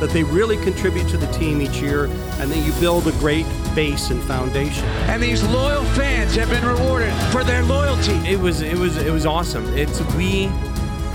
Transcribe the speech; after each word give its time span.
That 0.00 0.10
they 0.10 0.24
really 0.24 0.56
contribute 0.56 1.08
to 1.10 1.16
the 1.16 1.26
team 1.26 1.60
each 1.60 1.80
year 1.80 2.06
and 2.40 2.50
that 2.50 2.58
you 2.66 2.72
build 2.80 3.06
a 3.06 3.12
great 3.12 3.46
base 3.74 4.10
and 4.10 4.22
foundation. 4.22 4.84
And 5.08 5.22
these 5.22 5.42
loyal 5.42 5.84
fans 5.94 6.34
have 6.36 6.48
been 6.48 6.64
rewarded 6.64 7.12
for 7.30 7.44
their 7.44 7.62
loyalty. 7.62 8.16
It 8.28 8.38
was 8.38 8.62
it 8.62 8.76
was 8.76 8.96
it 8.96 9.12
was 9.12 9.26
awesome. 9.26 9.66
It's 9.76 10.00
we 10.14 10.50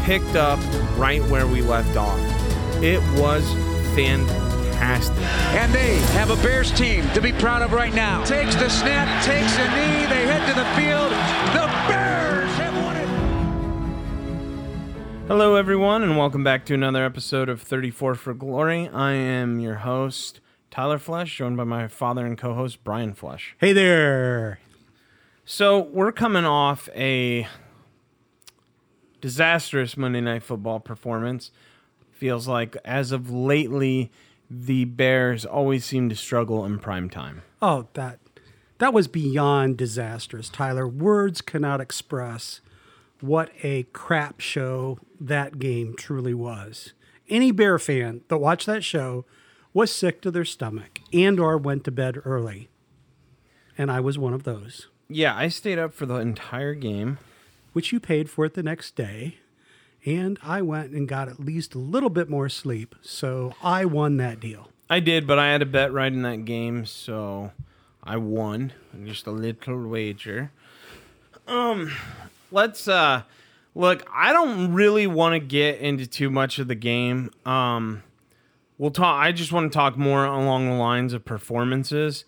picked 0.04 0.36
up 0.36 0.60
right 0.98 1.24
where 1.30 1.48
we 1.48 1.62
left 1.62 1.98
off. 1.98 2.20
It 2.84 3.02
was 3.20 3.44
fantastic. 3.96 5.18
And 5.58 5.74
they 5.74 5.98
have 6.14 6.30
a 6.30 6.36
Bears 6.44 6.72
team 6.72 7.10
to 7.14 7.22
be 7.22 7.32
proud 7.32 7.62
of 7.64 7.74
right 7.74 7.94
now. 7.94 8.24
Takes 8.24 8.56
the 8.56 8.70
snap, 8.70 9.08
takes 9.24 9.58
a 9.58 9.66
knee, 9.74 10.06
they 10.06 10.28
head 10.28 10.46
to 10.48 10.54
the 10.54 10.66
field. 10.76 11.12
The 11.56 11.75
Hello 15.28 15.56
everyone 15.56 16.04
and 16.04 16.16
welcome 16.20 16.44
back 16.44 16.68
to 16.68 16.76
another 16.76 17.04
episode 17.04 17.50
of 17.50 17.60
34 17.60 18.14
for 18.14 18.36
Glory. 18.36 18.88
I 18.90 19.14
am 19.14 19.60
your 19.60 19.78
host 19.78 20.40
Tyler 20.70 21.00
Flesh, 21.00 21.36
joined 21.36 21.58
by 21.58 21.64
my 21.64 21.88
father 21.88 22.28
and 22.28 22.38
co-host 22.38 22.84
Brian 22.84 23.16
Flesh. 23.16 23.56
Hey 23.58 23.74
there. 23.74 24.60
So, 25.44 25.80
we're 25.80 26.12
coming 26.12 26.46
off 26.46 26.90
a 26.96 27.48
disastrous 29.20 29.98
Monday 29.98 30.22
Night 30.22 30.44
Football 30.44 30.80
performance. 30.80 31.50
Feels 32.12 32.48
like 32.48 32.78
as 32.86 33.12
of 33.12 33.32
lately 33.32 34.12
the 34.48 34.86
Bears 34.86 35.44
always 35.44 35.86
seem 35.86 36.08
to 36.10 36.16
struggle 36.16 36.64
in 36.66 36.78
prime 36.78 37.10
time. 37.10 37.42
Oh, 37.64 37.88
that 37.94 38.20
that 38.78 38.94
was 38.94 39.08
beyond 39.08 39.78
disastrous, 39.78 40.50
Tyler. 40.50 40.88
Words 40.88 41.42
cannot 41.42 41.82
express 41.82 42.62
what 43.22 43.50
a 43.64 43.84
crap 43.92 44.40
show 44.40 45.00
that 45.20 45.60
game 45.60 45.96
truly 45.98 46.34
was. 46.34 46.94
Any 47.30 47.52
Bear 47.52 47.80
fan 47.80 48.22
that 48.28 48.38
watched 48.38 48.66
that 48.68 48.84
show 48.84 49.26
was 49.74 49.92
sick 49.92 50.22
to 50.22 50.32
their 50.32 50.46
stomach 50.46 51.00
and 51.12 51.40
or 51.40 51.58
went 51.58 51.84
to 51.86 51.92
bed 51.92 52.18
early. 52.24 52.70
And 53.78 53.92
I 53.92 54.00
was 54.00 54.18
one 54.18 54.34
of 54.34 54.44
those, 54.44 54.88
Yeah, 55.10 55.36
I 55.36 55.50
stayed 55.50 55.78
up 55.80 55.94
for 55.94 56.06
the 56.06 56.16
entire 56.16 56.74
game. 56.74 57.18
which 57.74 57.92
you 57.92 58.00
paid 58.00 58.30
for 58.30 58.46
it 58.46 58.54
the 58.54 58.64
next 58.64 58.96
day. 58.96 59.38
And 60.06 60.40
I 60.44 60.62
went 60.62 60.92
and 60.92 61.08
got 61.10 61.28
at 61.28 61.40
least 61.42 61.74
a 61.76 61.80
little 61.80 62.10
bit 62.12 62.30
more 62.30 62.48
sleep, 62.48 62.96
so 63.02 63.54
I 63.64 63.84
won 63.86 64.16
that 64.18 64.40
deal. 64.40 64.70
I 64.90 65.00
did, 65.00 65.26
but 65.28 65.40
I 65.40 65.48
had 65.52 65.62
a 65.64 65.66
bet 65.66 65.92
right 65.92 66.14
in 66.14 66.22
that 66.22 66.46
game, 66.46 66.86
so 66.86 67.52
I 68.04 68.16
won. 68.18 68.72
Just 69.04 69.26
a 69.28 69.32
little 69.32 69.88
wager. 69.90 70.52
Um, 71.48 71.92
let's 72.52 72.88
uh 72.88 73.24
look, 73.76 74.08
I 74.12 74.34
don't 74.34 74.74
really 74.74 75.06
want 75.06 75.34
to 75.34 75.40
get 75.40 75.80
into 75.80 76.08
too 76.08 76.30
much 76.32 76.58
of 76.60 76.68
the 76.68 76.76
game. 76.76 77.30
Um 77.46 78.02
we'll 78.78 78.92
talk 78.92 79.22
I 79.24 79.32
just 79.32 79.52
want 79.52 79.72
to 79.72 79.76
talk 79.78 79.98
more 79.98 80.26
along 80.26 80.68
the 80.70 80.76
lines 80.76 81.14
of 81.14 81.24
performances. 81.26 82.26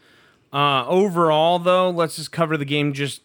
Uh 0.54 0.86
overall 0.88 1.58
though, 1.60 1.90
let's 1.90 2.18
just 2.18 2.32
cover 2.32 2.56
the 2.58 2.66
game 2.66 2.94
just 2.94 3.22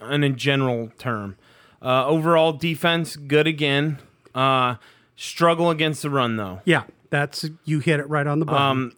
in 0.00 0.22
a 0.22 0.30
general 0.30 0.90
term. 0.98 1.36
Uh 1.80 2.06
overall 2.06 2.52
defense 2.52 3.16
good 3.16 3.46
again. 3.46 3.98
Uh 4.34 4.76
struggle 5.16 5.70
against 5.70 6.02
the 6.02 6.10
run 6.10 6.36
though. 6.36 6.60
Yeah, 6.64 6.84
that's 7.10 7.44
you 7.64 7.80
hit 7.80 8.00
it 8.00 8.08
right 8.08 8.26
on 8.26 8.38
the 8.38 8.46
button. 8.46 8.62
Um, 8.62 8.92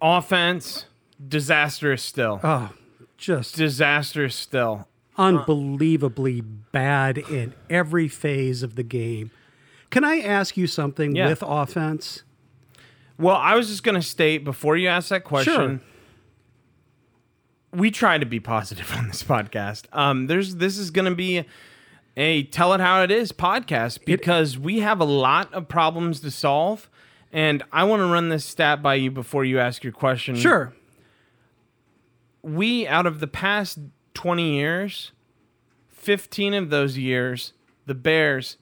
offense 0.00 0.86
disastrous 1.28 2.02
still. 2.02 2.40
oh, 2.42 2.70
just 3.16 3.56
disastrous 3.56 4.34
still. 4.34 4.88
Unbelievably 5.16 6.40
bad 6.40 7.18
in 7.18 7.54
every 7.70 8.08
phase 8.08 8.62
of 8.62 8.74
the 8.76 8.82
game. 8.82 9.30
Can 9.90 10.04
I 10.04 10.20
ask 10.20 10.56
you 10.56 10.66
something 10.66 11.14
Yeah. 11.14 11.28
with 11.28 11.42
offense? 11.46 12.22
Well, 13.18 13.36
I 13.36 13.54
was 13.54 13.68
just 13.68 13.82
gonna 13.84 14.02
state 14.02 14.42
before 14.44 14.76
you 14.76 14.88
ask 14.88 15.10
that 15.10 15.22
question. 15.24 15.54
Sure. 15.54 15.80
We 17.74 17.90
try 17.90 18.18
to 18.18 18.26
be 18.26 18.40
positive 18.40 18.90
on 18.96 19.08
this 19.08 19.22
podcast. 19.22 19.84
Um, 19.92 20.26
there's 20.26 20.56
this 20.56 20.78
is 20.78 20.90
gonna 20.90 21.14
be 21.14 21.44
a 22.16 22.42
tell 22.44 22.72
it 22.74 22.80
how 22.80 23.02
it 23.02 23.10
is 23.10 23.32
podcast 23.32 24.04
because 24.04 24.58
we 24.58 24.80
have 24.80 25.00
a 25.00 25.04
lot 25.04 25.52
of 25.54 25.68
problems 25.68 26.20
to 26.20 26.30
solve, 26.30 26.90
and 27.32 27.62
I 27.72 27.84
want 27.84 28.00
to 28.00 28.06
run 28.06 28.28
this 28.28 28.44
stat 28.44 28.82
by 28.82 28.94
you 28.96 29.10
before 29.10 29.44
you 29.44 29.58
ask 29.58 29.82
your 29.84 29.92
question. 29.94 30.34
Sure. 30.36 30.74
we 32.42 32.86
out 32.88 33.06
of 33.06 33.20
the 33.20 33.26
past 33.28 33.78
20 34.14 34.54
years 34.56 35.12
15 35.88 36.54
of 36.54 36.70
those 36.70 36.98
years 36.98 37.52
the 37.86 37.94
bears 37.94 38.56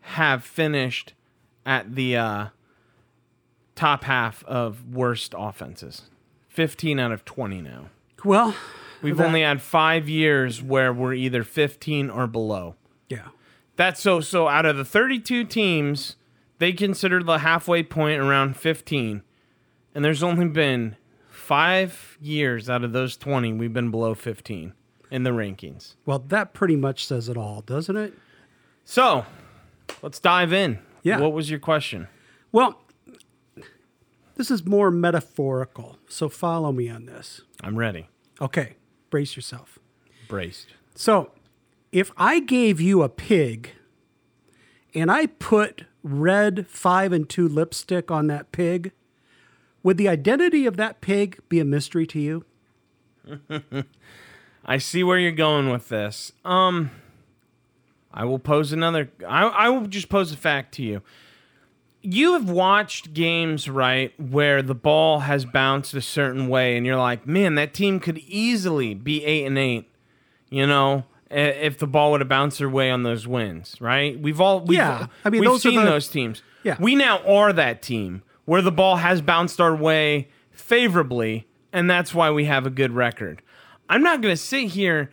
have 0.00 0.44
finished 0.44 1.14
at 1.66 1.94
the 1.94 2.16
uh, 2.16 2.46
top 3.74 4.04
half 4.04 4.42
of 4.44 4.94
worst 4.94 5.34
offenses. 5.36 6.02
15 6.48 6.98
out 6.98 7.12
of 7.12 7.24
20 7.24 7.60
now. 7.60 7.90
Well, 8.24 8.54
we've 9.02 9.16
that- 9.16 9.26
only 9.26 9.42
had 9.42 9.62
five 9.62 10.08
years 10.08 10.62
where 10.62 10.92
we're 10.92 11.14
either 11.14 11.44
15 11.44 12.10
or 12.10 12.26
below. 12.26 12.74
Yeah. 13.08 13.28
that's 13.76 14.00
so 14.00 14.20
so 14.20 14.48
out 14.48 14.66
of 14.66 14.76
the 14.76 14.84
32 14.84 15.44
teams 15.44 16.16
they 16.58 16.72
consider 16.72 17.22
the 17.22 17.38
halfway 17.38 17.82
point 17.82 18.20
around 18.20 18.56
15 18.56 19.22
and 19.94 20.04
there's 20.04 20.22
only 20.22 20.46
been 20.48 20.96
five 21.28 22.18
years 22.20 22.68
out 22.68 22.82
of 22.84 22.92
those 22.92 23.16
20 23.16 23.52
we've 23.54 23.72
been 23.72 23.90
below 23.90 24.14
15 24.14 24.74
in 25.10 25.22
the 25.22 25.30
rankings 25.30 25.94
Well, 26.06 26.18
that 26.28 26.52
pretty 26.54 26.76
much 26.76 27.06
says 27.06 27.28
it 27.28 27.36
all, 27.36 27.60
doesn't 27.62 27.96
it? 27.96 28.14
so 28.84 29.24
let's 30.02 30.18
dive 30.18 30.52
in 30.52 30.78
Yeah. 31.02 31.20
what 31.20 31.32
was 31.32 31.50
your 31.50 31.58
question 31.60 32.08
Well, 32.52 32.80
this 34.36 34.50
is 34.50 34.64
more 34.64 34.90
metaphorical, 34.90 35.98
so 36.08 36.28
follow 36.28 36.72
me 36.72 36.88
on 36.88 37.06
this. 37.06 37.40
i'm 37.62 37.76
ready 37.78 38.08
Okay, 38.40 38.76
brace 39.10 39.34
yourself. 39.34 39.78
braced 40.28 40.68
So, 40.94 41.32
if 41.90 42.12
I 42.16 42.38
gave 42.40 42.80
you 42.80 43.02
a 43.02 43.08
pig 43.08 43.70
and 44.94 45.10
I 45.10 45.26
put 45.26 45.84
red 46.02 46.66
5 46.68 47.12
and 47.12 47.28
2 47.28 47.48
lipstick 47.48 48.10
on 48.10 48.26
that 48.28 48.52
pig, 48.52 48.92
would 49.82 49.96
the 49.96 50.08
identity 50.08 50.66
of 50.66 50.76
that 50.76 51.00
pig 51.00 51.38
be 51.48 51.58
a 51.60 51.64
mystery 51.64 52.06
to 52.08 52.20
you? 52.20 52.44
i 54.68 54.78
see 54.78 55.02
where 55.02 55.18
you're 55.18 55.32
going 55.32 55.70
with 55.70 55.88
this. 55.88 56.30
Um 56.44 56.90
i 58.12 58.24
will 58.24 58.38
pose 58.38 58.72
another 58.72 59.10
i, 59.26 59.42
I 59.44 59.68
will 59.70 59.86
just 59.86 60.08
pose 60.08 60.30
a 60.32 60.36
fact 60.36 60.72
to 60.74 60.82
you. 60.82 61.02
You 62.00 62.34
have 62.34 62.48
watched 62.48 63.12
games 63.12 63.68
right 63.68 64.12
where 64.20 64.62
the 64.62 64.74
ball 64.74 65.20
has 65.20 65.44
bounced 65.44 65.94
a 65.94 66.00
certain 66.00 66.46
way 66.48 66.76
and 66.76 66.86
you're 66.86 66.96
like 66.96 67.26
man 67.26 67.56
that 67.56 67.74
team 67.74 67.98
could 67.98 68.18
easily 68.18 68.94
be 68.94 69.24
eight 69.24 69.44
and 69.46 69.58
eight 69.58 69.90
you 70.50 70.66
know 70.66 71.04
if 71.30 71.76
the 71.78 71.86
ball 71.86 72.12
would 72.12 72.20
have 72.22 72.28
bounced 72.28 72.58
their 72.58 72.70
way 72.70 72.90
on 72.90 73.02
those 73.02 73.26
wins 73.26 73.76
right? 73.80 74.18
We've 74.18 74.40
all 74.40 74.60
we've, 74.60 74.78
Yeah, 74.78 75.08
I 75.24 75.28
mean, 75.30 75.40
we've 75.42 75.50
those 75.50 75.62
seen 75.62 75.74
the- 75.80 75.84
those 75.84 76.08
teams. 76.08 76.42
Yeah. 76.62 76.76
we 76.80 76.94
now 76.94 77.18
are 77.26 77.52
that 77.52 77.82
team 77.82 78.22
where 78.46 78.62
the 78.62 78.72
ball 78.72 78.96
has 78.96 79.20
bounced 79.20 79.60
our 79.60 79.74
way 79.76 80.28
favorably 80.50 81.46
and 81.72 81.90
that's 81.90 82.14
why 82.14 82.30
we 82.30 82.44
have 82.46 82.64
a 82.66 82.70
good 82.70 82.92
record 82.92 83.42
i'm 83.88 84.02
not 84.02 84.20
going 84.20 84.32
to 84.32 84.40
sit 84.40 84.68
here 84.68 85.10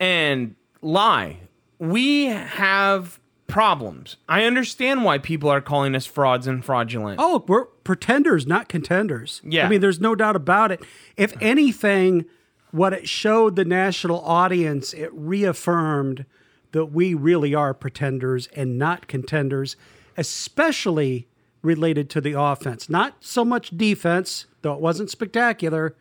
and 0.00 0.56
lie. 0.82 1.36
We 1.78 2.26
have 2.26 3.20
problems. 3.46 4.16
I 4.28 4.44
understand 4.44 5.04
why 5.04 5.18
people 5.18 5.50
are 5.50 5.60
calling 5.60 5.94
us 5.94 6.06
frauds 6.06 6.46
and 6.46 6.64
fraudulent. 6.64 7.20
Oh, 7.22 7.44
we're 7.46 7.66
pretenders, 7.66 8.46
not 8.46 8.68
contenders. 8.68 9.40
Yeah. 9.44 9.66
I 9.66 9.68
mean, 9.68 9.80
there's 9.80 10.00
no 10.00 10.14
doubt 10.14 10.36
about 10.36 10.72
it. 10.72 10.82
If 11.16 11.34
anything, 11.40 12.24
what 12.70 12.92
it 12.92 13.08
showed 13.08 13.56
the 13.56 13.64
national 13.64 14.20
audience, 14.20 14.92
it 14.94 15.10
reaffirmed 15.12 16.24
that 16.72 16.86
we 16.86 17.14
really 17.14 17.54
are 17.54 17.74
pretenders 17.74 18.46
and 18.54 18.78
not 18.78 19.08
contenders, 19.08 19.76
especially 20.16 21.26
related 21.62 22.08
to 22.10 22.20
the 22.20 22.32
offense. 22.32 22.88
Not 22.88 23.16
so 23.20 23.44
much 23.44 23.76
defense, 23.76 24.46
though 24.62 24.74
it 24.74 24.80
wasn't 24.80 25.10
spectacular. 25.10 25.96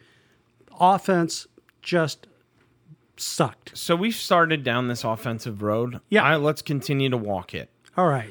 Offense 0.80 1.48
just 1.82 2.28
sucked. 3.18 3.78
So 3.78 3.96
we've 3.96 4.16
started 4.16 4.64
down 4.64 4.88
this 4.88 5.04
offensive 5.04 5.62
road. 5.62 6.00
Yeah. 6.10 6.36
Let's 6.38 6.62
continue 6.62 7.10
to 7.10 7.18
walk 7.18 7.54
it. 7.54 7.70
All 7.98 8.08
right. 8.08 8.30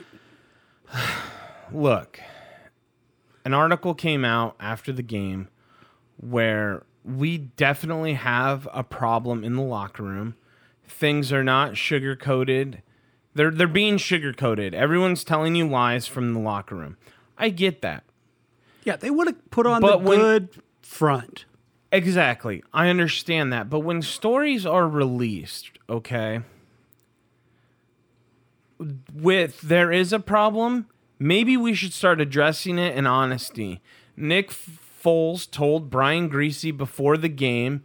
Look, 1.73 2.21
an 3.45 3.53
article 3.55 3.95
came 3.95 4.25
out 4.25 4.57
after 4.59 4.93
the 4.93 5.03
game 5.03 5.49
where 6.17 6.85
we 7.05 7.39
definitely 7.39 8.15
have 8.15 8.67
a 8.73 8.83
problem 8.83 9.45
in 9.45 9.57
the 9.57 9.63
locker 9.63 10.03
room. 10.03 10.35
Things 10.87 11.33
are 11.33 11.45
not 11.45 11.77
sugar 11.77 12.17
coated. 12.17 12.83
They're 13.35 13.51
they're 13.51 13.69
being 13.69 13.99
sugar 13.99 14.33
coated. 14.33 14.75
Everyone's 14.75 15.23
telling 15.23 15.55
you 15.55 15.69
lies 15.69 16.07
from 16.07 16.33
the 16.33 16.41
locker 16.41 16.75
room. 16.75 16.97
I 17.37 17.51
get 17.51 17.83
that. 17.83 18.05
Yeah, 18.85 18.97
they 18.97 19.11
would 19.11 19.27
have 19.27 19.51
put 19.51 19.67
on 19.67 19.81
But 19.83 19.99
the 20.03 20.09
when- 20.09 20.19
good 20.19 20.49
front. 20.83 21.45
Exactly. 21.91 22.63
I 22.73 22.89
understand 22.89 23.53
that. 23.53 23.71
But 23.71 23.81
when 23.81 24.03
stories 24.03 24.67
are 24.67 24.87
released, 24.87 25.71
okay, 25.89 26.41
with 29.13 29.61
there 29.63 29.91
is 29.91 30.13
a 30.13 30.21
problem, 30.21 30.87
maybe 31.19 31.57
we 31.57 31.75
should 31.75 31.93
start 31.93 32.21
addressing 32.21 32.79
it 32.79 32.97
in 32.97 33.07
honesty. 33.07 33.81
Nick 34.17 34.51
Foles 34.51 35.51
told 35.51 35.91
Brian 35.91 36.29
Griese 36.29 36.77
before 36.77 37.17
the 37.17 37.29
game 37.29 37.83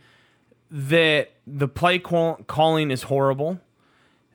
that 0.70 1.32
the 1.46 1.68
play 1.68 2.00
call- 2.00 2.40
calling 2.48 2.92
is 2.92 3.04
horrible, 3.04 3.62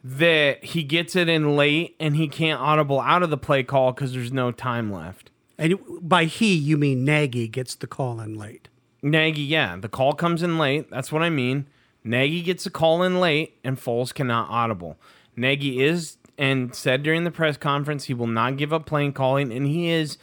that 0.02 0.64
he 0.64 0.82
gets 0.82 1.16
it 1.16 1.28
in 1.28 1.56
late 1.56 1.96
and 1.98 2.16
he 2.16 2.28
can't 2.28 2.60
audible 2.60 3.00
out 3.00 3.22
of 3.22 3.30
the 3.30 3.36
play 3.36 3.62
call 3.62 3.92
because 3.92 4.12
there's 4.12 4.32
no 4.32 4.52
time 4.52 4.92
left. 4.92 5.30
And 5.58 5.78
by 6.00 6.24
he, 6.26 6.54
you 6.54 6.76
mean 6.76 7.04
Nagy 7.04 7.48
gets 7.48 7.74
the 7.74 7.88
call 7.88 8.20
in 8.20 8.38
late. 8.38 8.68
Nagy, 9.02 9.42
yeah, 9.42 9.76
the 9.76 9.88
call 9.88 10.12
comes 10.14 10.42
in 10.42 10.58
late. 10.58 10.90
That's 10.90 11.12
what 11.12 11.22
I 11.22 11.30
mean. 11.30 11.66
Nagy 12.04 12.42
gets 12.42 12.66
a 12.66 12.70
call 12.70 13.02
in 13.02 13.20
late, 13.20 13.58
and 13.62 13.76
Foles 13.76 14.12
cannot 14.14 14.48
audible. 14.50 14.96
Nagy 15.36 15.82
is 15.82 16.16
and 16.36 16.74
said 16.74 17.02
during 17.02 17.24
the 17.24 17.30
press 17.30 17.56
conference 17.56 18.04
he 18.04 18.14
will 18.14 18.28
not 18.28 18.56
give 18.56 18.72
up 18.72 18.86
playing 18.86 19.12
calling, 19.12 19.52
and 19.52 19.66
he 19.66 19.88
is 19.90 20.18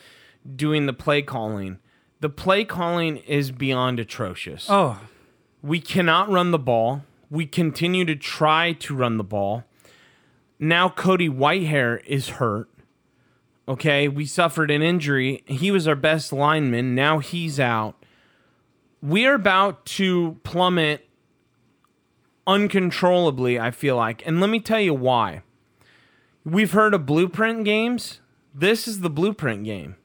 doing 0.55 0.85
the 0.85 0.93
play 0.93 1.21
calling. 1.21 1.79
The 2.21 2.29
play 2.29 2.63
calling 2.65 3.17
is 3.17 3.51
beyond 3.51 3.99
atrocious. 3.99 4.67
Oh, 4.69 4.99
We 5.61 5.79
cannot 5.81 6.29
run 6.29 6.51
the 6.51 6.59
ball. 6.59 7.03
We 7.29 7.45
continue 7.45 8.05
to 8.05 8.15
try 8.15 8.73
to 8.73 8.95
run 8.95 9.17
the 9.17 9.23
ball. 9.23 9.63
Now 10.59 10.89
Cody 10.89 11.27
Whitehair 11.29 12.03
is 12.05 12.29
hurt. 12.29 12.69
Okay, 13.67 14.07
we 14.07 14.25
suffered 14.25 14.69
an 14.71 14.81
injury. 14.81 15.43
He 15.47 15.71
was 15.71 15.87
our 15.87 15.95
best 15.95 16.31
lineman. 16.31 16.93
Now 16.95 17.19
he's 17.19 17.59
out. 17.59 17.95
We 19.05 19.27
are 19.27 19.35
about 19.35 19.85
to 19.85 20.39
plummet 20.41 21.07
uncontrollably, 22.47 23.59
I 23.59 23.69
feel 23.69 23.95
like. 23.95 24.25
And 24.25 24.41
let 24.41 24.49
me 24.49 24.59
tell 24.59 24.79
you 24.79 24.95
why. 24.95 25.43
We've 26.43 26.71
heard 26.71 26.95
of 26.95 27.05
blueprint 27.05 27.65
games. 27.65 28.19
This 28.51 28.87
is 28.87 29.01
the 29.01 29.09
blueprint 29.11 29.63
game. 29.63 29.95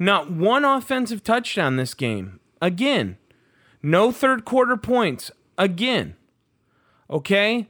Not 0.00 0.28
one 0.28 0.64
offensive 0.64 1.22
touchdown 1.22 1.76
this 1.76 1.94
game. 1.94 2.40
Again. 2.60 3.16
No 3.80 4.10
third 4.10 4.44
quarter 4.44 4.76
points. 4.76 5.30
Again. 5.56 6.16
Okay? 7.08 7.68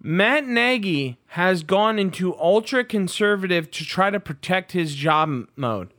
Matt 0.00 0.46
Nagy 0.46 1.18
has 1.28 1.64
gone 1.64 1.98
into 1.98 2.38
ultra 2.38 2.84
conservative 2.84 3.68
to 3.72 3.84
try 3.84 4.10
to 4.10 4.20
protect 4.20 4.70
his 4.70 4.94
job 4.94 5.48
mode. 5.56 5.92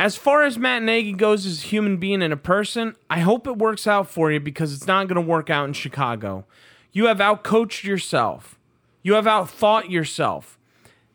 As 0.00 0.16
far 0.16 0.44
as 0.44 0.56
Matt 0.56 0.82
Nagy 0.82 1.12
goes 1.12 1.44
as 1.44 1.62
a 1.62 1.66
human 1.66 1.98
being 1.98 2.22
and 2.22 2.32
a 2.32 2.36
person, 2.38 2.96
I 3.10 3.20
hope 3.20 3.46
it 3.46 3.58
works 3.58 3.86
out 3.86 4.08
for 4.08 4.32
you 4.32 4.40
because 4.40 4.72
it's 4.72 4.86
not 4.86 5.08
going 5.08 5.22
to 5.22 5.30
work 5.30 5.50
out 5.50 5.68
in 5.68 5.74
Chicago. 5.74 6.46
You 6.90 7.04
have 7.08 7.18
outcoached 7.18 7.84
yourself. 7.84 8.58
You 9.02 9.12
have 9.12 9.26
outthought 9.26 9.90
yourself. 9.90 10.58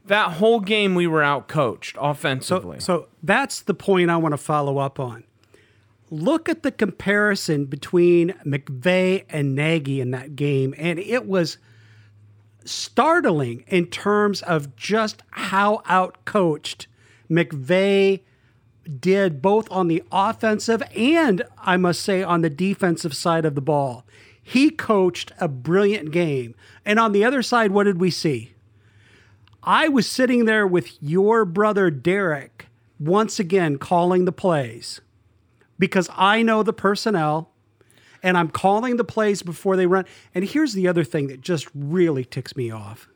That 0.06 0.34
whole 0.34 0.60
game 0.60 0.94
we 0.94 1.08
were 1.08 1.22
outcoached 1.22 1.96
offensively. 2.00 2.80
so 2.80 3.08
that's 3.24 3.60
the 3.62 3.74
point 3.74 4.12
I 4.12 4.18
want 4.18 4.34
to 4.34 4.38
follow 4.38 4.78
up 4.78 5.00
on. 5.00 5.24
Look 6.12 6.48
at 6.48 6.62
the 6.62 6.72
comparison 6.72 7.66
between 7.66 8.36
McVay 8.46 9.26
and 9.30 9.56
Nagy 9.56 10.00
in 10.00 10.12
that 10.12 10.36
game, 10.36 10.76
and 10.78 11.00
it 11.00 11.26
was 11.26 11.58
startling 12.66 13.64
in 13.66 13.88
terms 13.88 14.44
of 14.44 14.76
just 14.76 15.24
how 15.32 15.82
outcoached 15.90 16.86
McVay 17.28 18.22
did 19.00 19.42
both 19.42 19.70
on 19.72 19.88
the 19.88 20.04
offensive 20.12 20.84
and 20.96 21.44
I 21.58 21.78
must 21.78 22.02
say 22.02 22.24
on 22.24 22.42
the 22.42 22.50
defensive 22.50 23.16
side 23.16 23.46
of 23.46 23.56
the 23.56 23.62
ball. 23.62 24.06
He 24.42 24.70
coached 24.70 25.32
a 25.40 25.48
brilliant 25.48 26.12
game. 26.12 26.56
And 26.86 27.00
on 27.00 27.12
the 27.12 27.24
other 27.24 27.42
side, 27.42 27.72
what 27.72 27.86
did 27.86 28.00
we 28.00 28.12
see? 28.12 28.54
I 29.64 29.88
was 29.88 30.08
sitting 30.08 30.46
there 30.46 30.68
with 30.68 31.02
your 31.02 31.46
brother 31.46 31.90
Derek 31.90 32.68
once 33.00 33.40
again 33.40 33.78
calling 33.78 34.26
the 34.26 34.32
plays 34.32 35.02
because 35.80 36.10
I 36.16 36.44
know 36.44 36.62
the 36.62 36.74
personnel 36.74 37.52
and 38.22 38.38
I'm 38.38 38.50
calling 38.50 38.98
the 38.98 39.04
plays 39.04 39.42
before 39.42 39.76
they 39.76 39.88
run. 39.88 40.06
And 40.34 40.46
here's 40.46 40.74
the 40.74 40.88
other 40.88 41.04
thing 41.04 41.28
that 41.28 41.42
just 41.42 41.68
really 41.74 42.24
ticks 42.24 42.56
me 42.56 42.72
off 42.72 43.10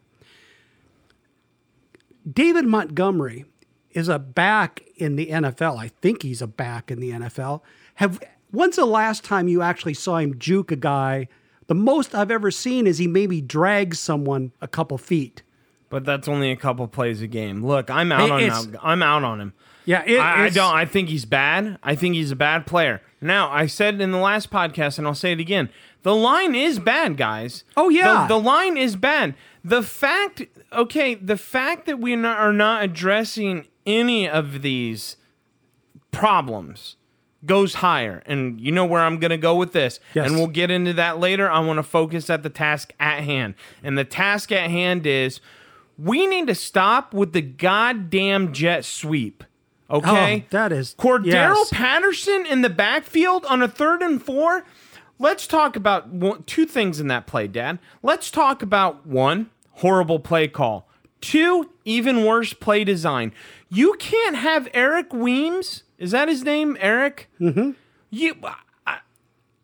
David 2.31 2.65
Montgomery 2.65 3.45
is 3.91 4.07
a 4.09 4.19
back 4.19 4.83
in 4.95 5.15
the 5.15 5.27
NFL. 5.27 5.77
I 5.77 5.87
think 6.01 6.23
he's 6.23 6.41
a 6.41 6.47
back 6.47 6.91
in 6.91 6.99
the 6.99 7.11
NFL. 7.11 7.61
Have 7.95 8.19
when's 8.51 8.75
the 8.75 8.85
last 8.85 9.23
time 9.23 9.47
you 9.47 9.61
actually 9.61 9.93
saw 9.93 10.17
him 10.17 10.37
juke 10.39 10.71
a 10.71 10.75
guy? 10.75 11.27
The 11.67 11.75
most 11.75 12.15
I've 12.15 12.31
ever 12.31 12.49
seen 12.51 12.87
is 12.87 12.97
he 12.97 13.07
maybe 13.07 13.41
drags 13.41 13.99
someone 13.99 14.51
a 14.61 14.67
couple 14.67 14.97
feet. 14.97 15.43
but 15.89 16.05
that's 16.05 16.27
only 16.27 16.51
a 16.51 16.55
couple 16.55 16.87
plays 16.87 17.19
a 17.21 17.27
game. 17.27 17.65
Look, 17.65 17.89
I'm 17.89 18.11
out 18.11 18.29
It- 18.41 18.51
on 18.51 18.65
him. 18.67 18.77
I'm 18.83 19.01
out 19.03 19.23
on 19.23 19.41
him. 19.41 19.53
Yeah, 19.85 20.03
it- 20.05 20.19
I, 20.19 20.45
I 20.45 20.49
don't. 20.49 20.73
I 20.75 20.85
think 20.85 21.09
he's 21.09 21.25
bad. 21.25 21.79
I 21.81 21.95
think 21.95 22.13
he's 22.13 22.29
a 22.31 22.35
bad 22.35 22.67
player. 22.67 23.01
Now, 23.21 23.49
I 23.49 23.65
said 23.65 23.99
in 23.99 24.11
the 24.11 24.19
last 24.19 24.51
podcast, 24.51 24.99
and 24.99 25.07
I'll 25.07 25.15
say 25.15 25.31
it 25.31 25.39
again: 25.39 25.69
the 26.03 26.13
line 26.15 26.53
is 26.53 26.77
bad, 26.79 27.17
guys. 27.17 27.63
Oh, 27.75 27.89
yeah. 27.89 28.27
the, 28.27 28.35
the 28.35 28.39
line 28.39 28.77
is 28.77 28.95
bad. 28.95 29.33
The 29.63 29.81
fact, 29.81 30.43
okay, 30.71 31.15
the 31.15 31.37
fact 31.37 31.85
that 31.87 31.97
we 31.99 32.13
are 32.13 32.53
not 32.53 32.83
addressing 32.83 33.65
any 33.89 34.29
of 34.29 34.61
these 34.61 35.17
problems 36.11 36.95
goes 37.45 37.75
higher. 37.75 38.21
And 38.25 38.59
you 38.59 38.71
know 38.71 38.85
where 38.85 39.01
I'm 39.01 39.17
going 39.19 39.31
to 39.31 39.37
go 39.37 39.55
with 39.55 39.73
this. 39.73 39.99
Yes. 40.13 40.27
And 40.27 40.35
we'll 40.35 40.47
get 40.47 40.69
into 40.71 40.93
that 40.93 41.19
later. 41.19 41.49
I 41.49 41.59
want 41.59 41.77
to 41.77 41.83
focus 41.83 42.29
at 42.29 42.43
the 42.43 42.49
task 42.49 42.93
at 42.99 43.23
hand. 43.23 43.55
And 43.83 43.97
the 43.97 44.03
task 44.03 44.51
at 44.51 44.69
hand 44.69 45.05
is 45.05 45.39
we 45.97 46.27
need 46.27 46.47
to 46.47 46.55
stop 46.55 47.13
with 47.13 47.33
the 47.33 47.41
goddamn 47.41 48.53
jet 48.53 48.85
sweep. 48.85 49.43
Okay? 49.89 50.43
Oh, 50.45 50.47
that 50.51 50.71
is- 50.71 50.95
Cordarrelle 50.99 51.55
yes. 51.55 51.69
Patterson 51.71 52.45
in 52.45 52.61
the 52.61 52.69
backfield 52.69 53.45
on 53.45 53.61
a 53.61 53.67
third 53.67 54.01
and 54.01 54.21
four. 54.21 54.65
Let's 55.17 55.47
talk 55.47 55.75
about 55.75 56.09
one, 56.09 56.43
two 56.43 56.65
things 56.65 56.99
in 56.99 57.07
that 57.07 57.27
play, 57.27 57.47
Dad. 57.47 57.79
Let's 58.03 58.31
talk 58.31 58.61
about 58.61 59.05
one, 59.05 59.49
horrible 59.71 60.19
play 60.19 60.47
call. 60.47 60.87
Two, 61.19 61.71
even 61.83 62.23
worse 62.23 62.53
play 62.53 62.85
design. 62.85 63.33
You 63.69 63.93
can't 63.99 64.35
have 64.35 64.67
Eric 64.73 65.13
Weems. 65.13 65.83
Is 65.97 66.11
that 66.11 66.27
his 66.27 66.43
name, 66.43 66.77
Eric? 66.79 67.29
Mm-hmm. 67.39 67.71
You, 68.09 68.35
I, 68.87 68.99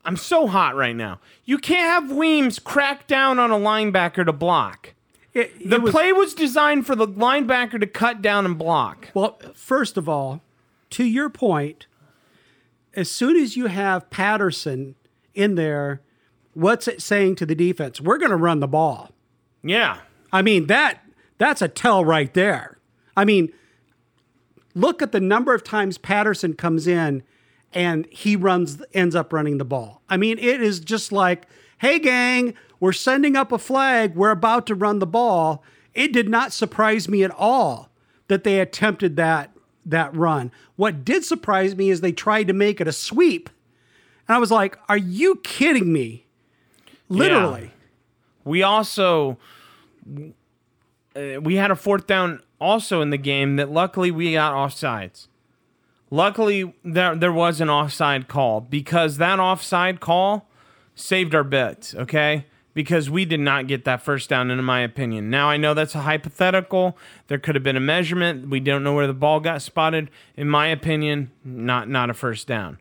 I'm 0.03 0.17
so 0.17 0.47
hot 0.47 0.75
right 0.75 0.95
now. 0.95 1.19
You 1.45 1.57
can't 1.57 1.89
have 2.09 2.15
Weems 2.15 2.59
crack 2.59 3.07
down 3.07 3.39
on 3.39 3.51
a 3.51 3.55
linebacker 3.57 4.25
to 4.25 4.33
block. 4.33 4.93
It- 5.33 5.53
it 5.59 5.69
The 5.69 5.79
was- 5.79 5.91
play 5.91 6.13
was 6.13 6.33
designed 6.33 6.85
for 6.85 6.95
the 6.95 7.07
linebacker 7.07 7.79
to 7.79 7.87
cut 7.87 8.21
down 8.21 8.45
and 8.45 8.57
block. 8.57 9.09
Well, 9.13 9.39
first 9.55 9.97
of 9.97 10.07
all, 10.07 10.41
to 10.91 11.03
your 11.03 11.29
point, 11.29 11.87
as 12.93 13.09
soon 13.09 13.35
as 13.35 13.57
you 13.57 13.65
have 13.67 14.09
Patterson 14.09 14.95
in 15.33 15.55
there, 15.55 16.01
what's 16.53 16.87
it 16.87 17.01
saying 17.01 17.35
to 17.37 17.45
the 17.45 17.55
defense? 17.55 17.99
We're 17.99 18.17
going 18.19 18.31
to 18.31 18.37
run 18.37 18.59
the 18.61 18.67
ball. 18.67 19.11
Yeah. 19.63 19.97
I 20.31 20.41
mean 20.41 20.67
that 20.67 20.99
that's 21.37 21.61
a 21.61 21.67
tell 21.67 22.05
right 22.05 22.33
there. 22.33 22.77
I 23.17 23.25
mean, 23.25 23.51
look 24.75 25.01
at 25.01 25.11
the 25.11 25.19
number 25.19 25.55
of 25.55 25.63
times 25.63 25.97
Patterson 25.97 26.53
comes 26.53 26.85
in 26.85 27.23
and 27.73 28.07
he 28.11 28.35
runs 28.35 28.81
ends 28.93 29.15
up 29.15 29.33
running 29.33 29.57
the 29.57 29.65
ball. 29.65 30.01
I 30.09 30.17
mean, 30.17 30.37
it 30.37 30.61
is 30.61 30.79
just 30.79 31.11
like, 31.11 31.47
"Hey 31.79 31.97
gang, 31.97 32.53
we're 32.79 32.93
sending 32.93 33.35
up 33.35 33.51
a 33.51 33.57
flag. 33.57 34.15
We're 34.15 34.31
about 34.31 34.67
to 34.67 34.75
run 34.75 34.99
the 34.99 35.07
ball." 35.07 35.63
It 35.93 36.11
did 36.11 36.29
not 36.29 36.51
surprise 36.51 37.07
me 37.07 37.23
at 37.23 37.31
all 37.31 37.89
that 38.27 38.43
they 38.43 38.59
attempted 38.59 39.15
that 39.15 39.51
that 39.85 40.15
run. 40.15 40.51
What 40.75 41.05
did 41.05 41.23
surprise 41.23 41.75
me 41.75 41.89
is 41.89 42.01
they 42.01 42.11
tried 42.11 42.47
to 42.47 42.53
make 42.53 42.81
it 42.81 42.87
a 42.87 42.91
sweep. 42.91 43.49
And 44.27 44.35
I 44.35 44.39
was 44.39 44.51
like, 44.51 44.77
"Are 44.87 44.97
you 44.97 45.37
kidding 45.37 45.91
me?" 45.91 46.25
Literally. 47.09 47.71
We 48.43 48.63
also 48.63 49.37
uh, 51.15 51.41
we 51.41 51.55
had 51.55 51.71
a 51.71 51.75
fourth 51.75 52.07
down 52.07 52.41
also 52.59 53.01
in 53.01 53.09
the 53.09 53.17
game 53.17 53.55
that 53.57 53.71
luckily 53.71 54.11
we 54.11 54.33
got 54.33 54.53
offsides. 54.53 55.27
Luckily 56.11 56.73
there 56.83 57.15
there 57.15 57.33
was 57.33 57.61
an 57.61 57.69
offside 57.69 58.27
call 58.27 58.61
because 58.61 59.17
that 59.17 59.39
offside 59.39 59.99
call 59.99 60.47
saved 60.95 61.35
our 61.35 61.43
bets, 61.43 61.95
okay? 61.95 62.45
Because 62.73 63.09
we 63.09 63.25
did 63.25 63.39
not 63.39 63.67
get 63.67 63.85
that 63.85 64.01
first 64.01 64.29
down 64.29 64.51
in 64.51 64.63
my 64.63 64.81
opinion. 64.81 65.29
Now 65.29 65.49
I 65.49 65.57
know 65.57 65.73
that's 65.73 65.95
a 65.95 66.01
hypothetical. 66.01 66.97
There 67.27 67.39
could 67.39 67.55
have 67.55 67.63
been 67.63 67.77
a 67.77 67.81
measurement. 67.81 68.49
We 68.49 68.59
don't 68.59 68.83
know 68.83 68.93
where 68.93 69.07
the 69.07 69.13
ball 69.13 69.39
got 69.39 69.61
spotted. 69.61 70.09
In 70.35 70.49
my 70.49 70.67
opinion, 70.67 71.31
not 71.43 71.89
not 71.89 72.09
a 72.09 72.13
first 72.13 72.47
down. 72.47 72.79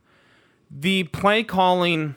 the 0.71 1.05
play 1.05 1.45
calling 1.45 2.17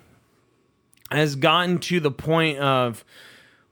has 1.12 1.36
gotten 1.36 1.78
to 1.80 2.00
the 2.00 2.12
point 2.12 2.58
of 2.60 3.06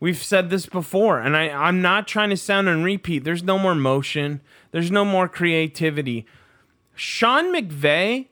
we've 0.05 0.23
said 0.23 0.51
this 0.51 0.67
before, 0.67 1.19
and 1.19 1.35
I, 1.35 1.49
I'm 1.49 1.81
not 1.81 2.07
trying 2.07 2.29
to 2.29 2.37
sound 2.37 2.69
and 2.69 2.85
repeat. 2.85 3.23
There's 3.23 3.41
no 3.41 3.57
more 3.57 3.73
motion, 3.73 4.39
there's 4.69 4.91
no 4.91 5.03
more 5.03 5.27
creativity. 5.27 6.27
Sean 6.93 7.45
McVay 7.45 8.27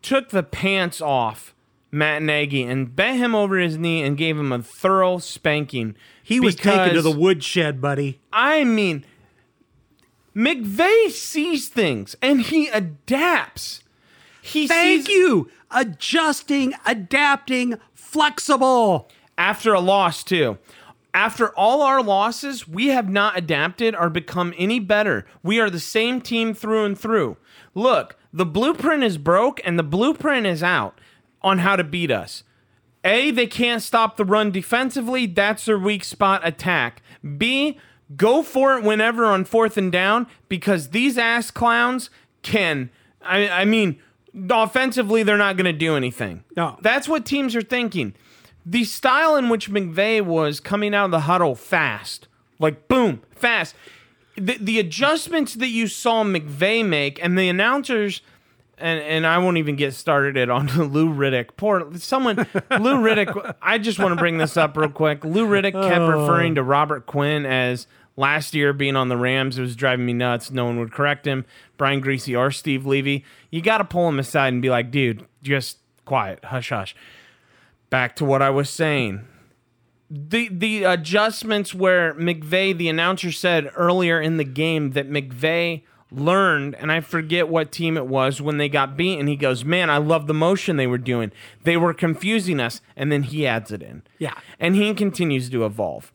took 0.00 0.30
the 0.30 0.42
pants 0.42 1.02
off 1.02 1.54
Matt 1.90 2.22
Nagy 2.22 2.62
and 2.62 2.96
bent 2.96 3.18
him 3.18 3.34
over 3.34 3.58
his 3.58 3.76
knee 3.76 4.02
and 4.02 4.16
gave 4.16 4.38
him 4.38 4.50
a 4.50 4.62
thorough 4.62 5.18
spanking. 5.18 5.94
He 6.22 6.40
was 6.40 6.56
taken 6.56 6.94
to 6.94 7.02
the 7.02 7.10
woodshed, 7.10 7.82
buddy. 7.82 8.18
I 8.32 8.64
mean, 8.64 9.04
McVay 10.34 11.10
sees 11.10 11.68
things 11.68 12.16
and 12.22 12.40
he 12.40 12.68
adapts. 12.68 13.84
He 14.40 14.66
Thank 14.66 15.04
sees 15.04 15.14
you. 15.14 15.50
Adjusting, 15.70 16.72
adapting, 16.86 17.78
flexible. 17.92 19.10
after 19.36 19.74
a 19.74 19.80
loss 19.80 20.24
too. 20.24 20.56
After 21.12 21.48
all 21.56 21.82
our 21.82 22.02
losses, 22.02 22.68
we 22.68 22.88
have 22.88 23.08
not 23.08 23.36
adapted 23.36 23.94
or 23.94 24.10
become 24.10 24.54
any 24.56 24.78
better. 24.78 25.26
We 25.42 25.58
are 25.58 25.70
the 25.70 25.80
same 25.80 26.20
team 26.20 26.54
through 26.54 26.84
and 26.84 26.98
through. 26.98 27.36
Look, 27.74 28.16
the 28.32 28.46
blueprint 28.46 29.02
is 29.02 29.18
broke 29.18 29.60
and 29.64 29.78
the 29.78 29.82
blueprint 29.82 30.46
is 30.46 30.62
out 30.62 31.00
on 31.42 31.58
how 31.58 31.76
to 31.76 31.84
beat 31.84 32.10
us. 32.10 32.44
A, 33.04 33.30
they 33.30 33.46
can't 33.46 33.82
stop 33.82 34.16
the 34.16 34.24
run 34.24 34.50
defensively. 34.50 35.26
That's 35.26 35.64
their 35.64 35.78
weak 35.78 36.04
spot 36.04 36.46
attack. 36.46 37.02
B, 37.38 37.78
go 38.16 38.42
for 38.42 38.76
it 38.76 38.84
whenever 38.84 39.24
on 39.24 39.44
fourth 39.44 39.76
and 39.76 39.90
down 39.90 40.26
because 40.48 40.90
these 40.90 41.16
ass 41.16 41.50
clowns 41.50 42.10
can. 42.42 42.90
I, 43.22 43.48
I 43.48 43.64
mean, 43.64 44.00
offensively, 44.50 45.22
they're 45.22 45.38
not 45.38 45.56
going 45.56 45.64
to 45.64 45.72
do 45.72 45.96
anything. 45.96 46.44
No. 46.56 46.76
That's 46.82 47.08
what 47.08 47.24
teams 47.24 47.56
are 47.56 47.62
thinking. 47.62 48.14
The 48.64 48.84
style 48.84 49.36
in 49.36 49.48
which 49.48 49.70
McVay 49.70 50.22
was 50.24 50.60
coming 50.60 50.94
out 50.94 51.06
of 51.06 51.10
the 51.10 51.20
huddle 51.20 51.54
fast, 51.54 52.28
like 52.58 52.88
boom, 52.88 53.22
fast. 53.30 53.74
The, 54.36 54.56
the 54.58 54.78
adjustments 54.78 55.54
that 55.54 55.68
you 55.68 55.86
saw 55.86 56.24
McVay 56.24 56.86
make 56.86 57.22
and 57.22 57.38
the 57.38 57.48
announcers 57.48 58.22
and 58.80 59.00
and 59.00 59.26
I 59.26 59.38
won't 59.38 59.58
even 59.58 59.76
get 59.76 59.94
started 59.94 60.36
it 60.36 60.50
on 60.50 60.66
Lou 60.92 61.12
Riddick. 61.12 61.50
Poor 61.56 61.92
someone, 61.96 62.36
Lou 62.36 62.96
Riddick. 62.96 63.56
I 63.62 63.78
just 63.78 63.98
want 63.98 64.12
to 64.12 64.16
bring 64.16 64.38
this 64.38 64.56
up 64.56 64.76
real 64.76 64.88
quick. 64.88 65.24
Lou 65.24 65.46
Riddick 65.46 65.72
kept 65.72 66.00
oh. 66.00 66.20
referring 66.20 66.54
to 66.56 66.62
Robert 66.62 67.06
Quinn 67.06 67.46
as 67.46 67.86
last 68.16 68.54
year 68.54 68.72
being 68.72 68.96
on 68.96 69.08
the 69.08 69.16
Rams. 69.16 69.58
It 69.58 69.62
was 69.62 69.76
driving 69.76 70.06
me 70.06 70.12
nuts. 70.12 70.50
No 70.50 70.64
one 70.64 70.78
would 70.78 70.92
correct 70.92 71.26
him. 71.26 71.44
Brian 71.76 72.02
Griese 72.02 72.38
or 72.38 72.50
Steve 72.50 72.86
Levy. 72.86 73.24
You 73.50 73.62
got 73.62 73.78
to 73.78 73.84
pull 73.84 74.08
him 74.08 74.18
aside 74.18 74.52
and 74.52 74.62
be 74.62 74.70
like, 74.70 74.90
dude, 74.90 75.26
just 75.42 75.78
quiet, 76.04 76.44
hush, 76.44 76.70
hush. 76.70 76.94
Back 77.90 78.16
to 78.16 78.24
what 78.24 78.40
I 78.40 78.50
was 78.50 78.70
saying 78.70 79.26
the 80.10 80.48
the 80.48 80.84
adjustments 80.84 81.72
where 81.72 82.14
McVay, 82.14 82.76
the 82.76 82.88
announcer 82.88 83.30
said 83.30 83.70
earlier 83.76 84.20
in 84.20 84.36
the 84.38 84.44
game 84.44 84.90
that 84.90 85.08
McVay 85.08 85.82
learned, 86.10 86.74
and 86.74 86.90
I 86.90 87.00
forget 87.00 87.48
what 87.48 87.70
team 87.70 87.96
it 87.96 88.06
was 88.06 88.42
when 88.42 88.58
they 88.58 88.68
got 88.68 88.96
beaten. 88.96 89.28
He 89.28 89.36
goes, 89.36 89.64
"Man, 89.64 89.88
I 89.88 89.98
love 89.98 90.26
the 90.26 90.34
motion 90.34 90.76
they 90.76 90.88
were 90.88 90.98
doing. 90.98 91.30
They 91.62 91.76
were 91.76 91.94
confusing 91.94 92.58
us." 92.58 92.80
And 92.96 93.12
then 93.12 93.22
he 93.22 93.46
adds 93.46 93.70
it 93.70 93.82
in. 93.82 94.02
Yeah. 94.18 94.34
and 94.58 94.74
he 94.74 94.92
continues 94.94 95.48
to 95.50 95.64
evolve. 95.64 96.12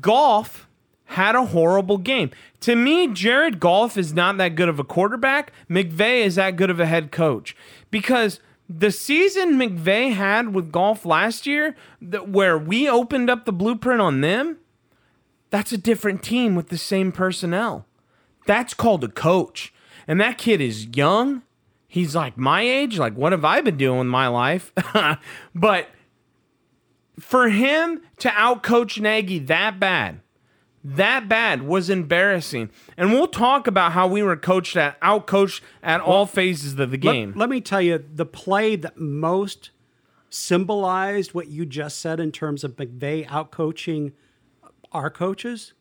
Goff 0.00 0.68
had 1.06 1.34
a 1.34 1.46
horrible 1.46 1.98
game. 1.98 2.30
To 2.60 2.76
me, 2.76 3.08
Jared 3.08 3.58
Goff 3.58 3.96
is 3.96 4.12
not 4.12 4.36
that 4.36 4.54
good 4.54 4.68
of 4.68 4.78
a 4.78 4.84
quarterback. 4.84 5.50
McVay 5.68 6.24
is 6.24 6.34
that 6.34 6.56
good 6.56 6.70
of 6.70 6.78
a 6.78 6.86
head 6.86 7.10
coach 7.10 7.56
because 7.90 8.38
the 8.72 8.92
season 8.92 9.54
McVay 9.54 10.12
had 10.12 10.54
with 10.54 10.70
Goff 10.70 11.04
last 11.04 11.44
year, 11.44 11.74
that 12.00 12.28
where 12.28 12.56
we 12.56 12.88
opened 12.88 13.28
up 13.28 13.44
the 13.44 13.52
blueprint 13.52 14.00
on 14.00 14.20
them, 14.20 14.58
that's 15.50 15.72
a 15.72 15.78
different 15.78 16.22
team 16.22 16.54
with 16.54 16.68
the 16.68 16.78
same 16.78 17.10
personnel. 17.10 17.84
That's 18.46 18.72
called 18.72 19.02
a 19.02 19.08
coach. 19.08 19.74
And 20.06 20.20
that 20.20 20.38
kid 20.38 20.60
is 20.60 20.86
young. 20.86 21.42
He's 21.88 22.14
like 22.14 22.38
my 22.38 22.62
age. 22.62 22.96
Like, 22.96 23.14
what 23.14 23.32
have 23.32 23.44
I 23.44 23.60
been 23.60 23.76
doing 23.76 23.98
with 23.98 24.06
my 24.06 24.28
life? 24.28 24.72
but 25.54 25.88
for 27.18 27.48
him 27.48 28.00
to 28.18 28.28
outcoach 28.28 29.00
Nagy 29.00 29.40
that 29.40 29.80
bad, 29.80 30.20
that 30.82 31.28
bad 31.28 31.62
was 31.62 31.90
embarrassing. 31.90 32.70
And 32.96 33.12
we'll 33.12 33.26
talk 33.26 33.66
about 33.66 33.92
how 33.92 34.06
we 34.06 34.22
were 34.22 34.36
coached 34.36 34.76
at 34.76 35.00
outcoached 35.00 35.60
at 35.82 36.00
all 36.00 36.24
phases 36.26 36.72
of 36.72 36.78
the 36.78 36.86
Let- 36.86 37.00
game. 37.00 37.32
Let, 37.36 37.48
me 37.50 37.60
tell 37.60 37.82
you, 37.82 38.02
the 38.14 38.26
play 38.26 38.76
that 38.76 38.96
most 38.98 39.70
symbolized 40.30 41.34
what 41.34 41.48
you 41.48 41.66
just 41.66 41.98
said 41.98 42.18
in 42.20 42.32
terms 42.32 42.64
of 42.64 42.76
McVay 42.76 43.26
outcoaching 43.26 44.12
our 44.92 45.10
coaches 45.10 45.72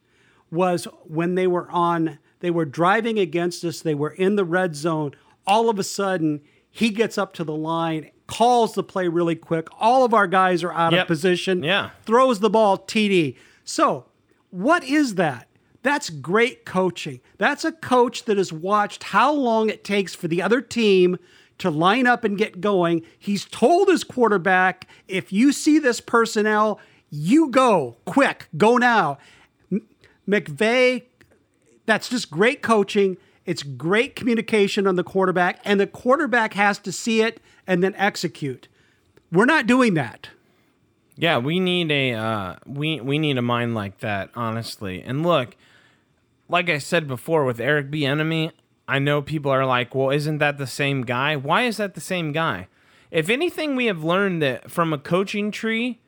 was 0.51 0.85
when 1.03 1.35
they 1.35 1.47
were 1.47 1.69
on, 1.71 2.19
they 2.39 2.49
were 2.51 2.65
driving 2.65 3.19
against 3.19 3.63
us, 3.63 3.81
they 3.81 3.93
were 3.95 4.11
in 4.11 4.35
the 4.35 4.43
red 4.43 4.75
zone. 4.75 5.11
All 5.45 5.69
of 5.69 5.77
a 5.79 5.83
sudden, 5.83 6.41
he 6.69 6.89
gets 6.89 7.17
up 7.17 7.33
to 7.35 7.43
the 7.43 7.55
line, 7.55 8.09
calls 8.27 8.73
the 8.73 8.83
play 8.83 9.07
really 9.07 9.35
quick. 9.35 9.67
All 9.79 10.03
of 10.03 10.13
our 10.13 10.27
guys 10.27 10.63
are 10.63 10.73
out 10.73 10.91
Yep. 10.93 11.01
of 11.03 11.07
position. 11.07 11.63
Yeah. 11.63 11.91
Throws 12.05 12.39
the 12.39 12.49
ball 12.49 12.77
TD. 12.77 13.35
So, 13.63 14.05
what 14.49 14.83
is 14.83 15.15
that? 15.15 15.47
That's 15.81 16.09
great 16.09 16.65
coaching. 16.65 17.21
That's 17.37 17.63
a 17.63 17.71
coach 17.71 18.25
that 18.25 18.37
has 18.37 18.51
watched 18.51 19.03
how 19.03 19.31
long 19.31 19.69
it 19.69 19.83
takes 19.83 20.13
for 20.13 20.27
the 20.27 20.41
other 20.41 20.61
team 20.61 21.17
to 21.59 21.69
line 21.69 22.07
up 22.07 22.23
and 22.23 22.37
get 22.37 22.61
going. 22.61 23.03
He's 23.17 23.45
told 23.45 23.89
his 23.89 24.03
quarterback, 24.03 24.87
if 25.07 25.31
you 25.31 25.51
see 25.51 25.79
this 25.79 26.01
personnel, 26.01 26.79
you 27.09 27.49
go 27.49 27.97
quick, 28.05 28.47
go 28.57 28.77
now. 28.77 29.17
M- 29.71 29.87
McVay, 30.27 31.03
that's 31.85 32.09
just 32.09 32.29
great 32.29 32.61
coaching. 32.61 33.17
It's 33.45 33.63
great 33.63 34.15
communication 34.15 34.85
on 34.85 34.95
the 34.95 35.03
quarterback, 35.03 35.59
and 35.65 35.79
the 35.79 35.87
quarterback 35.87 36.53
has 36.53 36.77
to 36.79 36.91
see 36.91 37.21
it 37.21 37.41
and 37.65 37.83
then 37.83 37.95
execute. 37.95 38.67
We're 39.31 39.45
not 39.45 39.65
doing 39.65 39.95
that. 39.95 40.29
Yeah, 41.19 41.37
we 41.37 41.59
need 41.59 41.91
a 41.91 42.13
uh, 42.13 42.55
we 42.65 43.01
we 43.01 43.19
need 43.19 43.37
a 43.37 43.41
mind 43.41 43.75
like 43.75 43.97
that, 43.99 44.29
honestly. 44.35 45.01
And 45.01 45.21
look, 45.21 45.57
like 46.47 46.69
I 46.69 46.77
said 46.77 47.09
before 47.09 47.43
with 47.43 47.59
Eric 47.59 47.91
Bieniemy, 47.91 48.53
I 48.87 48.99
know 48.99 49.21
people 49.21 49.51
are 49.51 49.65
like, 49.65 49.93
"Well, 49.93 50.11
isn't 50.11 50.37
that 50.37 50.57
the 50.57 50.65
same 50.65 51.01
guy?" 51.01 51.35
Why 51.35 51.63
is 51.63 51.75
that 51.75 51.93
the 51.93 51.99
same 51.99 52.31
guy? 52.31 52.69
If 53.11 53.29
anything, 53.29 53.75
we 53.75 53.87
have 53.87 54.01
learned 54.01 54.41
that 54.43 54.71
from 54.71 54.93
a 54.93 54.97
coaching 54.97 55.51
tree 55.51 55.99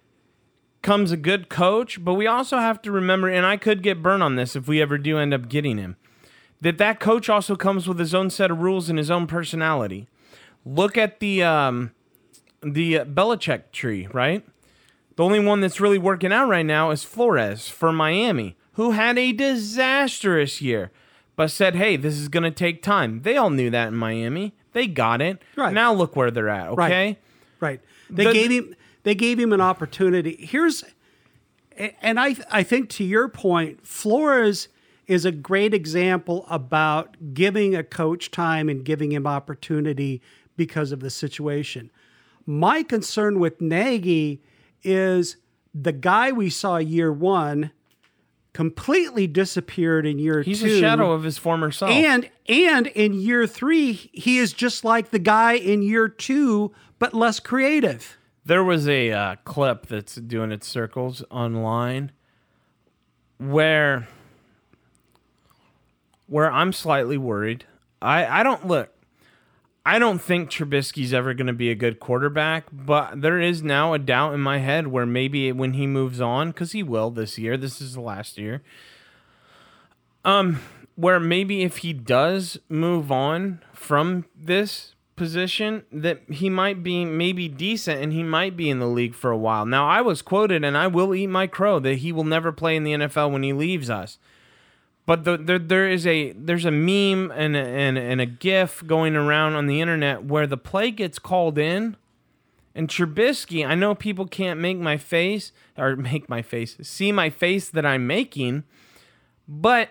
comes 0.81 1.11
a 1.11 1.17
good 1.17 1.49
coach, 1.49 2.01
but 2.01 2.13
we 2.13 2.25
also 2.25 2.59
have 2.59 2.81
to 2.83 2.91
remember, 2.91 3.27
and 3.27 3.45
I 3.45 3.57
could 3.57 3.83
get 3.83 4.01
burned 4.01 4.23
on 4.23 4.37
this 4.37 4.55
if 4.55 4.65
we 4.65 4.81
ever 4.81 4.97
do 4.97 5.17
end 5.17 5.33
up 5.33 5.49
getting 5.49 5.77
him, 5.77 5.97
that 6.61 6.77
that 6.77 7.01
coach 7.01 7.27
also 7.27 7.57
comes 7.57 7.85
with 7.85 7.99
his 7.99 8.15
own 8.15 8.29
set 8.29 8.49
of 8.49 8.59
rules 8.59 8.89
and 8.89 8.97
his 8.97 9.11
own 9.11 9.27
personality. 9.27 10.07
Look 10.65 10.97
at 10.97 11.19
the 11.19 11.43
um, 11.43 11.91
the 12.63 12.99
Belichick 12.99 13.71
tree, 13.73 14.07
right? 14.13 14.45
The 15.15 15.23
only 15.23 15.39
one 15.39 15.61
that's 15.61 15.79
really 15.79 15.97
working 15.97 16.31
out 16.31 16.47
right 16.47 16.65
now 16.65 16.91
is 16.91 17.03
Flores 17.03 17.67
for 17.67 17.91
Miami, 17.91 18.55
who 18.73 18.91
had 18.91 19.17
a 19.17 19.31
disastrous 19.31 20.61
year, 20.61 20.91
but 21.35 21.51
said, 21.51 21.75
hey, 21.75 21.97
this 21.97 22.15
is 22.17 22.27
going 22.29 22.43
to 22.43 22.51
take 22.51 22.81
time. 22.81 23.21
They 23.23 23.37
all 23.37 23.49
knew 23.49 23.69
that 23.69 23.89
in 23.89 23.95
Miami. 23.95 24.53
They 24.73 24.87
got 24.87 25.21
it. 25.21 25.41
Right. 25.55 25.73
Now 25.73 25.93
look 25.93 26.15
where 26.15 26.31
they're 26.31 26.49
at, 26.49 26.69
okay? 26.69 27.17
Right. 27.59 27.81
They 28.09 28.25
The- 28.25 28.33
gave 28.33 28.51
him 28.51 28.75
they 29.03 29.15
gave 29.15 29.39
him 29.39 29.51
an 29.51 29.61
opportunity. 29.61 30.37
Here's 30.39 30.83
and 32.01 32.19
I 32.19 32.35
I 32.51 32.63
think 32.63 32.89
to 32.89 33.03
your 33.03 33.27
point, 33.27 33.85
Flores 33.85 34.67
is 35.07 35.25
a 35.25 35.31
great 35.31 35.73
example 35.73 36.45
about 36.49 37.33
giving 37.33 37.75
a 37.75 37.83
coach 37.83 38.31
time 38.31 38.69
and 38.69 38.85
giving 38.85 39.11
him 39.11 39.25
opportunity 39.27 40.21
because 40.55 40.91
of 40.91 40.99
the 40.99 41.09
situation. 41.09 41.89
My 42.45 42.83
concern 42.83 43.39
with 43.39 43.59
Nagy 43.59 44.41
is 44.83 45.37
the 45.73 45.91
guy 45.91 46.31
we 46.31 46.49
saw 46.49 46.77
year 46.77 47.11
one 47.11 47.71
completely 48.53 49.27
disappeared 49.27 50.05
in 50.05 50.19
year 50.19 50.41
He's 50.41 50.61
two. 50.61 50.67
a 50.67 50.79
shadow 50.79 51.11
of 51.11 51.23
his 51.23 51.37
former 51.37 51.71
self. 51.71 51.91
And 51.91 52.29
and 52.49 52.87
in 52.87 53.13
year 53.13 53.47
three, 53.47 53.93
he 54.13 54.37
is 54.37 54.53
just 54.53 54.83
like 54.83 55.11
the 55.11 55.19
guy 55.19 55.53
in 55.53 55.81
year 55.81 56.07
two, 56.07 56.73
but 56.99 57.13
less 57.13 57.39
creative. 57.39 58.17
There 58.43 58.63
was 58.63 58.87
a 58.87 59.11
uh, 59.11 59.35
clip 59.45 59.85
that's 59.87 60.15
doing 60.15 60.51
its 60.51 60.67
circles 60.67 61.23
online 61.29 62.11
where 63.37 64.07
where 66.27 66.51
I'm 66.51 66.73
slightly 66.73 67.17
worried. 67.17 67.65
I 68.01 68.41
I 68.41 68.43
don't 68.43 68.67
look. 68.67 68.93
I 69.85 69.97
don't 69.97 70.21
think 70.21 70.49
Trubisky's 70.49 71.13
ever 71.13 71.33
going 71.33 71.47
to 71.47 71.53
be 71.53 71.71
a 71.71 71.75
good 71.75 71.99
quarterback, 71.99 72.65
but 72.71 73.21
there 73.21 73.39
is 73.39 73.63
now 73.63 73.93
a 73.93 73.99
doubt 73.99 74.33
in 74.33 74.39
my 74.39 74.59
head 74.59 74.87
where 74.87 75.07
maybe 75.07 75.51
when 75.51 75.73
he 75.73 75.87
moves 75.87 76.21
on, 76.21 76.49
because 76.49 76.71
he 76.73 76.83
will 76.83 77.09
this 77.09 77.39
year, 77.39 77.57
this 77.57 77.81
is 77.81 77.93
the 77.93 78.01
last 78.01 78.37
year. 78.37 78.61
Um, 80.23 80.59
where 80.95 81.19
maybe 81.19 81.63
if 81.63 81.77
he 81.77 81.93
does 81.93 82.59
move 82.69 83.11
on 83.11 83.63
from 83.73 84.25
this 84.35 84.93
position 85.15 85.83
that 85.91 86.21
he 86.29 86.49
might 86.49 86.83
be 86.83 87.03
maybe 87.03 87.47
decent 87.47 88.01
and 88.01 88.13
he 88.13 88.23
might 88.23 88.55
be 88.55 88.69
in 88.69 88.79
the 88.79 88.87
league 88.87 89.15
for 89.15 89.31
a 89.31 89.37
while. 89.37 89.65
Now, 89.65 89.87
I 89.87 90.01
was 90.01 90.21
quoted, 90.21 90.63
and 90.63 90.77
I 90.77 90.87
will 90.87 91.15
eat 91.15 91.27
my 91.27 91.47
crow 91.47 91.79
that 91.79 91.95
he 91.95 92.11
will 92.11 92.23
never 92.23 92.51
play 92.51 92.75
in 92.75 92.83
the 92.83 92.93
NFL 92.93 93.31
when 93.31 93.43
he 93.43 93.53
leaves 93.53 93.89
us. 93.89 94.19
But 95.11 95.25
the, 95.25 95.35
there, 95.35 95.59
there 95.59 95.89
is 95.89 96.07
a 96.07 96.31
there's 96.31 96.63
a 96.63 96.71
meme 96.71 97.31
and 97.31 97.53
a, 97.53 97.59
and, 97.59 97.97
and 97.97 98.21
a 98.21 98.25
GIF 98.25 98.81
going 98.87 99.17
around 99.17 99.55
on 99.55 99.67
the 99.67 99.81
internet 99.81 100.23
where 100.23 100.47
the 100.47 100.55
play 100.55 100.89
gets 100.89 101.19
called 101.19 101.57
in, 101.57 101.97
and 102.73 102.87
Trubisky. 102.87 103.67
I 103.67 103.75
know 103.75 103.93
people 103.93 104.25
can't 104.25 104.57
make 104.57 104.77
my 104.77 104.95
face 104.95 105.51
or 105.77 105.95
make 105.97 106.29
my 106.29 106.41
face 106.41 106.77
see 106.81 107.11
my 107.11 107.29
face 107.29 107.67
that 107.71 107.85
I'm 107.85 108.07
making, 108.07 108.63
but 109.49 109.89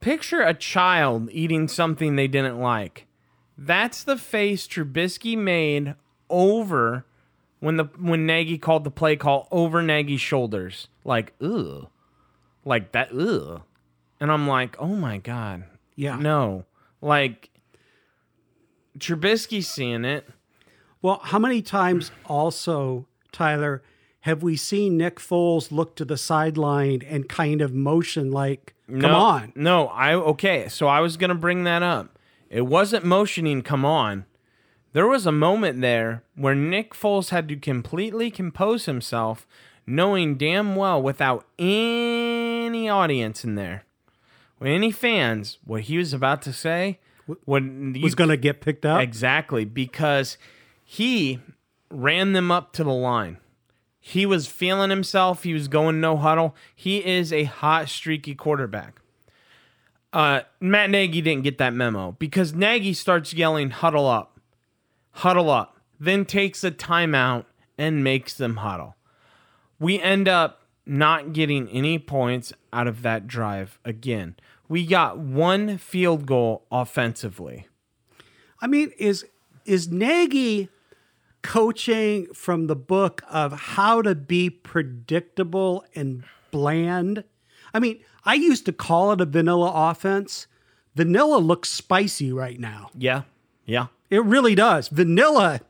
picture 0.00 0.42
a 0.42 0.52
child 0.52 1.30
eating 1.32 1.66
something 1.66 2.16
they 2.16 2.28
didn't 2.28 2.60
like. 2.60 3.06
That's 3.56 4.04
the 4.04 4.18
face 4.18 4.68
Trubisky 4.68 5.34
made 5.34 5.94
over 6.28 7.06
when 7.60 7.78
the 7.78 7.84
when 7.98 8.26
Nagy 8.26 8.58
called 8.58 8.84
the 8.84 8.90
play 8.90 9.16
call 9.16 9.48
over 9.50 9.80
Nagy's 9.80 10.20
shoulders, 10.20 10.88
like 11.04 11.32
ugh, 11.40 11.88
like 12.66 12.92
that 12.92 13.18
ugh. 13.18 13.62
And 14.20 14.32
I'm 14.32 14.48
like, 14.48 14.76
oh 14.78 14.88
my 14.88 15.18
God. 15.18 15.64
Yeah. 15.94 16.16
No. 16.16 16.64
Like 17.00 17.50
Trubisky 18.98 19.62
seeing 19.62 20.04
it. 20.04 20.28
Well, 21.00 21.20
how 21.22 21.38
many 21.38 21.62
times 21.62 22.10
also, 22.26 23.06
Tyler, 23.30 23.82
have 24.20 24.42
we 24.42 24.56
seen 24.56 24.96
Nick 24.96 25.20
Foles 25.20 25.70
look 25.70 25.94
to 25.96 26.04
the 26.04 26.16
sideline 26.16 27.02
and 27.06 27.28
kind 27.28 27.62
of 27.62 27.72
motion 27.72 28.30
like, 28.32 28.74
come 28.88 28.98
no, 28.98 29.14
on? 29.14 29.52
No, 29.54 29.88
I 29.88 30.14
okay. 30.14 30.68
So 30.68 30.88
I 30.88 31.00
was 31.00 31.16
gonna 31.16 31.36
bring 31.36 31.64
that 31.64 31.82
up. 31.82 32.18
It 32.50 32.62
wasn't 32.62 33.04
motioning, 33.04 33.62
come 33.62 33.84
on. 33.84 34.24
There 34.92 35.06
was 35.06 35.26
a 35.26 35.32
moment 35.32 35.80
there 35.80 36.24
where 36.34 36.54
Nick 36.54 36.94
Foles 36.94 37.28
had 37.28 37.48
to 37.48 37.56
completely 37.56 38.30
compose 38.30 38.86
himself, 38.86 39.46
knowing 39.86 40.36
damn 40.36 40.74
well 40.74 41.00
without 41.00 41.46
any 41.58 42.88
audience 42.88 43.44
in 43.44 43.54
there, 43.54 43.84
any 44.66 44.90
fans, 44.90 45.58
what 45.64 45.82
he 45.82 45.98
was 45.98 46.12
about 46.12 46.42
to 46.42 46.52
say 46.52 46.98
when 47.44 47.96
Was 48.02 48.14
going 48.14 48.30
to 48.30 48.36
get 48.36 48.60
picked 48.60 48.84
up? 48.84 49.00
Exactly, 49.00 49.64
because 49.64 50.38
he 50.84 51.40
ran 51.90 52.32
them 52.32 52.50
up 52.50 52.72
to 52.74 52.84
the 52.84 52.92
line. 52.92 53.38
He 54.00 54.24
was 54.24 54.46
feeling 54.46 54.90
himself. 54.90 55.42
He 55.42 55.52
was 55.52 55.68
going 55.68 56.00
no 56.00 56.16
huddle. 56.16 56.56
He 56.74 57.04
is 57.04 57.32
a 57.32 57.44
hot, 57.44 57.88
streaky 57.88 58.34
quarterback. 58.34 59.00
Uh, 60.12 60.40
Matt 60.60 60.88
Nagy 60.88 61.20
didn't 61.20 61.44
get 61.44 61.58
that 61.58 61.74
memo 61.74 62.12
because 62.18 62.54
Nagy 62.54 62.94
starts 62.94 63.34
yelling, 63.34 63.70
huddle 63.70 64.06
up, 64.06 64.40
huddle 65.10 65.50
up, 65.50 65.76
then 66.00 66.24
takes 66.24 66.64
a 66.64 66.70
timeout 66.70 67.44
and 67.76 68.02
makes 68.02 68.34
them 68.34 68.56
huddle. 68.56 68.96
We 69.78 70.00
end 70.00 70.26
up 70.26 70.57
not 70.88 71.32
getting 71.32 71.68
any 71.68 71.98
points 71.98 72.52
out 72.72 72.86
of 72.86 73.02
that 73.02 73.26
drive 73.26 73.78
again. 73.84 74.36
We 74.68 74.86
got 74.86 75.18
one 75.18 75.78
field 75.78 76.26
goal 76.26 76.66
offensively. 76.70 77.66
I 78.60 78.66
mean, 78.66 78.92
is 78.98 79.24
is 79.64 79.88
Nagy 79.88 80.68
coaching 81.42 82.26
from 82.34 82.66
the 82.66 82.76
book 82.76 83.22
of 83.30 83.52
how 83.52 84.02
to 84.02 84.14
be 84.14 84.50
predictable 84.50 85.84
and 85.94 86.24
bland? 86.50 87.24
I 87.72 87.78
mean, 87.78 88.00
I 88.24 88.34
used 88.34 88.66
to 88.66 88.72
call 88.72 89.12
it 89.12 89.20
a 89.20 89.26
vanilla 89.26 89.70
offense. 89.74 90.46
Vanilla 90.94 91.36
looks 91.36 91.70
spicy 91.70 92.32
right 92.32 92.58
now. 92.58 92.90
Yeah. 92.96 93.22
Yeah. 93.64 93.86
It 94.10 94.24
really 94.24 94.54
does. 94.54 94.88
Vanilla 94.88 95.60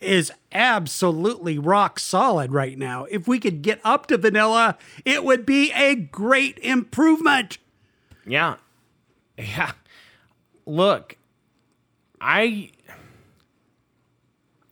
is 0.00 0.32
absolutely 0.52 1.58
rock 1.58 1.98
solid 1.98 2.52
right 2.52 2.78
now. 2.78 3.04
If 3.10 3.28
we 3.28 3.38
could 3.38 3.62
get 3.62 3.80
up 3.84 4.06
to 4.06 4.16
vanilla, 4.18 4.78
it 5.04 5.24
would 5.24 5.44
be 5.44 5.70
a 5.72 5.94
great 5.94 6.58
improvement. 6.58 7.58
Yeah. 8.26 8.56
Yeah. 9.38 9.72
Look, 10.66 11.16
I 12.20 12.70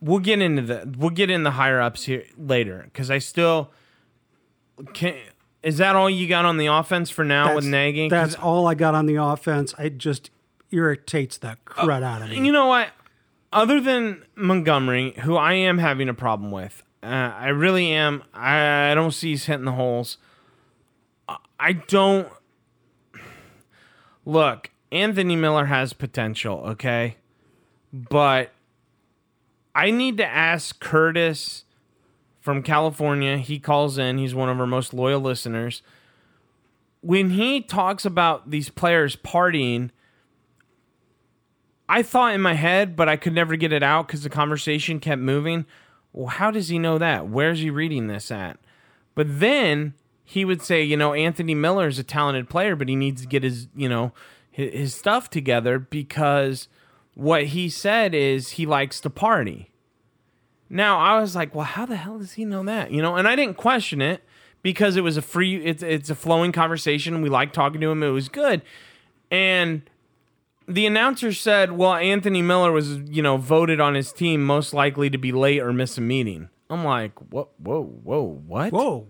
we'll 0.01 0.19
get 0.19 0.41
into 0.41 0.61
the 0.61 0.93
we'll 0.97 1.09
get 1.09 1.29
in 1.29 1.43
the 1.43 1.51
higher 1.51 1.81
ups 1.81 2.05
here 2.05 2.23
later 2.37 2.89
cuz 2.93 3.11
I 3.11 3.17
still 3.19 3.71
can 4.93 5.15
is 5.61 5.77
that 5.79 5.95
all 5.95 6.09
you 6.09 6.27
got 6.27 6.45
on 6.45 6.55
the 6.57 6.67
offense 6.67 7.09
for 7.09 7.25
now 7.25 7.53
with 7.55 7.65
Nagy? 7.65 8.09
'Cause 8.09 8.31
That's 8.31 8.35
all 8.41 8.65
I 8.67 8.75
got 8.75 8.95
on 8.95 9.07
the 9.07 9.15
offense. 9.15 9.73
It 9.77 9.97
just 9.97 10.29
irritates 10.71 11.37
the 11.37 11.57
crud 11.65 12.01
uh, 12.01 12.05
out 12.05 12.21
of 12.21 12.29
me. 12.29 12.45
You 12.45 12.51
know 12.53 12.67
what? 12.67 12.89
Other 13.51 13.81
than 13.81 14.23
Montgomery, 14.35 15.13
who 15.21 15.35
I 15.35 15.53
am 15.53 15.79
having 15.79 16.07
a 16.09 16.13
problem 16.13 16.51
with, 16.51 16.83
uh, 17.01 17.05
I 17.07 17.47
really 17.47 17.91
am. 17.91 18.23
I, 18.33 18.91
I 18.91 18.95
don't 18.95 19.11
see 19.11 19.29
he's 19.29 19.45
hitting 19.45 19.65
the 19.65 19.71
holes. 19.71 20.17
I- 21.27 21.37
I 21.59 21.73
don't. 21.73 22.27
Look, 24.25 24.69
Anthony 24.91 25.35
Miller 25.35 25.65
has 25.65 25.93
potential, 25.93 26.59
okay? 26.67 27.17
But 27.91 28.51
I 29.73 29.91
need 29.91 30.17
to 30.17 30.25
ask 30.25 30.79
Curtis 30.79 31.65
from 32.39 32.61
California. 32.61 33.37
He 33.37 33.59
calls 33.59 33.97
in, 33.97 34.17
he's 34.17 34.35
one 34.35 34.49
of 34.49 34.59
our 34.59 34.67
most 34.67 34.93
loyal 34.93 35.19
listeners. 35.21 35.81
When 37.01 37.31
he 37.31 37.61
talks 37.61 38.05
about 38.05 38.51
these 38.51 38.69
players 38.69 39.15
partying, 39.15 39.89
I 41.89 42.03
thought 42.03 42.35
in 42.35 42.41
my 42.41 42.53
head, 42.53 42.95
but 42.95 43.09
I 43.09 43.17
could 43.17 43.33
never 43.33 43.55
get 43.55 43.73
it 43.73 43.81
out 43.81 44.07
because 44.07 44.21
the 44.21 44.29
conversation 44.29 44.99
kept 44.99 45.21
moving. 45.21 45.65
Well, 46.13 46.27
how 46.27 46.51
does 46.51 46.69
he 46.69 46.77
know 46.77 46.99
that? 46.99 47.27
Where's 47.27 47.59
he 47.59 47.71
reading 47.71 48.07
this 48.07 48.29
at? 48.29 48.59
But 49.15 49.39
then 49.39 49.95
he 50.23 50.45
would 50.45 50.61
say, 50.61 50.83
you 50.83 50.95
know, 50.95 51.13
Anthony 51.13 51.55
Miller 51.55 51.87
is 51.87 51.97
a 51.97 52.03
talented 52.03 52.47
player, 52.47 52.75
but 52.75 52.87
he 52.87 52.95
needs 52.95 53.23
to 53.23 53.27
get 53.27 53.41
his, 53.41 53.67
you 53.75 53.89
know, 53.89 54.13
his, 54.51 54.71
his 54.71 54.95
stuff 54.95 55.31
together 55.31 55.79
because 55.79 56.67
what 57.15 57.45
he 57.45 57.67
said 57.69 58.13
is 58.13 58.51
he 58.51 58.67
likes 58.67 59.01
to 59.01 59.09
party. 59.09 59.71
Now 60.69 60.99
I 60.99 61.19
was 61.19 61.35
like, 61.35 61.55
well, 61.55 61.65
how 61.65 61.87
the 61.87 61.95
hell 61.95 62.19
does 62.19 62.33
he 62.33 62.45
know 62.45 62.63
that? 62.65 62.91
You 62.91 63.01
know, 63.01 63.15
and 63.15 63.27
I 63.27 63.35
didn't 63.35 63.57
question 63.57 64.01
it 64.01 64.23
because 64.61 64.95
it 64.95 65.01
was 65.01 65.17
a 65.17 65.23
free, 65.23 65.65
it's 65.65 65.81
it's 65.81 66.11
a 66.11 66.15
flowing 66.15 66.51
conversation. 66.51 67.23
We 67.23 67.29
liked 67.29 67.55
talking 67.55 67.81
to 67.81 67.89
him. 67.89 68.03
It 68.03 68.09
was 68.09 68.29
good, 68.29 68.61
and 69.31 69.81
the 70.69 70.85
announcer 70.85 71.33
said, 71.33 71.71
"Well, 71.71 71.95
Anthony 71.95 72.41
Miller 72.41 72.71
was, 72.71 72.97
you 73.09 73.21
know, 73.21 73.37
voted 73.37 73.79
on 73.79 73.95
his 73.95 74.13
team 74.13 74.45
most 74.45 74.73
likely 74.73 75.09
to 75.09 75.17
be 75.17 75.31
late 75.31 75.61
or 75.61 75.73
miss 75.73 75.97
a 75.97 76.01
meeting." 76.01 76.49
I'm 76.69 76.85
like, 76.85 77.13
"What? 77.31 77.49
Whoa, 77.59 77.83
whoa, 77.83 78.41
what?" 78.45 78.71
Whoa. 78.71 79.07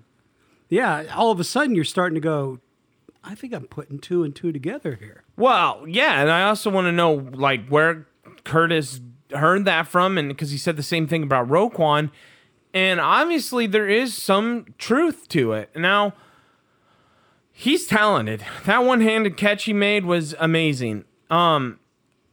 Yeah, 0.70 1.06
all 1.16 1.32
of 1.32 1.40
a 1.40 1.44
sudden 1.44 1.76
you're 1.76 1.84
starting 1.84 2.14
to 2.16 2.22
go, 2.22 2.60
I 3.24 3.36
think 3.36 3.54
I'm 3.54 3.66
putting 3.66 4.00
two 4.00 4.24
and 4.24 4.36
two 4.36 4.52
together 4.52 4.96
here. 4.96 5.24
Well, 5.36 5.84
yeah, 5.88 6.22
and 6.22 6.32
I 6.32 6.44
also 6.44 6.70
want 6.70 6.86
to 6.86 6.92
know 6.92 7.14
like 7.34 7.68
where 7.68 8.08
Curtis 8.44 9.02
heard 9.32 9.66
that 9.66 9.88
from, 9.88 10.18
and 10.18 10.30
because 10.30 10.52
he 10.52 10.58
said 10.58 10.78
the 10.78 10.84
same 10.84 11.08
thing 11.08 11.24
about 11.24 11.48
Roquan, 11.48 12.12
and 12.74 13.00
obviously 13.00 13.68
there 13.68 13.88
is 13.88 14.14
some 14.16 14.66
truth 14.78 15.28
to 15.30 15.54
it. 15.54 15.76
Now, 15.76 16.14
he's 17.52 17.88
talented. 17.88 18.46
That 18.66 18.84
one-handed 18.84 19.38
catch 19.38 19.66
he 19.66 19.74
made 19.74 20.06
was 20.06 20.36
amazing. 20.40 21.06
Um, 21.30 21.80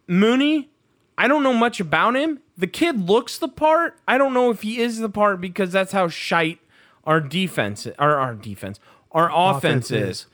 Mooney, 0.07 0.71
I 1.19 1.29
don't 1.29 1.43
know 1.43 1.53
much 1.53 1.81
about 1.81 2.15
him. 2.17 2.41
The 2.57 2.67
kid 2.67 3.01
looks 3.09 3.39
the 3.39 3.49
part. 3.49 3.99
I 4.09 4.19
don't 4.19 4.33
know 4.33 4.51
if 4.51 4.63
he 4.63 4.81
is 4.81 4.99
the 4.99 5.09
part 5.09 5.41
because 5.41 5.73
that's 5.73 5.93
how 5.93 6.09
shite 6.09 6.59
our 7.05 7.21
defense, 7.21 7.87
our 7.99 8.17
our 8.17 8.35
defense, 8.35 8.81
our 9.13 9.31
offense, 9.33 9.91
Offense 9.91 9.91
is. 9.91 10.27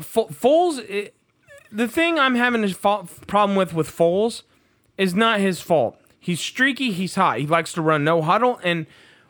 Fo- 0.00 0.26
Foles, 0.28 0.78
it, 0.88 1.14
the 1.72 1.88
thing 1.88 2.18
I'm 2.18 2.34
having 2.34 2.64
a 2.64 2.68
fa- 2.68 3.04
problem 3.26 3.56
with 3.56 3.72
with 3.72 3.88
Foles 3.88 4.42
is 4.98 5.14
not 5.14 5.40
his 5.40 5.60
fault. 5.60 5.98
He's 6.18 6.40
streaky. 6.40 6.90
He's 6.92 7.14
hot. 7.14 7.38
He 7.38 7.46
likes 7.46 7.72
to 7.74 7.82
run 7.82 8.02
no 8.04 8.20
huddle, 8.22 8.58
and 8.64 8.86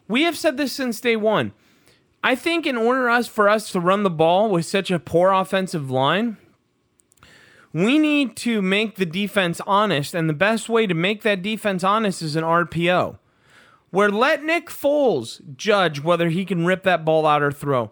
we 0.09 0.23
have 0.23 0.37
said 0.37 0.57
this 0.57 0.73
since 0.73 1.01
day 1.01 1.17
one. 1.17 1.53
I 2.25 2.35
think 2.35 2.67
in 2.67 2.77
order 2.77 3.09
us 3.09 3.29
for 3.29 3.49
us 3.49 3.71
to 3.73 3.81
run 3.81 4.03
the 4.03 4.11
ball 4.11 4.51
with 4.51 4.67
such 4.67 4.91
a 4.91 4.99
poor 4.99 5.31
offensive 5.31 5.91
line, 5.91 6.39
we 7.73 7.99
need 7.99 8.37
to 8.39 8.63
make 8.63 8.97
the 8.97 9.07
defense 9.07 9.61
honest, 9.67 10.15
and 10.15 10.29
the 10.29 10.35
best 10.35 10.69
way 10.69 10.87
to 10.87 10.95
make 10.95 11.23
that 11.23 11.43
defense 11.43 11.85
honest 11.85 12.23
is 12.23 12.37
an 12.37 12.45
RPO, 12.45 13.19
where 13.91 14.11
let 14.11 14.45
Nick 14.45 14.69
Foles 14.69 15.41
judge 15.57 16.01
whether 16.01 16.29
he 16.29 16.45
can 16.45 16.65
rip 16.67 16.83
that 16.85 17.05
ball 17.05 17.27
out 17.27 17.43
or 17.43 17.53
throw. 17.53 17.91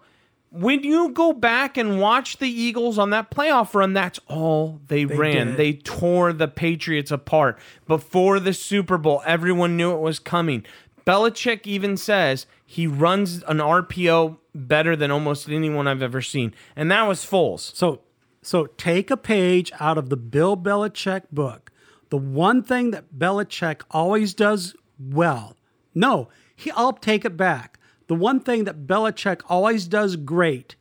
When 0.51 0.85
you 0.85 1.11
go 1.11 1.33
back 1.33 1.77
and 1.77 2.01
watch 2.01 2.39
the 2.39 2.49
Eagles 2.49 2.97
on 2.97 3.11
that 3.11 3.31
playoff 3.31 3.75
run, 3.75 3.93
that's 3.93 4.21
all 4.29 4.81
they, 4.87 5.05
ran. 5.05 5.49
did. 5.49 5.57
They 5.57 5.73
tore 5.73 6.33
the 6.33 6.47
Patriots 6.47 7.11
apart. 7.11 7.59
Before 7.89 8.39
the 8.39 8.53
Super 8.53 8.97
Bowl, 8.97 9.21
everyone 9.27 9.77
knew 9.77 9.93
it 9.93 10.01
was 10.01 10.21
coming. 10.21 10.65
Belichick 11.05 11.67
even 11.67 11.97
says 11.97 12.47
he 12.65 12.87
runs 12.87 13.43
an 13.45 13.59
RPO 13.59 14.39
better 14.55 14.95
than 14.95 15.11
almost 15.11 15.49
anyone 15.49 15.89
I've 15.89 16.03
ever 16.03 16.23
seen, 16.23 16.55
and 16.77 16.91
that 16.91 17.03
was 17.03 17.25
Foles. 17.25 17.75
So 17.75 18.01
so 18.47 18.67
take 18.67 19.11
a 19.11 19.17
page 19.17 19.73
out 19.81 19.99
of 19.99 20.09
the 20.11 20.17
Bill 20.17 20.57
Belichick 20.57 21.23
book. 21.33 21.71
The 22.11 22.17
one 22.19 22.63
thing 22.63 22.91
that 22.93 23.15
Belichick 23.19 23.83
always 23.91 24.35
does 24.35 24.75
well, 25.01 25.57
no, 25.95 26.29
he, 26.55 26.71
I'll 26.73 26.93
take 26.93 27.25
it 27.25 27.37
back. 27.37 27.79
The 28.07 28.15
one 28.15 28.39
thing 28.41 28.65
that 28.65 28.87
Belichick 28.87 29.41
always 29.49 29.87
does 29.89 30.17
great 30.17 30.77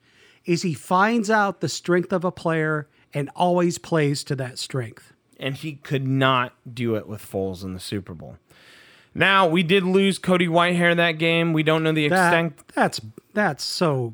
is 0.45 0.61
he 0.61 0.73
finds 0.73 1.29
out 1.29 1.61
the 1.61 1.69
strength 1.69 2.11
of 2.11 2.23
a 2.25 2.31
player 2.31 2.87
and 3.13 3.29
always 3.35 3.77
plays 3.77 4.23
to 4.25 4.35
that 4.35 4.59
strength. 4.59 5.13
and 5.39 5.55
he 5.55 5.73
could 5.73 6.05
not 6.07 6.53
do 6.73 6.95
it 6.95 7.07
with 7.07 7.21
Foles 7.21 7.63
in 7.63 7.73
the 7.73 7.79
Super 7.79 8.13
Bowl. 8.13 8.37
Now 9.15 9.47
we 9.47 9.61
did 9.63 9.83
lose 9.83 10.17
Cody 10.19 10.47
Whitehair 10.47 10.95
that 10.95 11.13
game. 11.13 11.53
We 11.53 11.63
don't 11.63 11.83
know 11.83 11.91
the 11.91 12.07
That, 12.09 12.27
extent. 12.45 12.67
that's 12.75 12.99
that's 13.33 13.63
so 13.63 14.13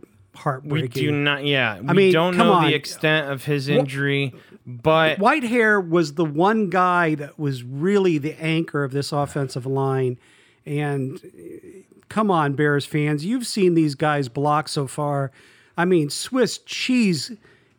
We 0.64 0.88
do 0.88 1.12
not. 1.12 1.46
Yeah, 1.46 1.80
we 1.80 1.94
mean, 1.94 2.14
don't 2.14 2.38
know 2.38 2.54
on. 2.54 2.66
the 2.66 2.74
extent 2.74 3.32
of 3.32 3.46
his 3.46 3.68
injury, 3.68 4.34
but 4.66 5.20
Whitehair 5.20 5.88
was 5.88 6.14
the 6.14 6.26
one 6.26 6.70
guy 6.70 7.16
that 7.16 7.40
was 7.40 7.64
really 7.64 8.18
the 8.18 8.40
anchor 8.42 8.84
of 8.84 8.92
this 8.92 9.12
offensive 9.12 9.66
line. 9.66 10.18
And 10.66 11.20
uh, 11.24 12.00
come 12.10 12.30
on, 12.30 12.54
Bears 12.54 12.86
fans, 12.86 13.26
you've 13.26 13.48
seen 13.48 13.74
these 13.74 13.96
guys 13.96 14.30
block 14.30 14.68
so 14.68 14.88
far. 14.88 15.32
I 15.78 15.86
mean, 15.86 16.10
Swiss 16.10 16.58
cheese 16.60 17.32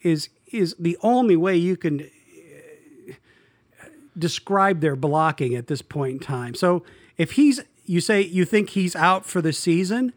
is 0.02 0.28
is 0.50 0.74
the 0.78 0.96
only 1.02 1.36
way 1.36 1.56
you 1.56 1.76
can 1.76 2.00
uh, 2.00 3.84
describe 4.18 4.80
their 4.80 4.96
blocking 4.96 5.54
at 5.54 5.66
this 5.66 5.82
point 5.82 6.12
in 6.14 6.18
time. 6.18 6.54
So 6.54 6.82
if 7.16 7.32
he's, 7.32 7.60
you 7.86 8.00
say 8.00 8.22
you 8.22 8.44
think 8.44 8.70
he's 8.70 8.96
out 8.96 9.26
for 9.26 9.40
the 9.40 9.52
season, 9.52 10.12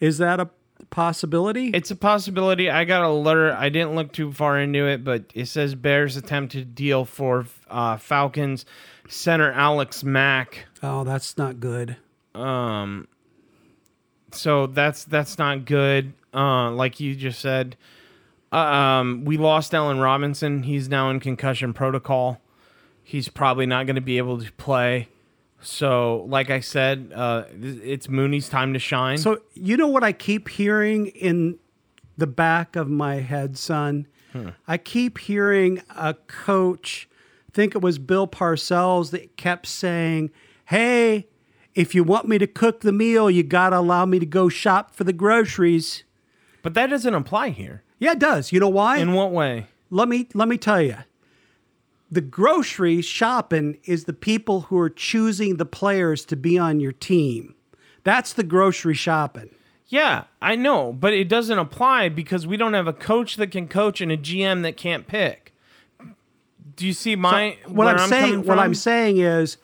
is 0.00 0.18
that 0.18 0.40
a 0.40 0.50
possibility? 0.92 1.70
it's 1.70 1.90
a 1.90 1.96
possibility. 1.96 2.70
I 2.70 2.84
got 2.84 3.02
a 3.02 3.10
letter. 3.10 3.52
I 3.52 3.68
didn't 3.68 3.96
look 3.96 4.12
too 4.12 4.32
far 4.32 4.60
into 4.60 4.86
it, 4.86 5.02
but 5.02 5.24
it 5.34 5.46
says 5.46 5.74
Bears 5.74 6.16
attempted 6.16 6.58
to 6.60 6.64
deal 6.64 7.04
for 7.04 7.46
uh, 7.68 7.96
Falcons 7.96 8.64
center 9.08 9.50
Alex 9.50 10.04
Mack. 10.04 10.66
oh, 10.82 11.02
that's 11.02 11.36
not 11.36 11.58
good. 11.58 11.96
Um, 12.34 13.08
so 14.30 14.66
that's 14.66 15.04
that's 15.04 15.38
not 15.38 15.64
good. 15.64 16.12
Uh, 16.32 16.70
like 16.70 17.00
you 17.00 17.14
just 17.14 17.40
said, 17.40 17.76
uh, 18.52 18.56
um, 18.56 19.24
we 19.24 19.36
lost 19.36 19.74
Allen 19.74 19.98
Robinson. 19.98 20.62
He's 20.62 20.88
now 20.88 21.10
in 21.10 21.20
concussion 21.20 21.72
protocol. 21.72 22.40
He's 23.02 23.28
probably 23.28 23.66
not 23.66 23.86
going 23.86 23.96
to 23.96 24.02
be 24.02 24.18
able 24.18 24.40
to 24.40 24.52
play. 24.52 25.08
So, 25.62 26.24
like 26.28 26.50
I 26.50 26.60
said, 26.60 27.12
uh, 27.14 27.44
it's 27.60 28.08
Mooney's 28.08 28.48
time 28.48 28.72
to 28.72 28.78
shine. 28.78 29.18
So 29.18 29.40
you 29.54 29.76
know 29.76 29.88
what 29.88 30.02
I 30.04 30.12
keep 30.12 30.48
hearing 30.48 31.06
in 31.06 31.58
the 32.18 32.26
back 32.26 32.76
of 32.76 32.88
my 32.88 33.16
head, 33.16 33.56
son? 33.56 34.06
I 34.66 34.78
keep 34.78 35.18
hearing 35.18 35.82
a 35.94 36.14
coach, 36.14 37.06
I 37.48 37.50
think 37.52 37.74
it 37.74 37.82
was 37.82 37.98
Bill 37.98 38.26
Parcells, 38.26 39.10
that 39.10 39.36
kept 39.36 39.66
saying, 39.66 40.30
Hey, 40.66 41.28
if 41.74 41.94
you 41.94 42.02
want 42.02 42.26
me 42.28 42.38
to 42.38 42.46
cook 42.46 42.80
the 42.80 42.92
meal, 42.92 43.30
you 43.30 43.42
gotta 43.42 43.76
allow 43.78 44.06
me 44.06 44.18
to 44.18 44.24
go 44.26 44.48
shop 44.48 44.94
for 44.96 45.04
the 45.04 45.12
groceries. 45.12 46.04
but 46.62 46.72
that 46.74 46.88
doesn't 46.88 47.14
apply 47.14 47.50
here. 47.50 47.82
Yeah, 47.98 48.12
it 48.12 48.18
does. 48.18 48.52
You 48.52 48.60
know 48.60 48.70
why? 48.70 48.96
In 48.98 49.12
what 49.12 49.32
way? 49.32 49.66
let 49.90 50.08
me 50.08 50.26
let 50.32 50.48
me 50.48 50.56
tell 50.56 50.80
you 50.80 50.96
the 52.12 52.20
grocery 52.20 53.00
shopping 53.00 53.78
is 53.84 54.04
the 54.04 54.12
people 54.12 54.62
who 54.62 54.78
are 54.78 54.90
choosing 54.90 55.56
the 55.56 55.64
players 55.66 56.24
to 56.26 56.36
be 56.36 56.58
on 56.58 56.78
your 56.78 56.92
team 56.92 57.54
that's 58.04 58.32
the 58.32 58.44
grocery 58.44 58.94
shopping 58.94 59.50
Yeah, 59.88 60.24
I 60.40 60.56
know, 60.56 60.92
but 60.92 61.12
it 61.12 61.28
doesn't 61.28 61.58
apply 61.58 62.08
because 62.08 62.46
we 62.46 62.56
don't 62.56 62.72
have 62.72 62.86
a 62.86 62.94
coach 62.94 63.36
that 63.36 63.50
can 63.50 63.68
coach 63.68 64.00
and 64.00 64.10
a 64.10 64.16
GM 64.16 64.62
that 64.62 64.78
can't 64.78 65.06
pick. 65.06 65.52
Do 66.76 66.86
you 66.86 66.94
see 66.94 67.14
my 67.14 67.58
what 67.66 67.84
where 67.84 67.98
I'm, 67.98 68.08
saying 68.08 68.44
what 68.44 68.58
I'm 68.58 68.74
saying 68.74 69.18
is 69.18 69.58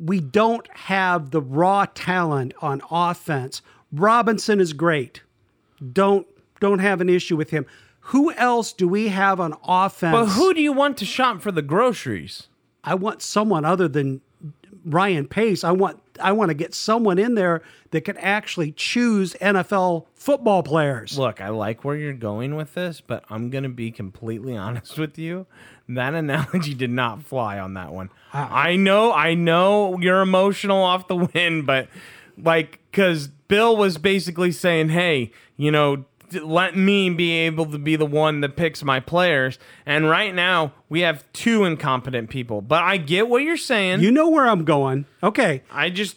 we 0.00 0.20
don't 0.20 0.66
have 0.76 1.30
the 1.30 1.40
raw 1.40 1.86
talent 1.94 2.54
on 2.60 2.82
offense. 2.90 3.62
Robinson 3.92 4.60
is 4.60 4.72
great. 4.72 5.22
Don't 5.92 6.26
don't 6.58 6.80
have 6.80 7.00
an 7.00 7.08
issue 7.08 7.36
with 7.36 7.50
him. 7.50 7.66
Who 8.10 8.32
else 8.32 8.72
do 8.72 8.88
we 8.88 9.08
have 9.08 9.38
on 9.38 9.54
offense? 9.62 10.12
But 10.12 10.26
who 10.26 10.52
do 10.52 10.60
you 10.60 10.72
want 10.72 10.96
to 10.98 11.04
shop 11.04 11.40
for 11.40 11.52
the 11.52 11.62
groceries? 11.62 12.48
I 12.82 12.94
want 12.94 13.22
someone 13.22 13.64
other 13.64 13.86
than 13.86 14.20
Ryan 14.84 15.28
Pace. 15.28 15.62
I 15.62 15.70
want 15.70 16.00
I 16.20 16.32
want 16.32 16.50
to 16.50 16.54
get 16.54 16.74
someone 16.74 17.18
in 17.18 17.34
there 17.34 17.62
that 17.92 18.02
can 18.02 18.16
actually 18.18 18.72
choose 18.72 19.34
NFL 19.34 20.06
football 20.14 20.62
players. 20.62 21.16
Look, 21.16 21.40
I 21.40 21.50
like 21.50 21.84
where 21.84 21.96
you're 21.96 22.12
going 22.12 22.56
with 22.56 22.74
this, 22.74 23.00
but 23.00 23.24
I'm 23.30 23.48
going 23.48 23.62
to 23.62 23.70
be 23.70 23.90
completely 23.90 24.56
honest 24.56 24.98
with 24.98 25.16
you. 25.16 25.46
That 25.88 26.14
analogy 26.14 26.74
did 26.74 26.90
not 26.90 27.22
fly 27.22 27.58
on 27.58 27.74
that 27.74 27.92
one. 27.92 28.10
I 28.32 28.76
know, 28.76 29.12
I 29.12 29.34
know 29.34 29.98
you're 30.00 30.20
emotional 30.20 30.82
off 30.82 31.08
the 31.08 31.16
win, 31.34 31.62
but 31.62 31.88
like, 32.36 32.80
because 32.90 33.28
Bill 33.48 33.76
was 33.76 33.98
basically 33.98 34.52
saying, 34.52 34.90
hey, 34.90 35.32
you 35.56 35.70
know, 35.70 36.04
let 36.34 36.76
me 36.76 37.10
be 37.10 37.32
able 37.32 37.66
to 37.66 37.78
be 37.78 37.96
the 37.96 38.06
one 38.06 38.40
that 38.40 38.56
picks 38.56 38.82
my 38.82 39.00
players. 39.00 39.58
And 39.86 40.08
right 40.08 40.34
now, 40.34 40.72
we 40.88 41.00
have 41.00 41.24
two 41.32 41.64
incompetent 41.64 42.30
people. 42.30 42.60
But 42.62 42.82
I 42.82 42.96
get 42.96 43.28
what 43.28 43.42
you're 43.42 43.56
saying. 43.56 44.00
You 44.00 44.10
know 44.10 44.28
where 44.28 44.46
I'm 44.48 44.64
going. 44.64 45.06
Okay. 45.22 45.62
I 45.70 45.90
just, 45.90 46.16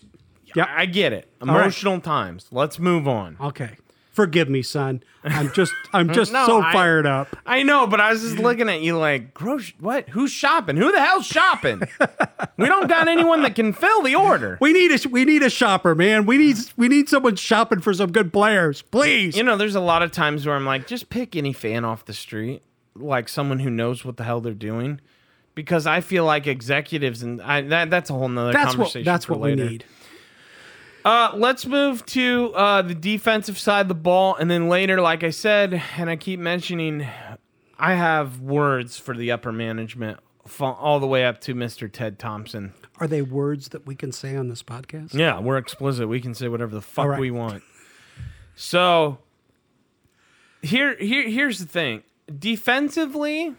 Yep. 0.56 0.68
I 0.70 0.86
get 0.86 1.14
it. 1.14 1.28
right. 1.42 1.50
Emotional 1.50 2.00
times. 2.00 2.48
Let's 2.52 2.78
move 2.80 3.08
on. 3.08 3.38
Okay. 3.42 3.76
Forgive 4.14 4.48
me, 4.48 4.62
son. 4.62 5.04
I'm 5.24 5.52
just 5.54 5.74
I'm 5.92 6.14
just 6.14 6.32
No, 6.32 6.46
so 6.46 6.62
I- 6.62 6.72
fired 6.72 7.06
up. 7.08 7.36
I 7.46 7.64
know, 7.64 7.88
but 7.88 8.00
I 8.00 8.12
was 8.12 8.22
just 8.22 8.38
looking 8.38 8.70
at 8.70 8.82
you 8.82 8.98
like, 8.98 9.34
gross. 9.34 9.74
What? 9.80 10.08
Who's 10.10 10.32
shopping? 10.32 10.78
Who 10.78 10.92
the 10.92 11.00
hell's 11.04 11.26
shopping? 11.26 11.82
we 12.58 12.68
don't 12.68 12.88
got 12.88 13.08
anyone 13.08 13.42
that 13.42 13.56
can 13.56 13.74
fill 13.74 14.04
the 14.04 14.14
order. 14.16 14.58
We 14.62 14.72
need 14.72 14.92
a 14.92 15.10
we 15.10 15.26
need 15.26 15.42
a 15.42 15.50
shopper, 15.50 15.96
man. 15.96 16.26
We 16.28 16.38
need 16.38 16.58
we 16.78 16.88
need 16.88 17.10
someone 17.10 17.36
shopping 17.36 17.80
for 17.82 17.92
some 17.94 18.12
good 18.12 18.32
players, 18.32 18.84
please. 18.84 19.36
You 19.36 19.44
know, 19.44 19.58
there's 19.58 19.76
a 19.76 19.80
lot 19.82 20.04
of 20.04 20.12
times 20.12 20.46
where 20.46 20.56
I'm 20.56 20.66
like, 20.66 20.86
just 20.88 21.10
pick 21.10 21.36
any 21.36 21.52
fan 21.54 21.84
off 21.84 22.06
the 22.06 22.14
street, 22.14 22.62
like 22.96 23.28
someone 23.28 23.60
who 23.60 23.72
knows 23.72 24.06
what 24.06 24.18
the 24.18 24.24
hell 24.26 24.42
they're 24.42 24.54
doing, 24.54 25.02
because 25.56 25.88
I 25.88 26.02
feel 26.02 26.24
like 26.26 26.46
executives 26.46 27.24
and 27.24 27.42
I, 27.42 27.62
that 27.62 27.90
that's 27.90 28.12
a 28.12 28.14
whole 28.14 28.30
nother 28.30 28.54
that's 28.54 28.78
what 28.78 28.96
that's 29.04 29.28
what 29.28 29.40
later. 29.40 29.64
we 29.64 29.70
need. 29.70 29.86
Uh, 31.06 31.32
let's 31.36 31.66
move 31.66 32.06
to 32.06 32.54
uh, 32.56 32.82
the 32.82 32.96
defensive 32.96 33.60
side 33.60 33.82
of 33.82 33.88
the 33.90 33.94
ball, 33.94 34.36
and 34.36 34.50
then 34.50 34.70
later, 34.70 35.02
like 35.02 35.24
I 35.24 35.32
said, 35.32 35.82
and 35.98 36.10
I 36.10 36.16
keep 36.16 36.40
mentioning, 36.40 37.06
I 37.78 37.96
have 37.96 38.40
words 38.40 38.98
for 38.98 39.16
the 39.16 39.32
upper 39.32 39.52
management, 39.52 40.20
all 40.62 41.02
the 41.02 41.08
way 41.08 41.26
up 41.26 41.42
to 41.42 41.54
Mr. 41.54 41.92
Ted 41.92 42.20
Thompson. 42.20 42.74
Are 43.00 43.08
they 43.08 43.22
words 43.22 43.70
that 43.70 43.86
we 43.86 43.96
can 43.96 44.14
say 44.14 44.38
on 44.38 44.48
this 44.48 44.64
podcast? 44.64 45.14
Yeah, 45.14 45.40
we're 45.40 45.58
explicit. 45.58 46.08
We 46.08 46.22
can 46.22 46.34
say 46.34 46.48
whatever 46.48 46.74
the 46.74 46.82
fuck 46.82 47.08
right. 47.08 47.20
we 47.20 47.32
want. 47.32 47.64
So 48.56 49.18
here, 50.62 50.96
here, 50.96 51.28
here's 51.28 51.60
the 51.60 51.66
thing. 51.66 52.04
Defensively, 52.40 53.56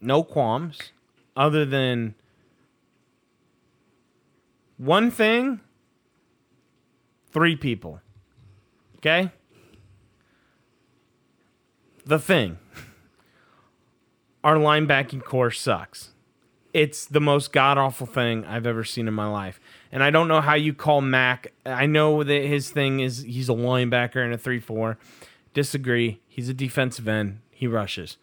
no 0.00 0.22
qualms, 0.22 0.92
other 1.36 1.64
than 1.64 2.14
one 4.76 5.10
thing. 5.10 5.60
Three 7.32 7.56
people. 7.56 8.00
Okay. 8.96 9.30
The 12.04 12.18
thing. 12.18 12.58
Our 14.42 14.56
linebacking 14.56 15.24
corps 15.24 15.50
sucks 15.50 16.10
it's 16.72 17.06
the 17.06 17.20
most 17.20 17.52
god 17.52 17.78
awful 17.78 18.06
thing 18.06 18.44
I've 18.44 18.66
ever 18.66 18.84
seen 18.84 19.08
in 19.08 19.14
my 19.14 19.26
life. 19.26 19.60
And 19.90 20.02
I 20.02 20.10
don't 20.10 20.28
know 20.28 20.40
how 20.40 20.54
you 20.54 20.72
call 20.72 21.00
Mack. 21.00 21.52
I 21.66 21.86
know 21.86 22.22
that 22.22 22.44
his 22.44 22.70
thing 22.70 23.00
is 23.00 23.22
he's 23.22 23.48
a 23.48 23.54
linebacker 23.54 24.24
in 24.24 24.32
a 24.32 24.38
3 24.38 24.60
4. 24.60 24.98
Disagree. 25.52 26.20
He's 26.28 26.48
a 26.48 26.54
defensive 26.54 27.08
end. 27.08 27.40
He 27.50 27.66
rushes. 27.66 28.16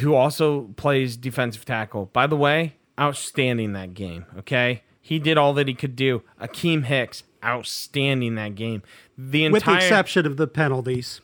Who 0.00 0.14
also 0.14 0.68
plays 0.76 1.16
defensive 1.16 1.64
tackle. 1.64 2.06
By 2.12 2.26
the 2.26 2.36
way, 2.36 2.76
outstanding 2.98 3.72
that 3.72 3.94
game. 3.94 4.26
Okay. 4.38 4.82
He 5.10 5.18
did 5.18 5.36
all 5.36 5.52
that 5.54 5.66
he 5.66 5.74
could 5.74 5.96
do. 5.96 6.22
Akiem 6.40 6.84
Hicks, 6.84 7.24
outstanding 7.44 8.36
that 8.36 8.54
game. 8.54 8.84
The 9.18 9.44
entire 9.44 9.52
With 9.54 9.64
the 9.64 9.74
exception 9.74 10.24
of 10.24 10.36
the 10.36 10.46
penalties. 10.46 11.20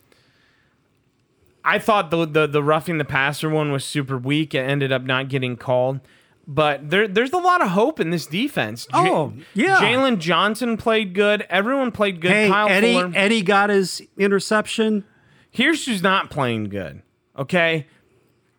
I 1.63 1.79
thought 1.79 2.11
the, 2.11 2.25
the 2.25 2.47
the 2.47 2.61
roughing 2.61 2.97
the 2.97 3.05
passer 3.05 3.49
one 3.49 3.71
was 3.71 3.85
super 3.85 4.17
weak. 4.17 4.53
It 4.53 4.59
ended 4.59 4.91
up 4.91 5.03
not 5.03 5.29
getting 5.29 5.55
called. 5.55 6.01
But 6.45 6.89
there 6.89 7.07
there's 7.07 7.31
a 7.31 7.37
lot 7.37 7.61
of 7.61 7.69
hope 7.69 8.01
in 8.01 8.09
this 8.09 8.25
defense. 8.25 8.87
J- 8.87 8.89
Oh, 8.93 9.33
yeah. 9.53 9.77
Jaylon 9.77 10.17
Johnson 10.19 10.75
played 10.75 11.13
good. 11.13 11.45
Everyone 11.49 11.93
played 11.93 12.19
good. 12.19 12.31
Hey, 12.31 12.49
Kyle 12.49 12.67
Eddie 12.67 12.93
Fuller. 12.93 13.11
Eddie 13.15 13.41
got 13.41 13.69
his 13.69 14.01
interception. 14.17 15.05
Here's 15.49 15.85
who's 15.85 16.03
not 16.03 16.29
playing 16.29 16.65
good. 16.65 17.03
Okay. 17.37 17.87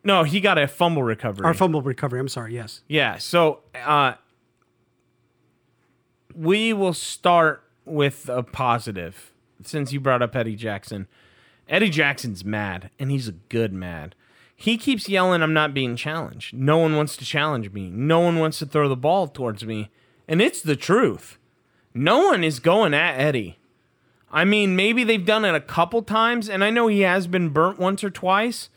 No, 0.04 0.22
he 0.22 0.40
got 0.40 0.56
a 0.56 0.66
fumble 0.66 1.02
recovery. 1.02 1.46
Or 1.46 1.52
fumble 1.52 1.82
recovery. 1.82 2.18
I'm 2.18 2.28
sorry. 2.28 2.54
Yes. 2.54 2.80
Yeah. 2.88 3.18
So 3.18 3.60
uh, 3.74 4.14
we 6.38 6.72
will 6.72 6.92
start 6.92 7.64
with 7.84 8.28
a 8.28 8.44
positive 8.44 9.32
since 9.64 9.92
you 9.92 9.98
brought 9.98 10.22
up 10.22 10.36
Eddie 10.36 10.54
Jackson. 10.54 11.08
Eddie 11.68 11.90
Jackson's 11.90 12.44
mad, 12.44 12.90
and 12.98 13.10
he's 13.10 13.26
a 13.26 13.32
good 13.32 13.72
mad. 13.72 14.14
He 14.54 14.78
keeps 14.78 15.08
yelling, 15.08 15.42
I'm 15.42 15.52
not 15.52 15.74
being 15.74 15.96
challenged. 15.96 16.54
No 16.54 16.78
one 16.78 16.96
wants 16.96 17.16
to 17.16 17.24
challenge 17.24 17.72
me. 17.72 17.90
No 17.90 18.20
one 18.20 18.38
wants 18.38 18.60
to 18.60 18.66
throw 18.66 18.88
the 18.88 18.96
ball 18.96 19.26
towards 19.26 19.64
me. 19.64 19.90
And 20.28 20.40
it's 20.40 20.62
the 20.62 20.76
truth. 20.76 21.38
No 21.92 22.18
one 22.18 22.44
is 22.44 22.60
going 22.60 22.94
at 22.94 23.18
Eddie. 23.18 23.58
I 24.30 24.44
mean, 24.44 24.76
maybe 24.76 25.04
they've 25.04 25.24
done 25.24 25.44
it 25.44 25.54
a 25.54 25.60
couple 25.60 26.02
times, 26.02 26.48
and 26.48 26.62
I 26.62 26.70
know 26.70 26.86
he 26.86 27.00
has 27.00 27.26
been 27.26 27.48
burnt 27.48 27.78
once 27.78 28.04
or 28.04 28.10
twice. 28.10 28.68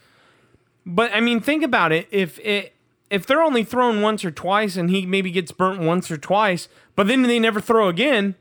But 0.85 1.11
I 1.13 1.19
mean, 1.19 1.39
think 1.39 1.63
about 1.63 1.91
it. 1.91 2.07
If 2.09 2.39
it 2.39 2.73
if 3.11 3.25
they're 3.27 3.41
only 3.41 3.63
thrown 3.63 4.01
once 4.01 4.23
or 4.23 4.31
twice 4.31 4.77
and 4.77 4.89
he 4.89 5.05
maybe 5.05 5.29
gets 5.31 5.51
burnt 5.51 5.81
once 5.81 6.09
or 6.09 6.17
twice, 6.17 6.69
but 6.95 7.07
then 7.07 7.23
they 7.23 7.39
never 7.39 7.59
throw 7.59 7.89
again, 7.89 8.35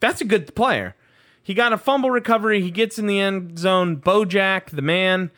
that's 0.00 0.22
a 0.22 0.24
good 0.24 0.54
player. 0.54 0.96
He 1.42 1.54
got 1.54 1.72
a 1.72 1.78
fumble 1.78 2.10
recovery. 2.10 2.62
He 2.62 2.70
gets 2.70 2.98
in 2.98 3.06
the 3.06 3.20
end 3.20 3.58
zone. 3.58 3.98
Bojack, 3.98 4.70
the 4.70 4.82
man. 4.82 5.30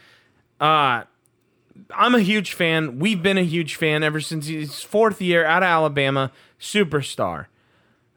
Uh, 0.61 1.03
I'm 1.91 2.15
a 2.15 2.21
huge 2.21 2.53
fan. 2.53 2.99
We've 2.99 3.23
been 3.23 3.37
a 3.37 3.43
huge 3.43 3.75
fan 3.75 4.03
ever 4.03 4.21
since 4.21 4.47
his 4.47 4.83
fourth 4.83 5.21
year 5.21 5.45
out 5.45 5.63
of 5.63 5.69
Alabama. 5.69 6.31
Superstar. 6.61 7.47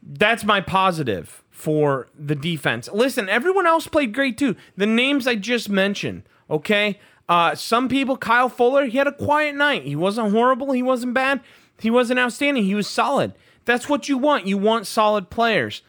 That's 0.01 0.43
my 0.43 0.61
positive 0.61 1.43
for 1.49 2.07
the 2.17 2.35
defense. 2.35 2.87
Listen, 2.93 3.29
everyone 3.29 3.67
else 3.67 3.87
played 3.87 4.13
great 4.13 4.37
too. 4.37 4.55
The 4.77 4.85
names 4.85 5.27
I 5.27 5.35
just 5.35 5.69
mentioned, 5.69 6.23
okay? 6.49 6.99
Uh, 7.31 7.55
some 7.55 7.87
people, 7.87 8.17
Kyle 8.17 8.49
Fuller, 8.49 8.87
he 8.87 8.97
had 8.97 9.07
a 9.07 9.13
quiet 9.13 9.55
night. 9.55 9.83
He 9.83 9.95
wasn't 9.95 10.31
horrible. 10.31 10.73
He 10.73 10.83
wasn't 10.83 11.13
bad. 11.13 11.39
He 11.79 11.89
wasn't 11.89 12.19
outstanding. 12.19 12.65
He 12.65 12.75
was 12.75 12.87
solid. 12.87 13.31
That's 13.63 13.87
what 13.87 14.09
you 14.09 14.17
want. 14.17 14.47
You 14.47 14.57
want 14.57 14.85
solid 14.85 15.29
players. 15.29 15.81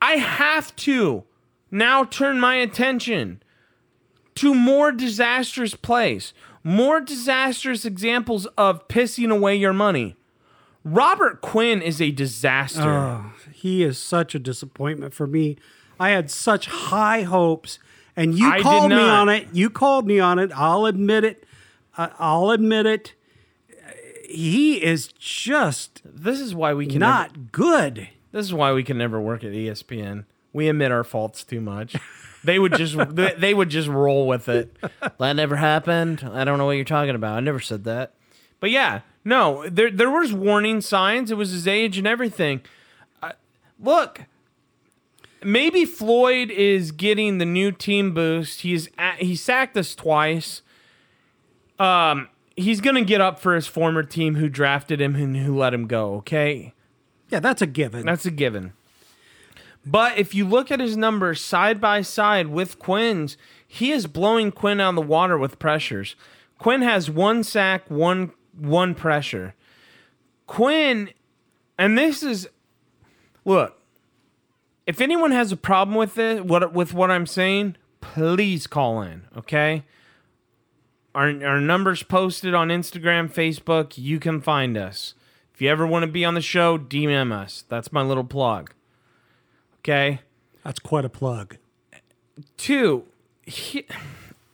I 0.00 0.18
have 0.18 0.76
to 0.76 1.24
now 1.68 2.04
turn 2.04 2.38
my 2.38 2.54
attention 2.54 3.42
to 4.36 4.54
more 4.54 4.92
disastrous 4.92 5.74
plays, 5.74 6.32
more 6.62 7.00
disastrous 7.00 7.84
examples 7.84 8.46
of 8.56 8.86
pissing 8.86 9.32
away 9.32 9.56
your 9.56 9.72
money. 9.72 10.14
Robert 10.84 11.40
Quinn 11.40 11.82
is 11.82 12.00
a 12.00 12.12
disaster. 12.12 12.82
Oh, 12.82 13.32
he 13.52 13.82
is 13.82 13.98
such 13.98 14.36
a 14.36 14.38
disappointment 14.38 15.12
for 15.12 15.26
me. 15.26 15.56
I 15.98 16.10
had 16.10 16.30
such 16.30 16.66
high 16.66 17.22
hopes, 17.22 17.80
and 18.16 18.36
you 18.38 18.50
I 18.50 18.60
called 18.62 18.90
me 18.90 18.96
on 18.96 19.28
it. 19.28 19.48
You 19.52 19.70
called 19.70 20.06
me 20.06 20.18
on 20.20 20.38
it. 20.38 20.50
I'll 20.54 20.86
admit 20.86 21.24
it. 21.24 21.44
I- 21.96 22.10
I'll 22.18 22.50
admit 22.50 22.86
it. 22.86 23.12
He 24.28 24.82
is 24.82 25.08
just 25.18 26.02
this 26.04 26.40
is 26.40 26.54
why 26.54 26.74
we 26.74 26.86
can 26.86 26.98
never, 26.98 27.12
not 27.12 27.52
good. 27.52 28.08
this 28.32 28.44
is 28.46 28.52
why 28.52 28.72
we 28.72 28.82
can 28.82 28.98
never 28.98 29.20
work 29.20 29.44
at 29.44 29.52
ESPN. 29.52 30.24
We 30.52 30.68
admit 30.68 30.90
our 30.90 31.04
faults 31.04 31.44
too 31.44 31.60
much. 31.60 31.94
They 32.42 32.58
would 32.58 32.74
just 32.74 32.96
they 33.14 33.34
they 33.38 33.54
would 33.54 33.68
just 33.70 33.88
roll 33.88 34.26
with 34.26 34.48
it. 34.48 34.76
That 35.18 35.34
never 35.34 35.56
happened. 35.56 36.28
I 36.32 36.44
don't 36.44 36.58
know 36.58 36.66
what 36.66 36.72
you're 36.72 36.84
talking 36.84 37.14
about. 37.14 37.36
I 37.36 37.40
never 37.40 37.60
said 37.60 37.84
that. 37.84 38.14
But 38.58 38.70
yeah, 38.70 39.00
no, 39.24 39.68
there 39.68 39.90
there 39.90 40.10
was 40.10 40.32
warning 40.32 40.80
signs. 40.80 41.30
It 41.30 41.36
was 41.36 41.52
his 41.52 41.68
age 41.68 41.96
and 41.98 42.06
everything. 42.06 42.62
Uh, 43.22 43.32
look, 43.78 44.22
maybe 45.44 45.84
Floyd 45.84 46.50
is 46.50 46.92
getting 46.92 47.38
the 47.38 47.44
new 47.44 47.72
team 47.72 48.12
boost. 48.14 48.60
He's 48.62 48.88
at, 48.98 49.22
he 49.22 49.36
sacked 49.36 49.76
us 49.76 49.94
twice. 49.94 50.62
Um, 51.78 52.28
he's 52.56 52.80
gonna 52.80 53.04
get 53.04 53.20
up 53.20 53.38
for 53.38 53.54
his 53.54 53.66
former 53.66 54.02
team 54.02 54.36
who 54.36 54.48
drafted 54.48 55.00
him 55.00 55.14
and 55.14 55.36
who 55.36 55.56
let 55.56 55.74
him 55.74 55.86
go. 55.86 56.14
Okay, 56.16 56.72
Yeah, 57.30 57.40
that's 57.40 57.62
a 57.62 57.66
given. 57.66 58.06
that's 58.06 58.26
a 58.26 58.30
given. 58.30 58.72
But 59.84 60.18
if 60.18 60.34
you 60.34 60.44
look 60.44 60.70
at 60.72 60.80
his 60.80 60.96
numbers 60.96 61.40
side 61.40 61.80
by 61.80 62.00
side 62.02 62.48
with 62.48 62.78
Quinn's, 62.78 63.36
he 63.68 63.92
is 63.92 64.06
blowing 64.08 64.50
Quinn 64.50 64.80
out 64.80 64.90
of 64.90 64.94
the 64.96 65.02
water 65.02 65.38
with 65.38 65.58
pressures. 65.60 66.16
Quinn 66.58 66.82
has 66.82 67.08
one 67.10 67.44
sack, 67.44 67.88
one 67.90 68.32
one 68.58 68.94
pressure. 68.94 69.54
Quinn, 70.46 71.10
and 71.78 71.96
this 71.98 72.22
is 72.22 72.48
look. 73.44 73.75
If 74.86 75.00
anyone 75.00 75.32
has 75.32 75.50
a 75.50 75.56
problem 75.56 75.96
with 75.96 76.16
it, 76.16 76.44
what 76.44 76.72
with 76.72 76.94
what 76.94 77.10
I'm 77.10 77.26
saying, 77.26 77.76
please 78.00 78.66
call 78.66 79.02
in. 79.02 79.24
Okay. 79.36 79.84
Our, 81.14 81.28
our 81.44 81.60
numbers 81.60 82.02
posted 82.02 82.54
on 82.54 82.68
Instagram, 82.68 83.32
Facebook. 83.32 83.96
You 83.96 84.20
can 84.20 84.40
find 84.40 84.76
us. 84.76 85.14
If 85.54 85.62
you 85.62 85.70
ever 85.70 85.86
want 85.86 86.04
to 86.04 86.10
be 86.10 86.24
on 86.24 86.34
the 86.34 86.42
show, 86.42 86.76
DM 86.76 87.32
us. 87.32 87.64
That's 87.68 87.90
my 87.90 88.02
little 88.02 88.24
plug. 88.24 88.72
Okay. 89.78 90.20
That's 90.62 90.78
quite 90.78 91.04
a 91.04 91.08
plug. 91.08 91.56
Two, 92.58 93.04
he, 93.46 93.86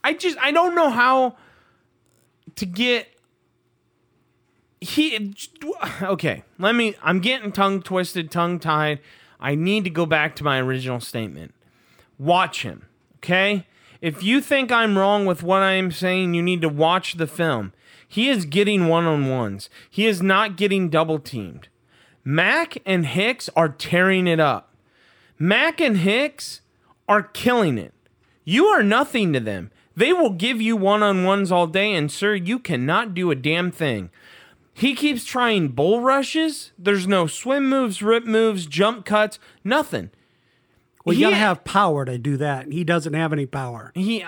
I 0.03 0.13
just 0.13 0.37
I 0.39 0.51
don't 0.51 0.73
know 0.73 0.89
how 0.89 1.35
to 2.55 2.65
get 2.65 3.07
he 4.81 5.33
okay 6.01 6.43
let 6.59 6.75
me 6.75 6.93
i'm 7.01 7.19
getting 7.19 7.51
tongue 7.53 7.81
twisted 7.81 8.29
tongue 8.29 8.59
tied 8.59 8.99
i 9.43 9.53
need 9.53 9.83
to 9.83 9.91
go 9.91 10.07
back 10.07 10.35
to 10.35 10.43
my 10.43 10.59
original 10.59 10.99
statement. 10.99 11.53
Watch 12.17 12.63
him 12.63 12.87
okay? 13.17 13.65
If 14.01 14.23
you 14.23 14.41
think 14.41 14.71
i'm 14.71 14.97
wrong 14.97 15.25
with 15.25 15.43
what 15.43 15.61
i'm 15.61 15.91
saying 15.91 16.33
you 16.33 16.41
need 16.41 16.61
to 16.61 16.69
watch 16.69 17.15
the 17.15 17.27
film. 17.27 17.73
He 18.07 18.29
is 18.29 18.45
getting 18.45 18.87
one-on-ones. 18.87 19.69
He 19.89 20.05
is 20.05 20.21
not 20.21 20.57
getting 20.57 20.89
double 20.89 21.19
teamed 21.19 21.67
mac 22.25 22.77
and 22.85 23.05
hicks 23.05 23.49
are 23.55 23.69
tearing 23.69 24.27
it 24.27 24.39
up. 24.39 24.73
Mac 25.37 25.81
and 25.81 25.97
hicks 25.97 26.61
are 27.07 27.23
killing 27.23 27.77
it. 27.77 27.93
You 28.45 28.65
are 28.67 28.83
nothing 28.83 29.33
to 29.33 29.39
them. 29.39 29.71
They 29.95 30.13
will 30.13 30.31
give 30.31 30.61
you 30.61 30.75
one-on-ones 30.75 31.51
all 31.51 31.67
day 31.67 31.93
and 31.93 32.11
sir 32.11 32.33
you 32.35 32.59
cannot 32.59 33.13
do 33.13 33.31
a 33.31 33.35
damn 33.35 33.71
thing 33.71 34.09
he 34.73 34.95
keeps 34.95 35.25
trying 35.25 35.69
bull 35.69 36.01
rushes. 36.01 36.71
There's 36.77 37.07
no 37.07 37.27
swim 37.27 37.69
moves, 37.69 38.01
rip 38.01 38.25
moves, 38.25 38.65
jump 38.65 39.05
cuts, 39.05 39.39
nothing. 39.63 40.09
Well, 41.05 41.13
you 41.13 41.19
He- 41.25 41.31
gotta 41.31 41.35
have 41.35 41.63
power 41.63 42.05
to 42.05 42.17
do 42.17 42.37
that. 42.37 42.71
He 42.71 42.83
doesn't 42.83 43.13
have 43.13 43.33
any 43.33 43.45
power. 43.45 43.91
He 43.95 44.25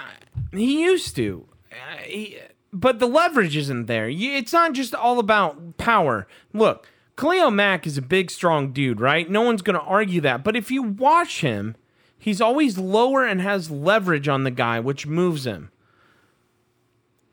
he 0.52 0.84
used 0.84 1.16
to, 1.16 1.48
Uh, 1.72 1.98
he- 2.04 2.38
but 2.74 3.00
the 3.00 3.08
leverage 3.08 3.56
isn't 3.58 3.86
there. 3.86 4.10
It's 4.10 4.52
not 4.54 4.74
just 4.74 4.94
all 4.94 5.20
about 5.20 5.78
power. 5.78 6.28
Look, 6.54 6.88
Khalil 7.18 7.52
Mack 7.52 7.88
is 7.88 7.98
a 7.98 8.02
big, 8.02 8.30
strong 8.30 8.74
dude, 8.74 9.00
right? 9.00 9.30
No 9.30 9.42
one's 9.42 9.62
going 9.62 9.80
to 9.80 9.86
argue 9.86 10.20
that. 10.22 10.44
But 10.44 10.58
if 10.58 10.70
you 10.70 10.84
watch 10.84 11.40
him, 11.40 11.76
he's 12.20 12.42
always 12.42 12.78
lower 12.78 13.26
and 13.26 13.40
has 13.42 13.72
leverage 13.72 14.28
on 14.28 14.44
the 14.44 14.52
guy, 14.52 14.82
which 14.82 15.08
moves 15.08 15.46
him. 15.48 15.70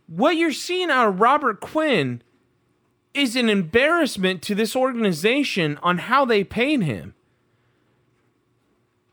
What 0.07 0.37
you're 0.37 0.53
seeing 0.53 0.91
out 0.91 1.09
of 1.09 1.21
Robert 1.21 1.59
Quinn 1.61 2.23
is 3.15 3.37
an 3.37 3.49
embarrassment 3.49 4.43
to 4.43 4.55
this 4.55 4.75
organization 4.75 5.79
on 5.83 5.99
how 5.99 6.25
they 6.25 6.45
paid 6.45 6.83
him. 6.83 7.15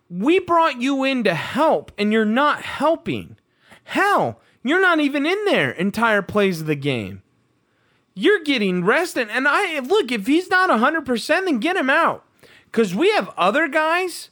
We 0.09 0.39
brought 0.39 0.81
you 0.81 1.03
in 1.03 1.23
to 1.25 1.35
help, 1.35 1.91
and 1.97 2.11
you're 2.11 2.25
not 2.25 2.61
helping. 2.63 3.37
Hell, 3.83 4.39
you're 4.63 4.81
not 4.81 4.99
even 4.99 5.25
in 5.25 5.45
there 5.45 5.71
entire 5.71 6.21
plays 6.21 6.61
of 6.61 6.67
the 6.67 6.75
game. 6.75 7.21
You're 8.15 8.43
getting 8.43 8.83
rested. 8.83 9.29
And 9.29 9.47
I 9.47 9.79
look, 9.79 10.11
if 10.11 10.27
he's 10.27 10.49
not 10.49 10.69
100%, 10.69 11.27
then 11.45 11.59
get 11.59 11.77
him 11.77 11.89
out. 11.89 12.25
Because 12.65 12.93
we 12.93 13.11
have 13.11 13.31
other 13.37 13.67
guys, 13.67 14.29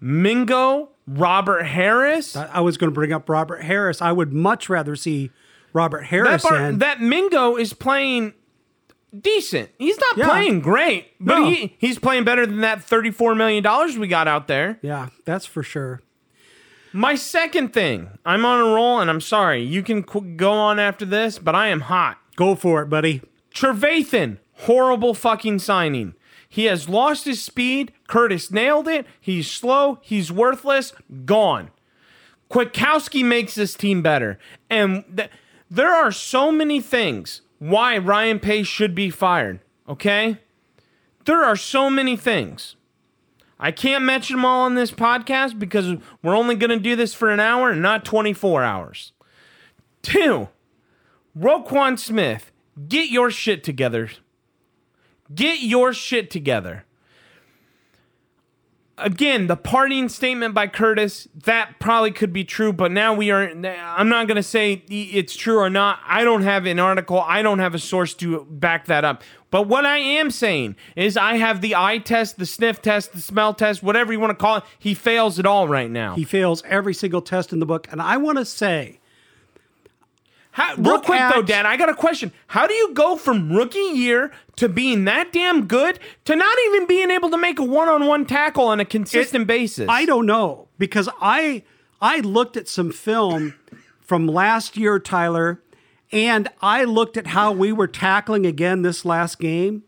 Mingo, 0.00 0.90
Robert 1.06 1.64
Harris. 1.64 2.36
I 2.36 2.60
was 2.60 2.76
going 2.76 2.90
to 2.90 2.94
bring 2.94 3.12
up 3.12 3.28
Robert 3.28 3.62
Harris. 3.62 4.00
I 4.00 4.12
would 4.12 4.32
much 4.32 4.68
rather 4.68 4.96
see 4.96 5.30
Robert 5.72 6.02
Harris 6.02 6.42
part, 6.42 6.60
in. 6.60 6.78
that 6.78 7.00
Mingo 7.00 7.56
is 7.56 7.72
playing 7.72 8.34
decent. 9.18 9.70
He's 9.78 9.98
not 9.98 10.16
Yeah. 10.16 10.28
playing 10.28 10.60
great, 10.60 11.12
but 11.20 11.38
No. 11.38 11.50
he, 11.50 11.76
he's 11.78 11.98
playing 11.98 12.24
better 12.24 12.46
than 12.46 12.60
that 12.60 12.80
$34 12.80 13.36
million 13.36 13.64
we 14.00 14.06
got 14.08 14.28
out 14.28 14.46
there. 14.46 14.78
yeah, 14.82 15.08
that's 15.24 15.46
for 15.46 15.62
sure. 15.62 16.00
My 16.92 17.14
second 17.14 17.72
thing, 17.74 18.08
I'm 18.24 18.44
on 18.46 18.60
a 18.60 18.74
roll, 18.74 19.00
and 19.00 19.10
I'm 19.10 19.20
sorry. 19.20 19.62
You 19.62 19.82
can 19.82 20.02
qu- 20.02 20.36
go 20.36 20.52
on 20.52 20.78
after 20.78 21.04
this, 21.04 21.38
but 21.38 21.54
I 21.54 21.68
am 21.68 21.80
hot. 21.82 22.18
Go 22.36 22.54
for 22.54 22.80
it, 22.82 22.86
buddy. 22.88 23.20
Trevathan, 23.54 24.38
horrible 24.60 25.12
fucking 25.12 25.58
signing. 25.58 26.14
He 26.48 26.64
has 26.66 26.88
lost 26.88 27.24
his 27.26 27.42
speed. 27.42 27.92
Curtis 28.08 28.50
nailed 28.50 28.88
it. 28.88 29.04
He's 29.20 29.50
slow. 29.50 29.98
He's 30.02 30.32
worthless. 30.32 30.94
Gone. 31.26 31.70
Kwiatkoski 32.50 33.24
makes 33.24 33.54
this 33.56 33.74
team 33.74 34.00
better. 34.02 34.38
And 34.70 35.04
th- 35.16 35.30
there 35.70 35.92
are 35.92 36.12
so 36.12 36.50
many 36.52 36.80
things 36.80 37.42
why 37.58 37.98
Ryan 37.98 38.38
Pace 38.38 38.66
should 38.66 38.94
be 38.94 39.10
fired. 39.10 39.60
Okay? 39.88 40.38
There 41.24 41.42
are 41.42 41.56
so 41.56 41.90
many 41.90 42.16
things. 42.16 42.76
I 43.58 43.70
can't 43.70 44.04
mention 44.04 44.36
them 44.36 44.44
all 44.44 44.62
on 44.62 44.74
this 44.74 44.90
podcast 44.90 45.58
because 45.58 45.96
we're 46.22 46.36
only 46.36 46.56
going 46.56 46.70
to 46.70 46.78
do 46.78 46.94
this 46.94 47.14
for 47.14 47.30
an 47.30 47.40
hour 47.40 47.70
and 47.70 47.82
not 47.82 48.04
24 48.04 48.62
hours. 48.62 49.12
Two, 50.02 50.48
Roquan 51.38 51.98
Smith, 51.98 52.52
get 52.88 53.10
your 53.10 53.30
shit 53.30 53.64
together. 53.64 54.10
Get 55.34 55.60
your 55.60 55.92
shit 55.92 56.30
together. 56.30 56.85
Again, 58.98 59.46
the 59.46 59.56
parting 59.56 60.08
statement 60.08 60.54
by 60.54 60.66
Curtis, 60.66 61.28
that 61.44 61.78
probably 61.78 62.10
could 62.10 62.32
be 62.32 62.44
true, 62.44 62.72
but 62.72 62.90
now 62.90 63.14
we 63.14 63.30
are, 63.30 63.48
I'm 63.48 64.08
not 64.08 64.26
going 64.26 64.36
to 64.36 64.42
say 64.42 64.84
it's 64.88 65.36
true 65.36 65.58
or 65.58 65.70
not. 65.70 66.00
I 66.06 66.24
don't 66.24 66.42
have 66.42 66.66
an 66.66 66.78
article, 66.78 67.20
I 67.20 67.42
don't 67.42 67.58
have 67.58 67.74
a 67.74 67.78
source 67.78 68.14
to 68.14 68.44
back 68.44 68.86
that 68.86 69.04
up. 69.04 69.22
But 69.50 69.68
what 69.68 69.86
I 69.86 69.98
am 69.98 70.30
saying 70.30 70.76
is, 70.96 71.16
I 71.16 71.36
have 71.36 71.60
the 71.60 71.76
eye 71.76 71.98
test, 71.98 72.36
the 72.38 72.46
sniff 72.46 72.82
test, 72.82 73.12
the 73.12 73.20
smell 73.20 73.54
test, 73.54 73.82
whatever 73.82 74.12
you 74.12 74.20
want 74.20 74.32
to 74.32 74.34
call 74.34 74.56
it. 74.56 74.64
He 74.78 74.92
fails 74.92 75.38
it 75.38 75.46
all 75.46 75.68
right 75.68 75.90
now. 75.90 76.14
He 76.16 76.24
fails 76.24 76.62
every 76.66 76.92
single 76.92 77.22
test 77.22 77.52
in 77.52 77.60
the 77.60 77.66
book. 77.66 77.86
And 77.90 78.02
I 78.02 78.16
want 78.16 78.38
to 78.38 78.44
say, 78.44 78.98
How, 80.56 80.74
real 80.76 81.00
quick 81.00 81.18
though, 81.18 81.40
at- 81.40 81.46
Dad, 81.46 81.66
I 81.66 81.76
got 81.76 81.90
a 81.90 81.94
question. 81.94 82.32
How 82.46 82.66
do 82.66 82.72
you 82.72 82.94
go 82.94 83.16
from 83.16 83.52
rookie 83.52 83.78
year 83.78 84.32
to 84.56 84.70
being 84.70 85.04
that 85.04 85.30
damn 85.30 85.66
good 85.66 85.98
to 86.24 86.34
not 86.34 86.56
even 86.68 86.86
being 86.86 87.10
able 87.10 87.28
to 87.28 87.36
make 87.36 87.58
a 87.58 87.62
one-on-one 87.62 88.24
tackle 88.24 88.64
on 88.64 88.80
a 88.80 88.86
consistent 88.86 89.46
basis? 89.46 89.86
I 89.86 90.06
don't 90.06 90.24
know 90.24 90.68
because 90.78 91.10
I 91.20 91.62
I 92.00 92.20
looked 92.20 92.56
at 92.56 92.68
some 92.68 92.90
film 92.90 93.52
from 94.00 94.26
last 94.26 94.78
year, 94.78 94.98
Tyler, 94.98 95.60
and 96.10 96.48
I 96.62 96.84
looked 96.84 97.18
at 97.18 97.26
how 97.26 97.52
we 97.52 97.70
were 97.70 97.86
tackling 97.86 98.46
again 98.46 98.80
this 98.80 99.04
last 99.04 99.38
game, 99.38 99.82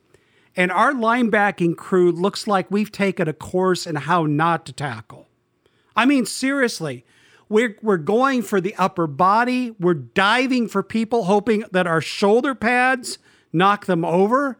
and 0.55 0.71
our 0.71 0.93
linebacking 0.93 1.79
crew 1.79 2.13
looks 2.13 2.47
like 2.47 2.71
we've 2.71 2.93
taken 2.93 3.27
a 3.27 3.33
course 3.33 3.87
in 3.87 3.97
how 3.97 4.27
not 4.27 4.67
to 4.67 4.75
tackle. 4.75 5.29
I 5.97 6.05
mean, 6.05 6.27
seriously. 6.27 7.07
We're, 7.49 7.77
we're 7.83 7.97
going 7.97 8.43
for 8.43 8.61
the 8.61 8.75
upper 8.77 9.07
body. 9.07 9.75
We're 9.81 9.95
diving 9.95 10.69
for 10.69 10.83
people, 10.83 11.25
hoping 11.25 11.65
that 11.73 11.87
our 11.87 12.01
shoulder 12.01 12.55
pads 12.55 13.19
knock 13.53 13.87
them 13.87 14.05
over. 14.05 14.59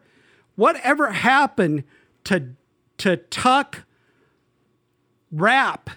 Whatever 0.55 1.11
happened 1.11 1.83
to 2.25 2.49
to 2.97 3.15
tuck, 3.15 3.83
wrap, 5.31 5.89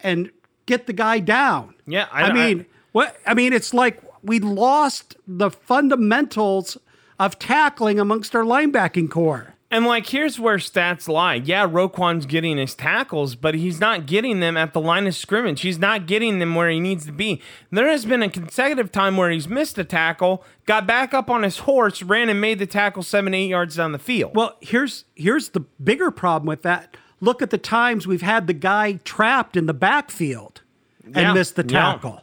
and 0.00 0.30
get 0.66 0.86
the 0.86 0.92
guy 0.92 1.20
down? 1.20 1.74
Yeah, 1.86 2.06
I, 2.12 2.22
I- 2.22 2.26
I- 2.28 2.32
mean, 2.32 2.66
what? 2.92 3.16
I 3.26 3.34
mean, 3.34 3.52
it's 3.52 3.72
like 3.72 4.02
we 4.22 4.40
lost 4.40 5.16
the 5.26 5.50
fundamentals 5.50 6.76
of 7.18 7.38
tackling 7.38 7.98
amongst 8.00 8.34
our 8.34 8.42
linebacking 8.44 9.10
corps. 9.10 9.49
And 9.72 9.86
like, 9.86 10.06
here's 10.08 10.40
where 10.40 10.56
stats 10.56 11.06
lie. 11.08 11.34
Yeah, 11.36 11.64
Roquan's 11.70 12.26
getting 12.26 12.58
his 12.58 12.74
tackles, 12.74 13.36
but 13.36 13.54
he's 13.54 13.78
not 13.78 14.06
getting 14.06 14.40
them 14.40 14.56
at 14.56 14.72
the 14.72 14.80
line 14.80 15.06
of 15.06 15.14
scrimmage. 15.14 15.60
He's 15.60 15.78
not 15.78 16.06
getting 16.08 16.40
them 16.40 16.56
where 16.56 16.68
he 16.68 16.80
needs 16.80 17.06
to 17.06 17.12
be. 17.12 17.40
There 17.70 17.86
has 17.88 18.04
been 18.04 18.20
a 18.22 18.28
consecutive 18.28 18.90
time 18.90 19.16
where 19.16 19.30
he's 19.30 19.46
missed 19.46 19.78
a 19.78 19.84
tackle, 19.84 20.42
got 20.66 20.88
back 20.88 21.14
up 21.14 21.30
on 21.30 21.44
his 21.44 21.58
horse, 21.58 22.02
ran 22.02 22.28
and 22.28 22.40
made 22.40 22.58
the 22.58 22.66
tackle 22.66 23.04
seven, 23.04 23.32
eight 23.32 23.48
yards 23.50 23.76
down 23.76 23.92
the 23.92 24.00
field. 24.00 24.34
Well, 24.34 24.56
here's 24.60 25.04
here's 25.14 25.50
the 25.50 25.60
bigger 25.60 26.10
problem 26.10 26.48
with 26.48 26.62
that. 26.62 26.96
Look 27.20 27.40
at 27.40 27.50
the 27.50 27.58
times 27.58 28.08
we've 28.08 28.22
had 28.22 28.48
the 28.48 28.54
guy 28.54 28.94
trapped 29.04 29.56
in 29.56 29.66
the 29.66 29.74
backfield 29.74 30.62
and 31.04 31.14
Yeah, 31.14 31.32
missed 31.32 31.54
the 31.54 31.62
yeah. 31.62 31.92
tackle. 31.92 32.22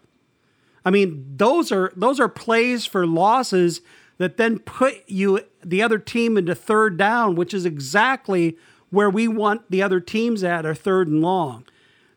I 0.83 0.89
mean, 0.89 1.33
those 1.37 1.71
are 1.71 1.93
those 1.95 2.19
are 2.19 2.27
plays 2.27 2.85
for 2.85 3.07
losses 3.07 3.79
that 4.17 4.37
then 4.37 4.59
put 4.59 5.03
you 5.07 5.41
the 5.63 5.81
other 5.81 5.99
team 5.99 6.37
into 6.37 6.55
third 6.55 6.97
down, 6.97 7.35
which 7.35 7.53
is 7.53 7.65
exactly 7.65 8.57
where 8.89 9.09
we 9.09 9.27
want 9.27 9.69
the 9.69 9.81
other 9.81 9.99
teams 9.99 10.43
at 10.43 10.65
are 10.65 10.75
third 10.75 11.07
and 11.07 11.21
long. 11.21 11.65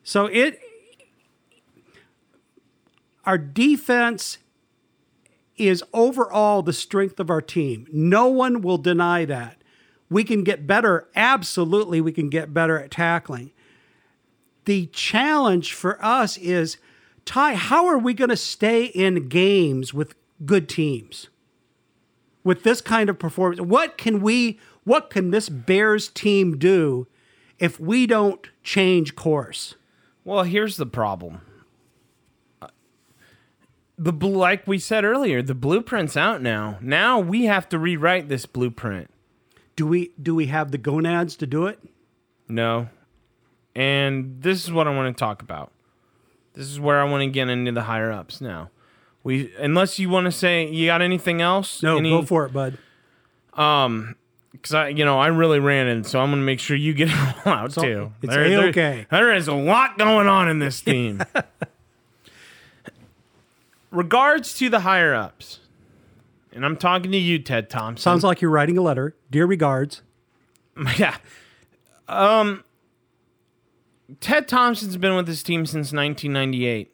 So 0.03 0.25
it 0.25 0.59
our 3.25 3.37
defense 3.37 4.39
is 5.57 5.83
overall 5.93 6.63
the 6.63 6.73
strength 6.73 7.19
of 7.19 7.29
our 7.29 7.41
team. 7.41 7.85
No 7.91 8.27
one 8.27 8.61
will 8.61 8.79
deny 8.79 9.25
that. 9.25 9.57
We 10.09 10.23
can 10.23 10.43
get 10.43 10.65
better. 10.65 11.07
Absolutely, 11.15 12.01
we 12.01 12.11
can 12.11 12.29
get 12.29 12.53
better 12.53 12.79
at 12.79 12.89
tackling. 12.89 13.51
The 14.65 14.87
challenge 14.87 15.73
for 15.73 16.03
us 16.03 16.37
is 16.37 16.77
Ty, 17.25 17.53
how 17.55 17.85
are 17.87 17.97
we 17.97 18.13
going 18.13 18.29
to 18.29 18.37
stay 18.37 18.85
in 18.85 19.29
games 19.29 19.93
with 19.93 20.15
good 20.43 20.67
teams? 20.67 21.29
With 22.43 22.63
this 22.63 22.81
kind 22.81 23.09
of 23.09 23.19
performance, 23.19 23.61
what 23.61 23.97
can 23.97 24.21
we 24.21 24.59
what 24.83 25.09
can 25.09 25.29
this 25.31 25.47
Bears 25.47 26.07
team 26.09 26.57
do 26.57 27.07
if 27.59 27.79
we 27.79 28.07
don't 28.07 28.47
change 28.63 29.15
course? 29.15 29.75
Well, 30.23 30.43
here's 30.43 30.77
the 30.77 30.85
problem. 30.87 31.41
Uh, 32.61 32.67
The 33.97 34.11
like 34.11 34.65
we 34.65 34.79
said 34.79 35.03
earlier, 35.05 35.41
the 35.43 35.53
blueprint's 35.53 36.17
out 36.17 36.41
now. 36.41 36.77
Now 36.81 37.19
we 37.19 37.45
have 37.45 37.69
to 37.69 37.77
rewrite 37.79 38.27
this 38.27 38.45
blueprint. 38.47 39.09
Do 39.75 39.85
we 39.85 40.11
do 40.21 40.33
we 40.33 40.47
have 40.47 40.71
the 40.71 40.77
gonads 40.79 41.35
to 41.37 41.47
do 41.47 41.67
it? 41.67 41.79
No. 42.47 42.89
And 43.75 44.41
this 44.41 44.63
is 44.63 44.71
what 44.71 44.87
I 44.87 44.95
want 44.95 45.15
to 45.15 45.19
talk 45.19 45.41
about. 45.41 45.71
This 46.53 46.67
is 46.67 46.79
where 46.79 46.99
I 46.99 47.05
want 47.09 47.21
to 47.21 47.27
get 47.27 47.47
into 47.47 47.71
the 47.71 47.83
higher 47.83 48.11
ups 48.11 48.41
now. 48.41 48.69
We 49.23 49.53
unless 49.59 49.99
you 49.99 50.09
want 50.09 50.25
to 50.25 50.31
say 50.31 50.67
you 50.67 50.87
got 50.87 51.01
anything 51.01 51.41
else? 51.41 51.83
No, 51.83 51.97
Any, 51.97 52.09
go 52.09 52.23
for 52.23 52.45
it, 52.45 52.53
bud. 52.53 52.77
Um, 53.53 54.15
because 54.51 54.73
I, 54.73 54.87
you 54.89 55.05
know, 55.05 55.19
I 55.19 55.27
really 55.27 55.59
ran 55.59 55.87
in, 55.87 56.03
so 56.03 56.19
I'm 56.19 56.31
gonna 56.31 56.41
make 56.41 56.59
sure 56.59 56.75
you 56.75 56.93
get 56.93 57.09
it 57.11 57.35
all 57.45 57.53
out 57.53 57.71
too. 57.71 58.11
it's 58.21 58.33
there, 58.33 58.45
A-okay. 58.45 59.05
there 59.09 59.33
is 59.33 59.47
a 59.47 59.53
lot 59.53 59.97
going 59.97 60.27
on 60.27 60.49
in 60.49 60.59
this 60.59 60.81
team. 60.81 61.21
Regards 63.91 64.53
to 64.59 64.69
the 64.69 64.81
higher 64.81 65.13
ups, 65.13 65.59
and 66.53 66.65
I'm 66.65 66.77
talking 66.77 67.11
to 67.11 67.17
you, 67.17 67.39
Ted 67.39 67.69
Thompson. 67.69 68.01
Sounds 68.01 68.23
like 68.23 68.41
you're 68.41 68.51
writing 68.51 68.77
a 68.77 68.81
letter. 68.81 69.15
Dear 69.29 69.45
regards. 69.45 70.01
yeah. 70.97 71.17
Um, 72.07 72.63
Ted 74.21 74.47
Thompson's 74.47 74.97
been 74.97 75.15
with 75.15 75.27
this 75.27 75.43
team 75.43 75.65
since 75.65 75.91
1998. 75.93 76.93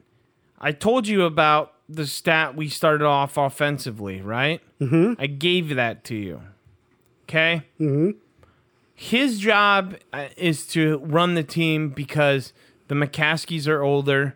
I 0.59 0.71
told 0.71 1.07
you 1.07 1.23
about 1.23 1.73
the 1.89 2.08
stat 2.08 2.56
we 2.56 2.67
started 2.69 3.06
off 3.06 3.38
offensively, 3.38 4.21
right? 4.21 4.62
Mm-hmm. 4.82 5.13
I 5.19 5.28
gave 5.28 5.76
that 5.76 6.04
to 6.06 6.15
you. 6.15 6.41
Okay. 7.23 7.63
Mm-hmm. 7.80 8.12
His 8.93 9.39
job 9.39 9.95
uh, 10.12 10.28
is 10.38 10.65
to 10.67 11.00
run 11.04 11.36
the 11.36 11.43
team 11.43 11.89
because 11.89 12.52
the 12.88 12.95
McCaskies 12.95 13.67
are 13.67 13.84
older. 13.84 14.36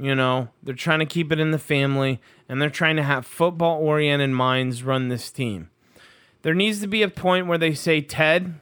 You 0.00 0.14
know, 0.14 0.48
they're 0.62 0.74
trying 0.74 1.00
to 1.00 1.06
keep 1.06 1.32
it 1.32 1.40
in 1.40 1.50
the 1.50 1.58
family, 1.58 2.20
and 2.48 2.62
they're 2.62 2.70
trying 2.70 2.96
to 2.96 3.02
have 3.02 3.26
football-oriented 3.26 4.30
minds 4.30 4.84
run 4.84 5.08
this 5.08 5.30
team. 5.30 5.70
There 6.42 6.54
needs 6.54 6.80
to 6.80 6.86
be 6.86 7.02
a 7.02 7.08
point 7.08 7.48
where 7.48 7.58
they 7.58 7.74
say, 7.74 8.00
Ted, 8.00 8.54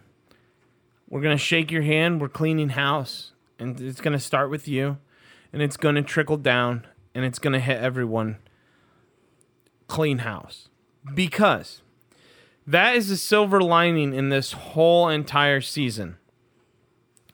we're 1.11 1.21
going 1.21 1.37
to 1.37 1.43
shake 1.43 1.71
your 1.71 1.83
hand. 1.83 2.23
We're 2.23 2.29
cleaning 2.29 2.71
house. 2.71 3.33
And 3.59 3.79
it's 3.81 4.01
going 4.01 4.15
to 4.15 4.19
start 4.19 4.51
with 4.51 4.67
you. 4.67 4.97
And 5.53 5.61
it's 5.61 5.77
going 5.77 5.95
to 5.95 6.03
trickle 6.03 6.39
down. 6.39 6.87
And 7.17 7.25
it's 7.25 7.39
going 7.39 7.55
to 7.55 7.61
hit 7.61 7.79
everyone. 7.79 8.37
Clean 9.89 10.19
house. 10.19 10.69
Because 11.15 11.81
that 12.67 12.95
is 12.95 13.09
the 13.09 13.17
silver 13.17 13.63
lining 13.63 14.13
in 14.13 14.29
this 14.29 14.53
whole 14.53 15.09
entire 15.09 15.63
season. 15.63 16.19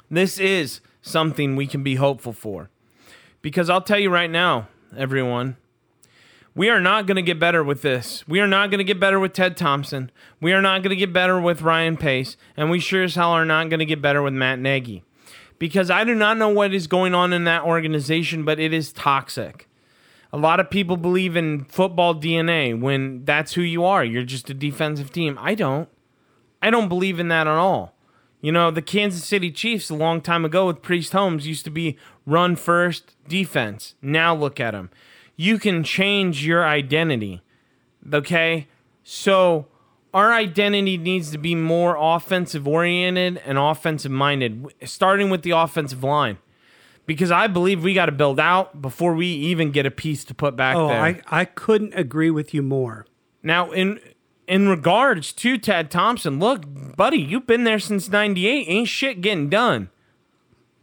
This 0.09 0.38
is 0.38 0.81
something 1.01 1.57
we 1.57 1.66
can 1.66 1.83
be 1.83 1.97
hopeful 1.97 2.33
for. 2.33 2.71
Because 3.40 3.68
I'll 3.68 3.81
tell 3.81 3.99
you 3.99 4.09
right 4.09 4.31
now, 4.31 4.68
everyone, 4.97 5.57
we 6.55 6.68
are 6.68 6.81
not 6.81 7.07
going 7.07 7.16
to 7.16 7.23
get 7.23 7.40
better 7.40 7.64
with 7.64 7.83
this. 7.83 8.23
We 8.29 8.38
are 8.38 8.47
not 8.47 8.71
going 8.71 8.79
to 8.79 8.85
get 8.85 9.01
better 9.01 9.18
with 9.18 9.33
Ted 9.33 9.57
Thompson. 9.57 10.12
We 10.40 10.53
are 10.53 10.62
not 10.62 10.85
going 10.85 10.90
to 10.90 10.97
get 10.97 11.12
better 11.12 11.40
with 11.40 11.62
Ryan 11.62 11.97
Pace. 11.97 12.37
And 12.57 12.71
we 12.71 12.79
sure 12.79 13.03
as 13.03 13.16
hell 13.16 13.33
are 13.33 13.45
not 13.45 13.68
going 13.68 13.81
to 13.81 13.85
get 13.85 14.01
better 14.01 14.23
with 14.23 14.35
Matt 14.35 14.61
Nagy. 14.61 15.03
Because 15.59 15.90
I 15.90 16.05
do 16.05 16.14
not 16.14 16.38
know 16.38 16.51
what 16.51 16.73
is 16.73 16.87
going 16.87 17.14
on 17.16 17.33
in 17.33 17.42
that 17.45 17.64
organization, 17.64 18.45
but 18.45 18.61
it 18.61 18.73
is 18.73 18.92
toxic. 18.92 19.66
A 20.33 20.38
lot 20.38 20.61
of 20.61 20.71
people 20.71 20.97
believe 20.97 21.37
in 21.37 21.64
football 21.64 22.14
DNA 22.14 22.79
when 22.79 23.25
that's 23.25 23.53
who 23.53 23.62
you 23.62 23.85
are. 23.85 24.05
You're 24.05 24.23
just 24.23 24.49
a 24.49 24.55
defensive 24.55 25.12
team. 25.12 25.38
I 25.40 25.55
don't. 25.55 25.88
I 26.62 26.71
don't 26.71 26.88
believe 26.88 27.21
in 27.21 27.29
that 27.29 27.47
at 27.47 27.57
all. 27.57 27.95
You 28.40 28.51
know, 28.51 28.71
the 28.71 28.83
Kansas 28.83 29.25
City 29.25 29.51
Chiefs 29.51 29.90
a 29.90 29.95
long 29.95 30.21
time 30.21 30.45
ago 30.45 30.66
with 30.66 30.83
Priest 30.83 31.12
Holmes 31.12 31.47
used 31.47 31.64
to 31.64 31.71
be 31.71 31.97
run 32.27 32.57
first, 32.57 33.14
defense. 33.29 33.95
Now 34.01 34.35
look 34.35 34.59
at 34.59 34.73
them. 34.73 34.90
You 35.37 35.59
can 35.59 35.85
change 35.85 36.47
your 36.47 36.66
identity. 36.66 37.42
Okay? 38.13 38.69
So 39.04 39.67
our 40.15 40.33
identity 40.33 40.98
needs 40.98 41.31
to 41.31 41.38
be 41.38 41.54
more 41.54 41.96
offensive 41.98 42.67
oriented 42.67 43.40
and 43.44 43.59
offensive 43.59 44.13
minded, 44.13 44.67
starting 44.85 45.31
with 45.31 45.42
the 45.42 45.52
offensive 45.52 46.02
line. 46.02 46.38
Because 47.05 47.31
I 47.33 47.48
believe 47.48 47.83
we 47.83 47.94
got 47.94 48.07
to 48.07 48.13
build 48.13 48.38
out 48.38 48.81
before 48.81 49.15
we 49.15 49.27
even 49.27 49.73
get 49.73 49.87
a 49.87 49.90
piece 49.90 50.25
to 50.25 50.35
put 50.35 50.55
back 50.55 50.77
Oh, 50.77 50.88
there. 50.88 51.00
I, 51.00 51.21
I 51.27 51.44
couldn't 51.44 51.94
agree 51.94 52.31
with 52.31 52.55
you 52.55 52.63
more. 52.63 53.07
Now, 53.42 53.73
in 53.73 53.98
in 54.46 54.69
regards 54.69 55.33
to 55.33 55.59
Ted 55.59 55.90
Thompson, 55.90 56.38
look, 56.38 56.65
buddy, 56.96 57.19
you've 57.19 57.46
been 57.46 57.65
there 57.65 57.79
since 57.81 58.09
'98. 58.09 58.69
Ain't 58.69 58.88
shit 58.88 59.21
getting 59.21 59.48
done. 59.48 59.90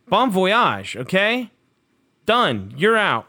Bon 0.08 0.30
voyage, 0.30 0.98
okay? 0.98 1.52
Done. 2.26 2.74
You're 2.76 2.98
out. 2.98 3.28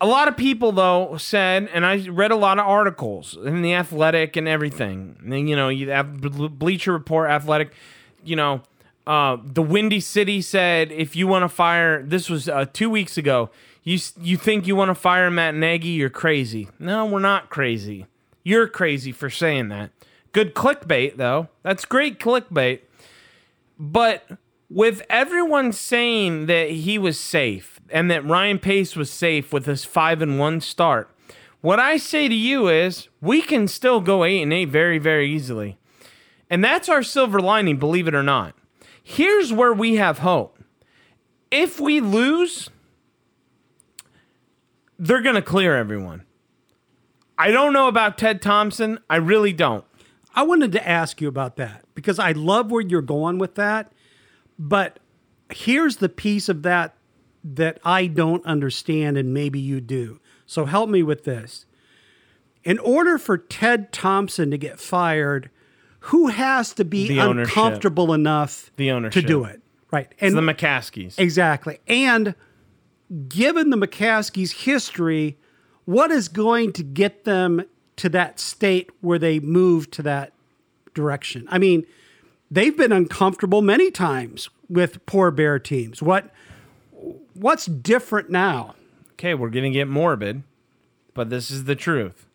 A 0.00 0.06
lot 0.06 0.26
of 0.28 0.36
people, 0.36 0.72
though, 0.72 1.16
said, 1.16 1.68
and 1.72 1.86
I 1.86 2.06
read 2.08 2.32
a 2.32 2.36
lot 2.36 2.58
of 2.58 2.66
articles 2.66 3.36
in 3.36 3.62
the 3.62 3.72
Athletic 3.74 4.36
and 4.36 4.48
everything. 4.48 5.16
And 5.20 5.32
then, 5.32 5.46
you 5.46 5.54
know, 5.54 5.68
you 5.68 5.90
have 5.90 6.20
Bleacher 6.20 6.92
Report, 6.92 7.30
Athletic. 7.30 7.72
You 8.24 8.36
know, 8.36 8.62
Uh, 9.06 9.38
the 9.42 9.62
Windy 9.62 10.00
City 10.00 10.40
said 10.40 10.92
if 10.92 11.16
you 11.16 11.26
want 11.26 11.42
to 11.42 11.48
fire, 11.48 12.02
this 12.02 12.30
was 12.30 12.48
uh, 12.48 12.66
two 12.72 12.88
weeks 12.88 13.16
ago. 13.16 13.50
You 13.82 13.98
you 14.20 14.36
think 14.36 14.66
you 14.66 14.76
want 14.76 14.90
to 14.90 14.94
fire 14.94 15.30
Matt 15.30 15.54
Nagy? 15.54 15.88
You're 15.88 16.10
crazy. 16.10 16.68
No, 16.78 17.04
we're 17.04 17.18
not 17.18 17.50
crazy. 17.50 18.06
You're 18.44 18.68
crazy 18.68 19.10
for 19.10 19.28
saying 19.28 19.68
that. 19.68 19.90
Good 20.30 20.54
clickbait 20.54 21.16
though. 21.16 21.48
That's 21.62 21.84
great 21.84 22.20
clickbait. 22.20 22.80
But 23.78 24.24
with 24.70 25.02
everyone 25.10 25.72
saying 25.72 26.46
that 26.46 26.70
he 26.70 26.96
was 26.96 27.18
safe 27.18 27.80
and 27.90 28.10
that 28.10 28.24
Ryan 28.24 28.58
Pace 28.58 28.94
was 28.94 29.10
safe 29.10 29.52
with 29.52 29.66
his 29.66 29.84
five 29.84 30.22
and 30.22 30.38
one 30.38 30.60
start, 30.60 31.10
what 31.60 31.80
I 31.80 31.96
say 31.96 32.28
to 32.28 32.34
you 32.34 32.68
is 32.68 33.08
we 33.20 33.42
can 33.42 33.66
still 33.66 34.00
go 34.00 34.24
eight 34.24 34.42
and 34.42 34.52
eight 34.52 34.68
very, 34.68 34.98
very 34.98 35.28
easily. 35.28 35.78
And 36.48 36.62
that's 36.62 36.88
our 36.88 37.02
silver 37.02 37.40
lining, 37.40 37.78
believe 37.78 38.06
it 38.06 38.14
or 38.14 38.22
not. 38.22 38.54
Here's 39.02 39.52
where 39.52 39.72
we 39.72 39.96
have 39.96 40.18
hope. 40.18 40.58
If 41.50 41.80
we 41.80 42.00
lose, 42.00 42.70
they're 44.98 45.22
going 45.22 45.34
to 45.34 45.42
clear 45.42 45.76
everyone. 45.76 46.24
I 47.36 47.50
don't 47.50 47.72
know 47.72 47.88
about 47.88 48.18
Ted 48.18 48.40
Thompson. 48.40 48.98
I 49.10 49.16
really 49.16 49.52
don't. 49.52 49.84
I 50.34 50.44
wanted 50.44 50.72
to 50.72 50.88
ask 50.88 51.20
you 51.20 51.28
about 51.28 51.56
that 51.56 51.84
because 51.94 52.18
I 52.18 52.32
love 52.32 52.70
where 52.70 52.80
you're 52.80 53.02
going 53.02 53.38
with 53.38 53.56
that. 53.56 53.92
But 54.58 55.00
here's 55.50 55.96
the 55.96 56.08
piece 56.08 56.48
of 56.48 56.62
that 56.62 56.94
that 57.44 57.80
I 57.84 58.06
don't 58.06 58.44
understand, 58.46 59.18
and 59.18 59.34
maybe 59.34 59.58
you 59.58 59.80
do. 59.80 60.20
So 60.46 60.64
help 60.64 60.88
me 60.88 61.02
with 61.02 61.24
this. 61.24 61.66
In 62.62 62.78
order 62.78 63.18
for 63.18 63.36
Ted 63.36 63.92
Thompson 63.92 64.50
to 64.52 64.58
get 64.58 64.78
fired, 64.78 65.50
who 66.06 66.28
has 66.28 66.72
to 66.74 66.84
be 66.84 67.08
The 67.08 67.20
ownership. 67.20 67.56
uncomfortable 67.56 68.12
enough 68.12 68.70
The 68.76 68.88
to 69.10 69.22
do 69.22 69.44
it? 69.44 69.60
Right. 69.90 70.08
It's 70.12 70.22
And 70.22 70.36
the 70.36 70.54
McCaskies. 70.54 71.18
Exactly. 71.18 71.78
And 71.86 72.34
given 73.28 73.70
the 73.70 73.76
McCaskies' 73.76 74.64
history, 74.64 75.38
what 75.84 76.10
is 76.10 76.28
going 76.28 76.72
to 76.72 76.82
get 76.82 77.24
them 77.24 77.64
to 77.96 78.08
that 78.08 78.40
state 78.40 78.90
where 79.00 79.18
they 79.18 79.38
move 79.38 79.90
to 79.92 80.02
that 80.02 80.32
direction? 80.94 81.46
I 81.50 81.58
mean, 81.58 81.84
they've 82.50 82.76
been 82.76 82.92
uncomfortable 82.92 83.62
many 83.62 83.90
times 83.90 84.48
with 84.68 85.04
poor 85.06 85.30
bear 85.30 85.58
teams. 85.58 86.02
What 86.02 86.30
what's 87.34 87.66
different 87.66 88.30
now? 88.30 88.74
Okay, 89.12 89.34
we're 89.34 89.50
going 89.50 89.70
to 89.70 89.78
get 89.78 89.86
morbid, 89.88 90.42
but 91.14 91.30
this 91.30 91.50
is 91.50 91.64
the 91.64 91.76
truth. 91.76 92.26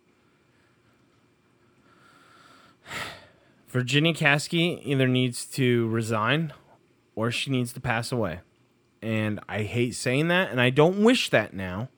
Virginia 3.78 4.12
McCaskey 4.12 4.82
either 4.84 5.08
needs 5.08 5.46
to 5.46 5.88
resign 5.90 6.52
or 7.14 7.30
she 7.30 7.52
needs 7.52 7.72
to 7.74 7.80
pass 7.80 8.12
away. 8.12 8.40
And 9.04 9.40
I 9.48 9.62
hate 9.62 9.94
saying 9.94 10.30
that, 10.30 10.50
and 10.50 10.60
I 10.60 10.72
don't 10.72 11.04
wish 11.04 11.30
that 11.30 11.54
now. 11.54 11.90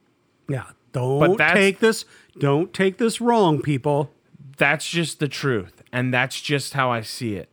Yeah, 0.50 0.66
don't 0.92 1.38
take 1.38 1.80
this 1.80 2.04
don't 2.38 2.74
take 2.74 2.98
this 2.98 3.22
wrong, 3.22 3.62
people. 3.62 4.12
That's 4.58 4.90
just 4.90 5.20
the 5.20 5.30
truth. 5.30 5.82
And 5.90 6.14
that's 6.14 6.42
just 6.42 6.74
how 6.74 6.92
I 6.92 7.00
see 7.00 7.36
it. 7.36 7.48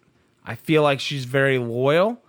I 0.45 0.57
feel 0.57 0.83
like 0.83 0.99
she's 0.99 1.25
very 1.25 1.61
loyal. 1.61 2.21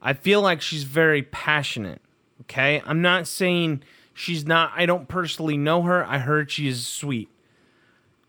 I 0.00 0.14
feel 0.14 0.40
like 0.40 0.62
she's 0.62 0.84
very 0.84 1.22
passionate. 1.22 2.00
Okay? 2.40 2.80
I'm 2.86 3.02
not 3.02 3.26
saying 3.26 3.82
she's 4.14 4.46
not, 4.46 4.72
I 4.74 4.86
don't 4.86 5.06
personally 5.06 5.58
know 5.58 5.82
her. 5.82 6.02
I 6.06 6.16
heard 6.16 6.50
she 6.50 6.66
is 6.66 6.86
sweet 6.86 7.28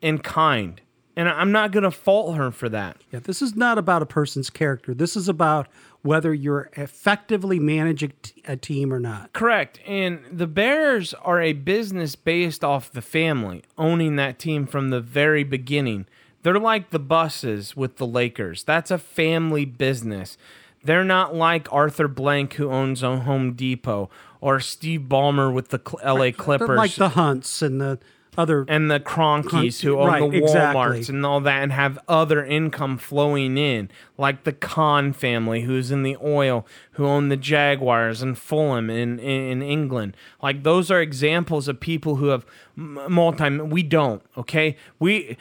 and 0.02 0.22
kind. 0.22 0.82
And 1.16 1.30
I'm 1.30 1.52
not 1.52 1.72
going 1.72 1.84
to 1.84 1.92
fault 1.92 2.36
her 2.38 2.50
for 2.50 2.70
that. 2.70 2.98
Yeah, 3.12 3.20
this 3.20 3.42
is 3.42 3.56
not 3.56 3.78
about 3.78 4.02
a 4.02 4.06
person's 4.06 4.50
character. 4.50 4.96
This 4.96 5.16
is 5.16 5.30
about 5.30 5.68
whether 6.02 6.34
you're 6.34 6.70
effectively 6.74 7.60
managing 7.60 8.14
a 8.46 8.58
team 8.58 8.92
or 8.92 9.00
not. 9.00 9.32
Correct. 9.32 9.80
And 9.86 10.22
the 10.32 10.48
Bears 10.48 11.14
are 11.16 11.40
a 11.40 11.54
business 11.54 12.16
based 12.16 12.64
off 12.64 12.92
the 12.92 13.02
family, 13.02 13.64
owning 13.78 14.16
that 14.16 14.40
team 14.40 14.66
from 14.66 14.90
the 14.90 15.02
very 15.02 15.44
beginning. 15.44 16.08
They're 16.42 16.60
like 16.60 16.90
the 16.90 17.00
Busses 17.00 17.78
with 17.78 17.98
the 17.98 18.08
Lakers. 18.08 18.64
That's 18.64 18.92
a 18.92 18.98
family 18.98 19.66
business. 19.66 20.38
They're 20.84 21.06
not 21.06 21.34
like 21.34 21.72
Arthur 21.72 22.10
Blank, 22.10 22.56
who 22.56 22.70
owns 22.70 23.04
a 23.04 23.20
Home 23.20 23.54
Depot, 23.54 24.10
or 24.42 24.60
Steve 24.60 25.02
Ballmer 25.08 25.54
with 25.54 25.70
the 25.70 25.80
LA 26.04 26.32
Clippers. 26.32 26.68
They're 26.68 26.76
like 26.76 26.96
the 26.96 27.10
Hunts 27.10 27.62
and 27.62 27.80
the 27.80 28.00
other. 28.38 28.66
and 28.68 28.90
the 28.90 29.00
Kroenkes 29.00 29.82
who 29.82 30.00
own 30.00 30.08
Right, 30.08 30.20
the 30.20 30.42
Walmarts 30.42 30.96
exactly. 30.96 31.16
and 31.16 31.26
all 31.26 31.40
that 31.42 31.64
and 31.64 31.72
have 31.72 32.00
other 32.08 32.44
income 32.44 32.98
flowing 32.98 33.58
in, 33.58 33.90
like 34.18 34.44
the 34.44 34.54
Khan 34.54 35.14
family 35.14 35.62
who's 35.62 35.92
in 35.92 36.04
the 36.04 36.18
oil, 36.24 36.66
who 36.94 37.06
own 37.06 37.30
the 37.30 37.38
Jaguars 37.38 38.22
and 38.22 38.38
Fulham 38.38 38.90
in, 38.90 39.20
in, 39.20 39.42
in 39.52 39.62
England. 39.62 40.16
Like 40.42 40.64
those 40.64 40.90
are 40.92 41.02
examples 41.02 41.68
of 41.68 41.80
people 41.80 42.16
who 42.18 42.28
have 42.28 42.46
m- 42.78 43.00
multi. 43.10 43.50
We 43.60 43.84
don't. 43.84 44.22
Okay, 44.38 44.78
we. 45.00 45.38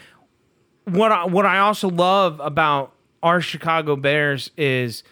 What 0.84 1.12
I, 1.12 1.24
what 1.26 1.46
I 1.46 1.58
also 1.58 1.88
love 1.88 2.40
about 2.40 2.92
our 3.22 3.40
Chicago 3.40 3.94
Bears 3.94 4.50
is 4.56 5.04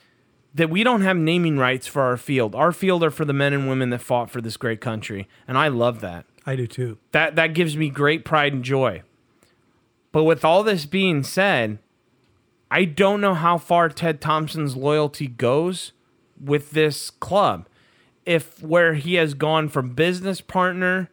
that 0.53 0.69
we 0.69 0.83
don't 0.83 1.03
have 1.03 1.17
naming 1.17 1.59
rights 1.59 1.87
for 1.87 2.03
our 2.03 2.17
field. 2.17 2.57
Our 2.57 2.73
field 2.73 3.05
are 3.05 3.11
for 3.13 3.25
the 3.25 3.33
men 3.33 3.53
and 3.53 3.69
women 3.69 3.91
that 3.91 4.01
fought 4.01 4.31
for 4.33 4.41
this 4.41 4.57
great 4.57 4.81
country, 4.81 5.29
and 5.47 5.57
I 5.57 5.69
love 5.69 6.01
that 6.01 6.27
I 6.51 6.57
do 6.57 6.67
too. 6.67 6.99
that 7.13 7.37
that 7.37 7.55
gives 7.55 7.77
me 7.77 7.91
great 7.91 8.25
pride 8.25 8.53
and 8.53 8.65
joy. 8.65 9.03
But 10.13 10.25
with 10.25 10.45
all 10.45 10.65
this 10.65 10.87
being 10.87 11.23
said, 11.23 11.79
I 12.71 12.85
don't 12.85 13.21
know 13.21 13.35
how 13.35 13.59
far 13.59 13.89
Ted 13.89 14.21
Thompson's 14.21 14.77
loyalty 14.77 15.29
goes 15.29 15.93
with 16.43 16.73
this 16.73 17.11
club. 17.11 17.69
If 18.27 18.61
where 18.63 18.95
he 18.95 19.15
has 19.15 19.35
gone 19.35 19.69
from 19.69 19.95
business 19.95 20.41
partner 20.41 21.09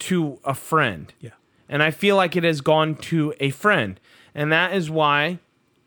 to 0.00 0.40
a 0.44 0.54
friend. 0.54 1.12
Yeah. 1.20 1.30
And 1.68 1.82
I 1.82 1.92
feel 1.92 2.16
like 2.16 2.34
it 2.34 2.44
has 2.44 2.60
gone 2.60 2.96
to 2.96 3.32
a 3.38 3.50
friend. 3.50 4.00
And 4.34 4.50
that 4.50 4.74
is 4.74 4.90
why 4.90 5.38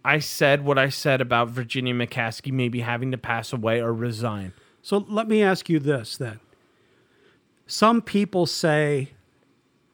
I 0.05 0.19
said 0.19 0.63
what 0.63 0.77
I 0.77 0.89
said 0.89 1.19
about 1.19 1.49
Virginia 1.49 1.93
McCaskey 1.93 2.51
maybe 2.51 2.81
having 2.81 3.11
to 3.11 3.17
pass 3.17 3.51
away 3.51 3.81
or 3.81 3.93
resign. 3.93 4.53
So 4.81 5.05
let 5.09 5.27
me 5.27 5.43
ask 5.43 5.69
you 5.69 5.79
this 5.79 6.17
then. 6.17 6.39
Some 7.65 8.01
people 8.01 8.45
say 8.45 9.09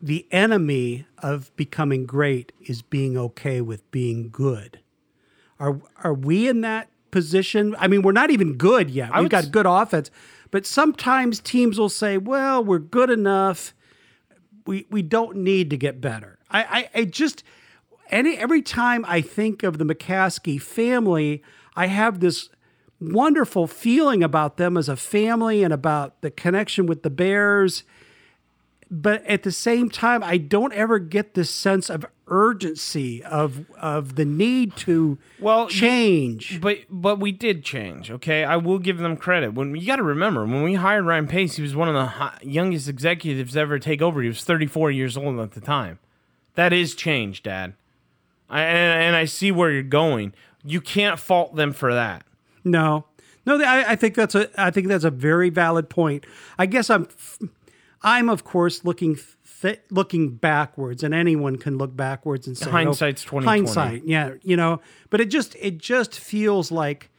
the 0.02 0.26
enemy 0.32 1.06
of 1.20 1.56
becoming 1.56 2.06
great 2.06 2.52
is 2.62 2.82
being 2.82 3.18
okay 3.18 3.62
with 3.62 3.90
being 3.92 4.30
good. 4.30 4.80
Are 5.60 5.80
are 6.04 6.14
we 6.14 6.48
in 6.48 6.62
that 6.62 6.90
position? 7.12 7.76
I 7.78 7.88
mean, 7.88 8.02
we're 8.02 8.12
not 8.12 8.32
even 8.32 8.56
good 8.56 8.90
yet. 8.90 9.12
We've 9.18 9.30
got 9.30 9.52
good 9.52 9.66
offense, 9.66 10.10
but 10.52 10.66
sometimes 10.66 11.40
teams 11.40 11.78
will 11.78 11.90
say, 11.90 12.18
"Well, 12.18 12.64
we're 12.64 12.80
good 12.80 13.10
enough. 13.10 13.74
We 14.66 14.88
we 14.90 15.02
don't 15.02 15.38
need 15.38 15.70
to 15.70 15.78
get 15.78 16.00
better." 16.00 16.40
I 16.50 16.64
I, 16.64 17.00
I 17.02 17.04
just 17.06 17.44
any 18.10 18.38
every 18.38 18.62
time 18.62 19.04
I 19.08 19.22
think 19.22 19.64
of 19.64 19.78
the 19.78 19.86
McCaskey 19.86 20.62
family, 20.62 21.44
I 21.76 21.88
have 21.88 22.22
this 22.22 22.50
wonderful 23.00 23.68
feeling 23.68 24.24
about 24.24 24.58
them 24.58 24.78
as 24.78 24.90
a 24.90 24.96
family 24.96 25.64
and 25.64 25.74
about 25.74 26.22
the 26.22 26.32
connection 26.32 26.86
with 26.86 27.04
the 27.04 27.10
Bears. 27.10 27.84
But 28.92 29.24
at 29.26 29.44
the 29.44 29.52
same 29.52 29.90
time, 29.90 30.24
I 30.24 30.38
don't 30.38 30.74
ever 30.74 30.98
get 30.98 31.36
this 31.36 31.52
sense 31.52 31.92
of 31.92 32.06
urgency 32.28 33.24
of 33.24 33.70
of 33.78 34.16
the 34.16 34.26
need 34.26 34.76
to 34.78 35.20
Well, 35.40 35.68
change. 35.68 36.60
But 36.60 36.80
but 36.90 37.20
we 37.20 37.32
did 37.32 37.64
change. 37.64 38.10
Okay, 38.10 38.44
I 38.44 38.58
will 38.58 38.80
give 38.80 38.98
them 38.98 39.16
credit. 39.16 39.54
When 39.54 39.76
you 39.76 39.86
got 39.86 39.98
to 39.98 40.04
remember, 40.04 40.44
when 40.46 40.64
we 40.64 40.74
hired 40.74 41.06
Ryan 41.06 41.28
Pace, 41.28 41.56
he 41.56 41.62
was 41.62 41.76
one 41.76 41.88
of 41.88 41.94
the 41.94 42.34
youngest 42.42 42.90
executives 42.90 43.56
ever 43.56 43.68
to 43.68 43.76
ever 43.76 43.80
take 43.80 44.02
over. 44.02 44.22
He 44.24 44.28
was 44.28 44.44
34 44.44 44.90
years 44.90 45.16
old 45.16 45.40
at 45.40 45.52
the 45.52 45.62
time. 45.62 46.00
That 46.56 46.74
is 46.74 46.96
change, 46.96 47.44
Dad. 47.44 47.76
I, 48.50 48.64
and, 48.64 49.04
and 49.04 49.16
I 49.16 49.26
see 49.26 49.52
where 49.52 49.70
you're 49.70 49.84
going. 49.84 50.34
You 50.66 50.82
can't 50.82 51.20
fault 51.20 51.56
them 51.56 51.74
for 51.74 51.94
that. 51.94 52.26
No, 52.64 53.06
no, 53.46 53.62
I, 53.62 53.92
I 53.92 53.96
think 53.96 54.16
that's 54.16 54.36
a 54.36 54.50
I 54.62 54.72
think 54.72 54.88
that's 54.88 55.04
a 55.04 55.12
very 55.12 55.50
valid 55.50 55.90
point. 55.90 56.26
I 56.58 56.66
guess 56.66 56.90
I'm 56.90 57.08
I'm 58.02 58.30
of 58.30 58.44
course 58.44 58.84
looking 58.84 59.18
th- 59.62 59.82
looking 59.90 60.36
backwards, 60.36 61.04
and 61.04 61.14
anyone 61.14 61.58
can 61.58 61.78
look 61.78 61.96
backwards 61.96 62.48
and 62.48 62.58
say 62.58 62.70
Hindsight's 62.70 63.26
oh, 63.28 63.38
20/20. 63.38 63.44
Hindsight, 63.44 64.06
yeah, 64.06 64.34
you 64.44 64.56
know. 64.56 64.82
But 65.10 65.22
it 65.22 65.30
just 65.30 65.56
it 65.60 65.78
just 65.78 66.20
feels 66.20 66.72
like 66.72 67.10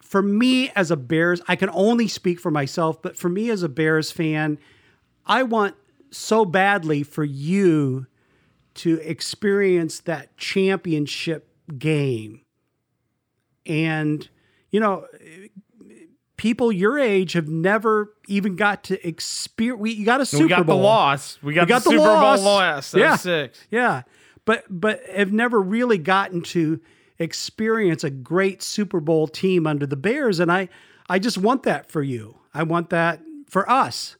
for 0.00 0.22
me 0.22 0.70
as 0.76 0.92
a 0.92 0.96
Bears, 0.96 1.42
I 1.48 1.56
can 1.56 1.70
only 1.70 2.06
speak 2.06 2.38
for 2.38 2.52
myself, 2.52 3.02
but 3.02 3.16
for 3.16 3.28
me 3.28 3.50
as 3.50 3.64
a 3.64 3.68
Bears 3.68 4.12
fan, 4.12 4.58
I 5.26 5.42
want 5.42 5.74
so 6.12 6.44
badly 6.44 7.02
for 7.02 7.24
you 7.24 8.06
to 8.74 9.00
experience 9.00 9.98
that 10.00 10.36
championship 10.36 11.48
game. 11.78 12.42
And, 13.66 14.28
you 14.74 14.80
know, 14.80 15.06
people 16.36 16.72
your 16.72 16.98
age 16.98 17.34
have 17.34 17.46
never 17.46 18.12
even 18.26 18.56
got 18.56 18.82
to 18.84 19.06
experience. 19.06 19.80
We 19.80 19.92
you 19.92 20.04
got 20.04 20.20
a 20.20 20.26
Super 20.26 20.42
we 20.42 20.48
got 20.48 20.66
Bowl. 20.66 20.78
the 20.78 20.82
loss. 20.82 21.38
We 21.42 21.54
got, 21.54 21.62
We 21.62 21.68
got 21.68 21.84
the, 21.84 21.90
the 21.90 21.96
Super 21.96 22.08
loss. 22.08 22.40
Bowl 22.40 22.44
loss. 22.54 22.94
Yeah. 22.94 23.14
six. 23.16 23.64
Yeah. 23.70 24.02
But 24.44 24.64
but 24.68 25.00
have 25.14 25.32
never 25.32 25.62
really 25.62 25.96
gotten 25.98 26.42
to 26.42 26.80
experience 27.20 28.02
a 28.02 28.10
great 28.10 28.62
Super 28.62 28.98
Bowl 28.98 29.28
team 29.28 29.64
under 29.64 29.86
the 29.86 29.96
Bears, 29.96 30.40
and 30.40 30.50
I 30.50 30.68
I 31.08 31.20
just 31.20 31.38
want 31.38 31.62
that 31.62 31.88
for 31.88 32.02
you. 32.02 32.38
I 32.52 32.64
want 32.64 32.90
that 32.90 33.20
for 33.48 33.70
us. 33.70 34.16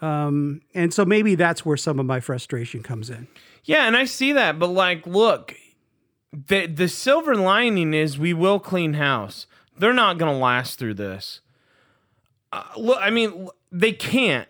Um, 0.00 0.62
and 0.74 0.94
so 0.94 1.04
maybe 1.04 1.34
that's 1.34 1.66
where 1.66 1.76
some 1.76 1.98
of 2.00 2.06
my 2.06 2.20
frustration 2.20 2.82
comes 2.82 3.10
in. 3.10 3.28
Yeah, 3.64 3.86
and 3.86 3.94
I 3.98 4.06
see 4.06 4.32
that, 4.32 4.58
but 4.58 4.68
like, 4.68 5.06
look, 5.06 5.54
the 6.32 6.66
the 6.66 6.88
silver 6.88 7.34
lining 7.34 7.92
is 7.92 8.18
we 8.18 8.32
will 8.32 8.58
clean 8.58 8.94
house. 8.94 9.46
They're 9.80 9.92
not 9.92 10.18
going 10.18 10.32
to 10.32 10.38
last 10.38 10.78
through 10.78 10.94
this. 10.94 11.40
Uh, 12.52 12.64
look, 12.76 12.98
I 13.00 13.10
mean, 13.10 13.48
they 13.72 13.92
can't. 13.92 14.48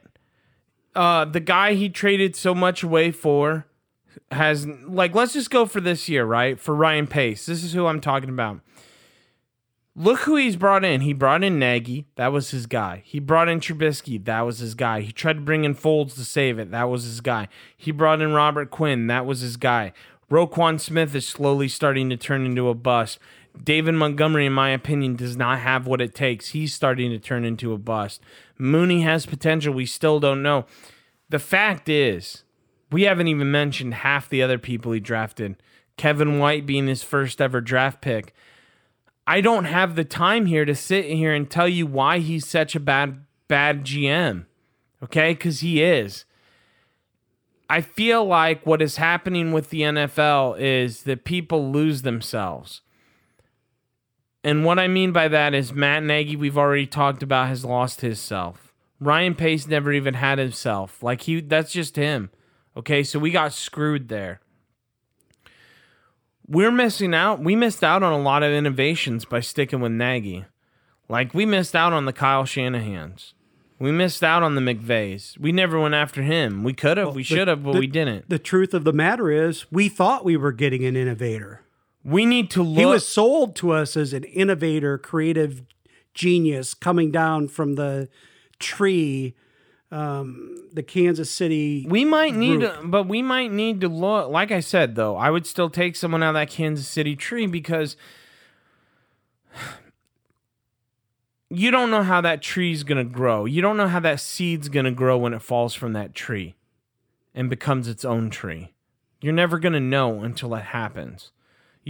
Uh, 0.95 1.25
the 1.25 1.41
guy 1.41 1.75
he 1.75 1.89
traded 1.89 2.35
so 2.35 2.55
much 2.55 2.83
away 2.83 3.13
for 3.13 3.67
has 4.33 4.67
like 4.67 5.15
let's 5.15 5.33
just 5.33 5.51
go 5.51 5.67
for 5.67 5.81
this 5.81 6.09
year, 6.09 6.25
right? 6.25 6.59
For 6.59 6.75
Ryan 6.75 7.07
Pace. 7.07 7.47
This 7.47 7.63
is 7.63 7.73
who 7.73 7.87
I'm 7.87 8.01
talking 8.01 8.29
about. 8.29 8.61
Look 9.97 10.21
who 10.21 10.37
he's 10.37 10.57
brought 10.57 10.85
in. 10.85 11.03
He 11.03 11.13
brought 11.13 11.45
in 11.45 11.59
Nagy. 11.59 12.07
That 12.15 12.33
was 12.33 12.51
his 12.51 12.67
guy. 12.67 13.03
He 13.05 13.19
brought 13.19 13.49
in 13.49 13.61
Trubisky. 13.61 14.25
That 14.25 14.43
was 14.43 14.61
his 14.61 14.75
guy. 14.75 15.01
He 15.01 15.13
tried 15.13 15.35
to 15.35 15.41
bring 15.41 15.65
in 15.65 15.75
Foles 15.75 16.15
to 16.15 16.25
save 16.25 16.59
it. 16.59 16.71
That 16.71 16.89
was 16.89 17.05
his 17.05 17.21
guy. 17.21 17.49
He 17.77 17.91
brought 17.91 18.23
in 18.23 18.33
Robert 18.33 18.71
Quinn. 18.71 19.09
That 19.09 19.27
was 19.27 19.41
his 19.41 19.57
guy. 19.57 19.93
Roquan 20.31 20.79
Smith 20.79 21.15
is 21.15 21.27
slowly 21.27 21.69
starting 21.69 22.09
to 22.09 22.17
turn 22.17 22.47
into 22.47 22.69
a 22.69 22.75
bust. 22.75 23.19
David 23.63 23.95
Montgomery, 23.95 24.47
in 24.47 24.53
my 24.53 24.71
opinion, 24.71 25.17
does 25.17 25.37
not 25.37 25.61
have 25.61 25.87
what 25.87 26.01
it 26.01 26.15
takes. 26.15 26.49
He's 26.49 26.73
starting 26.73 27.11
to 27.11 27.19
turn 27.19 27.45
into 27.45 27.73
a 27.73 27.79
bust. 27.79 28.23
Mooney 28.59 29.03
has 29.03 29.27
potential. 29.27 29.75
We 29.75 29.87
still 29.87 30.21
don't 30.21 30.43
know. 30.43 30.67
The 31.29 31.39
fact 31.39 31.89
is, 31.89 32.45
we 32.91 33.03
haven't 33.03 33.29
even 33.29 33.51
mentioned 33.51 33.95
half 33.95 34.29
the 34.29 34.43
other 34.43 34.59
people 34.59 34.93
he 34.93 35.01
drafted. 35.01 35.57
Kevin 35.97 36.39
White 36.39 36.67
being 36.67 36.87
his 36.87 37.03
first 37.03 37.41
ever 37.41 37.61
draft 37.61 38.01
pick. 38.01 38.35
I 39.27 39.41
don't 39.41 39.67
have 39.67 39.95
the 39.95 40.05
time 40.05 40.47
here 40.47 40.65
to 40.65 40.75
sit 40.75 41.05
here 41.05 41.33
and 41.33 41.49
tell 41.49 41.69
you 41.69 41.87
why 41.87 42.19
he's 42.19 42.49
such 42.49 42.75
a 42.75 42.81
bad 42.81 43.25
bad 43.49 43.85
GM. 43.85 44.47
Okay? 45.03 45.35
Cuz 45.35 45.61
he 45.61 45.83
is. 45.83 46.25
I 47.69 47.81
feel 47.83 48.25
like 48.25 48.67
what 48.67 48.83
is 48.83 48.97
happening 48.97 49.53
with 49.53 49.71
the 49.71 49.83
NFL 49.83 50.59
is 50.59 51.05
that 51.05 51.25
people 51.25 51.71
lose 51.71 52.03
themselves. 52.03 52.81
And 54.43 54.65
what 54.65 54.79
I 54.79 54.89
mean 54.89 55.13
by 55.13 55.29
that 55.29 55.55
is 55.55 55.73
Matt 55.73 56.03
Nagy, 56.03 56.35
we've 56.37 56.57
already 56.57 56.87
talked 56.87 57.23
about, 57.23 57.49
has 57.49 57.65
lost 57.65 58.01
his 58.01 58.19
self. 58.19 58.73
Ryan 58.99 59.35
Pace 59.35 59.67
never 59.67 59.93
even 59.93 60.15
had 60.15 60.39
himself. 60.39 61.03
Like 61.03 61.23
he 61.23 61.41
that's 61.41 61.73
just 61.73 61.97
him. 61.97 62.31
Okay, 62.77 63.03
so 63.03 63.19
we 63.19 63.31
got 63.31 63.53
screwed 63.53 64.09
there. 64.09 64.41
We're 66.47 66.73
missing 66.73 67.15
out. 67.15 67.41
We 67.41 67.55
missed 67.55 67.85
out 67.85 68.03
on 68.03 68.13
a 68.13 68.19
lot 68.23 68.43
of 68.43 68.53
innovations 68.53 69.25
by 69.25 69.41
sticking 69.41 69.81
with 69.81 69.93
Nagy. 69.93 70.45
Like 71.09 71.33
we 71.35 71.47
missed 71.47 71.75
out 71.77 71.93
on 71.93 72.05
the 72.05 72.13
Kyle 72.13 72.45
Shanahans. 72.45 73.33
We 73.79 73.93
missed 73.93 74.23
out 74.23 74.43
on 74.43 74.57
the 74.57 74.61
McVays. 74.61 75.39
We 75.39 75.53
never 75.53 75.81
went 75.81 75.95
after 75.95 76.23
him. 76.23 76.63
We 76.65 76.75
could 76.75 76.99
have, 76.99 77.15
we 77.15 77.23
should 77.23 77.49
have, 77.49 77.63
but 77.65 77.73
the- 77.73 77.79
we 77.81 77.87
didn't. 77.87 78.29
The 78.29 78.39
truth 78.39 78.75
of 78.75 78.85
the 78.85 78.93
matter 78.93 79.31
is, 79.31 79.65
we 79.73 79.89
thought 79.89 80.25
we 80.25 80.37
were 80.37 80.53
getting 80.53 80.85
an 80.85 80.97
innovator. 80.97 81.63
We 82.05 82.25
need 82.25 82.51
to 82.51 82.63
look. 82.63 82.79
He 82.79 82.87
was 82.87 83.07
sold 83.07 83.57
to 83.57 83.73
us 83.73 83.97
as 83.97 84.13
an 84.13 84.25
innovator, 84.25 84.97
creative 84.99 85.63
genius 86.15 86.75
coming 86.75 87.11
down 87.11 87.49
from 87.49 87.75
the 87.75 88.09
tree, 88.59 89.35
um, 89.91 90.69
the 90.73 90.83
Kansas 90.83 91.31
City. 91.31 91.87
We 91.89 92.05
might 92.05 92.35
need, 92.35 92.61
to, 92.61 92.81
but 92.85 93.07
we 93.07 93.23
might 93.23 93.53
need 93.53 93.81
to 93.83 93.89
look. 93.89 94.31
Like 94.31 94.51
I 94.51 94.61
said, 94.61 94.95
though, 94.95 95.17
I 95.17 95.31
would 95.31 95.47
still 95.47 95.69
take 95.69 95.97
someone 95.97 96.23
out 96.23 96.31
of 96.31 96.35
that 96.35 96.51
Kansas 96.51 96.89
City 96.89 97.17
tree 97.17 97.47
because 97.47 97.97
you 101.51 101.71
don't 101.71 101.91
know 101.91 102.03
how 102.03 102.21
that 102.21 102.41
tree's 102.41 102.83
gonna 102.83 103.05
grow. 103.05 103.45
You 103.45 103.61
don't 103.61 103.77
know 103.77 103.89
how 103.89 104.01
that 104.01 104.21
seed's 104.21 104.69
gonna 104.69 104.93
grow 104.93 105.19
when 105.19 105.35
it 105.35 105.43
falls 105.43 105.75
from 105.75 105.93
that 105.93 106.15
tree 106.15 106.55
and 107.35 107.51
becomes 107.51 107.89
its 107.89 108.05
own 108.05 108.31
tree. 108.31 108.73
You're 109.21 109.33
never 109.33 109.59
gonna 109.59 109.81
know 109.81 110.23
until 110.23 110.55
it 110.55 110.63
happens. 110.63 111.33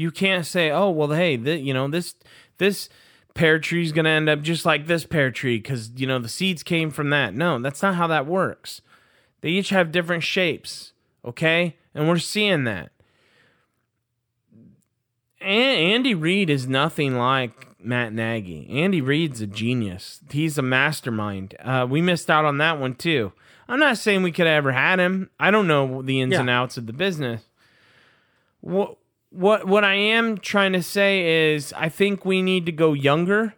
You 0.00 0.10
can't 0.10 0.46
say, 0.46 0.70
"Oh, 0.70 0.88
well, 0.90 1.08
hey, 1.10 1.36
th- 1.36 1.62
you 1.62 1.74
know 1.74 1.86
this 1.88 2.14
this 2.58 2.88
pear 3.34 3.58
tree's 3.58 3.92
gonna 3.92 4.08
end 4.08 4.28
up 4.30 4.40
just 4.42 4.64
like 4.64 4.86
this 4.86 5.04
pear 5.04 5.30
tree 5.30 5.58
because 5.58 5.90
you 5.96 6.06
know 6.06 6.18
the 6.18 6.28
seeds 6.28 6.62
came 6.62 6.90
from 6.90 7.10
that." 7.10 7.34
No, 7.34 7.58
that's 7.58 7.82
not 7.82 7.96
how 7.96 8.06
that 8.06 8.26
works. 8.26 8.80
They 9.42 9.50
each 9.50 9.68
have 9.70 9.92
different 9.92 10.22
shapes, 10.22 10.92
okay? 11.24 11.76
And 11.94 12.08
we're 12.08 12.18
seeing 12.18 12.64
that. 12.64 12.92
And 15.40 15.78
Andy 15.94 16.14
Reid 16.14 16.50
is 16.50 16.66
nothing 16.66 17.16
like 17.16 17.66
Matt 17.82 18.12
Nagy. 18.12 18.68
Andy 18.70 19.00
Reid's 19.00 19.40
a 19.40 19.46
genius. 19.46 20.20
He's 20.30 20.58
a 20.58 20.62
mastermind. 20.62 21.54
Uh, 21.60 21.86
we 21.88 22.02
missed 22.02 22.30
out 22.30 22.44
on 22.44 22.58
that 22.58 22.78
one 22.78 22.94
too. 22.94 23.32
I'm 23.68 23.78
not 23.80 23.98
saying 23.98 24.22
we 24.22 24.32
could 24.32 24.46
have 24.46 24.56
ever 24.56 24.72
had 24.72 24.98
him. 24.98 25.30
I 25.38 25.50
don't 25.50 25.66
know 25.66 26.02
the 26.02 26.20
ins 26.20 26.32
Yeah. 26.32 26.40
and 26.40 26.50
outs 26.50 26.76
of 26.76 26.86
the 26.86 26.92
business. 26.92 27.42
What 28.60 28.96
what 29.30 29.66
what 29.66 29.84
I 29.84 29.94
am 29.94 30.38
trying 30.38 30.72
to 30.72 30.82
say 30.82 31.52
is 31.54 31.72
I 31.72 31.88
think 31.88 32.24
we 32.24 32.42
need 32.42 32.66
to 32.66 32.72
go 32.72 32.92
younger. 32.92 33.54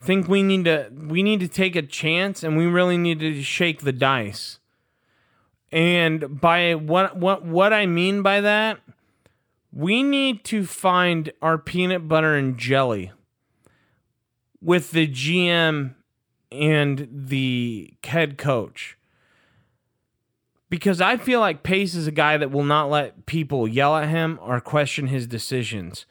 I 0.00 0.04
think 0.04 0.28
we 0.28 0.42
need 0.42 0.64
to 0.66 0.90
we 0.94 1.22
need 1.22 1.40
to 1.40 1.48
take 1.48 1.74
a 1.74 1.82
chance 1.82 2.42
and 2.42 2.56
we 2.56 2.66
really 2.66 2.96
need 2.96 3.20
to 3.20 3.42
shake 3.42 3.80
the 3.80 3.92
dice. 3.92 4.58
And 5.72 6.40
by 6.40 6.74
what 6.74 7.16
what 7.16 7.44
what 7.44 7.72
I 7.72 7.86
mean 7.86 8.22
by 8.22 8.40
that, 8.40 8.80
we 9.72 10.02
need 10.02 10.44
to 10.44 10.64
find 10.64 11.32
our 11.40 11.58
peanut 11.58 12.08
butter 12.08 12.34
and 12.34 12.58
jelly 12.58 13.12
with 14.60 14.90
the 14.90 15.08
GM 15.08 15.94
and 16.52 17.08
the 17.10 17.94
head 18.04 18.36
coach. 18.36 18.98
Because 20.70 21.00
I 21.00 21.16
feel 21.16 21.40
like 21.40 21.62
Pace 21.62 21.94
is 21.94 22.06
a 22.06 22.12
guy 22.12 22.36
that 22.36 22.50
will 22.50 22.64
not 22.64 22.88
let 22.88 23.26
people 23.26 23.66
yell 23.68 23.96
at 23.96 24.08
him 24.08 24.38
or 24.40 24.60
question 24.60 25.08
his 25.08 25.26
decisions. 25.26 26.06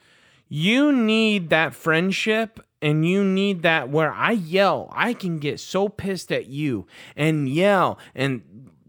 You 0.49 0.91
need 0.91 1.49
that 1.49 1.74
friendship 1.74 2.60
and 2.82 3.07
you 3.07 3.24
need 3.24 3.62
that 3.64 3.89
where 3.89 4.12
I 4.12 4.32
yell. 4.32 4.89
I 4.93 5.14
can 5.14 5.39
get 5.39 5.60
so 5.60 5.88
pissed 5.89 6.32
at 6.32 6.47
you 6.47 6.88
and 7.16 7.47
yell 7.47 7.97
and 8.14 8.41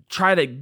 try 0.09 0.35
to 0.35 0.57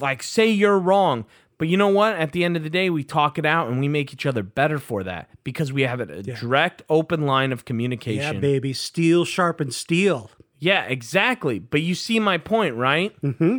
like 0.00 0.22
say 0.22 0.48
you're 0.48 0.78
wrong. 0.78 1.26
But 1.58 1.68
you 1.68 1.76
know 1.76 1.88
what? 1.88 2.16
At 2.16 2.32
the 2.32 2.44
end 2.44 2.56
of 2.56 2.62
the 2.62 2.70
day, 2.70 2.90
we 2.90 3.02
talk 3.02 3.38
it 3.38 3.46
out 3.46 3.68
and 3.68 3.80
we 3.80 3.88
make 3.88 4.12
each 4.12 4.26
other 4.26 4.42
better 4.42 4.78
for 4.78 5.02
that 5.04 5.30
because 5.42 5.72
we 5.72 5.82
have 5.82 6.00
a 6.00 6.22
direct, 6.22 6.82
open 6.90 7.22
line 7.24 7.50
of 7.50 7.64
communication. 7.64 8.34
yeah, 8.34 8.40
baby, 8.40 8.72
steel 8.74 9.24
sharpens 9.24 9.74
steel. 9.74 10.30
Yeah, 10.58 10.84
exactly. 10.84 11.58
But 11.58 11.80
you 11.82 11.94
see 11.94 12.20
my 12.20 12.38
point, 12.38 12.74
right? 12.76 13.18
Mm-hmm. 13.22 13.58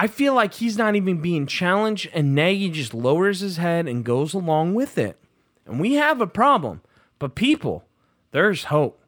I 0.00 0.06
feel 0.06 0.32
like 0.32 0.54
he's 0.54 0.78
not 0.78 0.94
even 0.94 1.20
being 1.20 1.44
challenged, 1.48 2.08
and 2.14 2.32
Nagy 2.32 2.70
just 2.70 2.94
lowers 2.94 3.40
his 3.40 3.56
head 3.56 3.88
and 3.88 4.04
goes 4.04 4.32
along 4.32 4.74
with 4.74 4.96
it. 4.96 5.18
And 5.66 5.80
we 5.80 5.94
have 5.94 6.20
a 6.20 6.26
problem. 6.28 6.82
But 7.18 7.34
people, 7.34 7.84
there's 8.30 8.64
hope. 8.64 9.02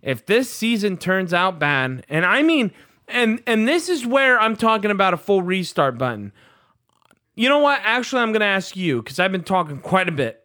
If 0.00 0.24
this 0.24 0.48
season 0.48 0.96
turns 0.96 1.34
out 1.34 1.58
bad, 1.58 2.06
and 2.08 2.24
I 2.24 2.42
mean, 2.42 2.70
and 3.08 3.42
and 3.48 3.66
this 3.66 3.88
is 3.88 4.06
where 4.06 4.40
I'm 4.40 4.54
talking 4.54 4.92
about 4.92 5.12
a 5.12 5.16
full 5.16 5.42
restart 5.42 5.98
button. 5.98 6.30
You 7.34 7.48
know 7.48 7.58
what? 7.58 7.80
Actually, 7.82 8.22
I'm 8.22 8.30
going 8.30 8.40
to 8.40 8.46
ask 8.46 8.76
you 8.76 9.02
because 9.02 9.18
I've 9.18 9.32
been 9.32 9.42
talking 9.42 9.78
quite 9.80 10.08
a 10.08 10.12
bit. 10.12 10.44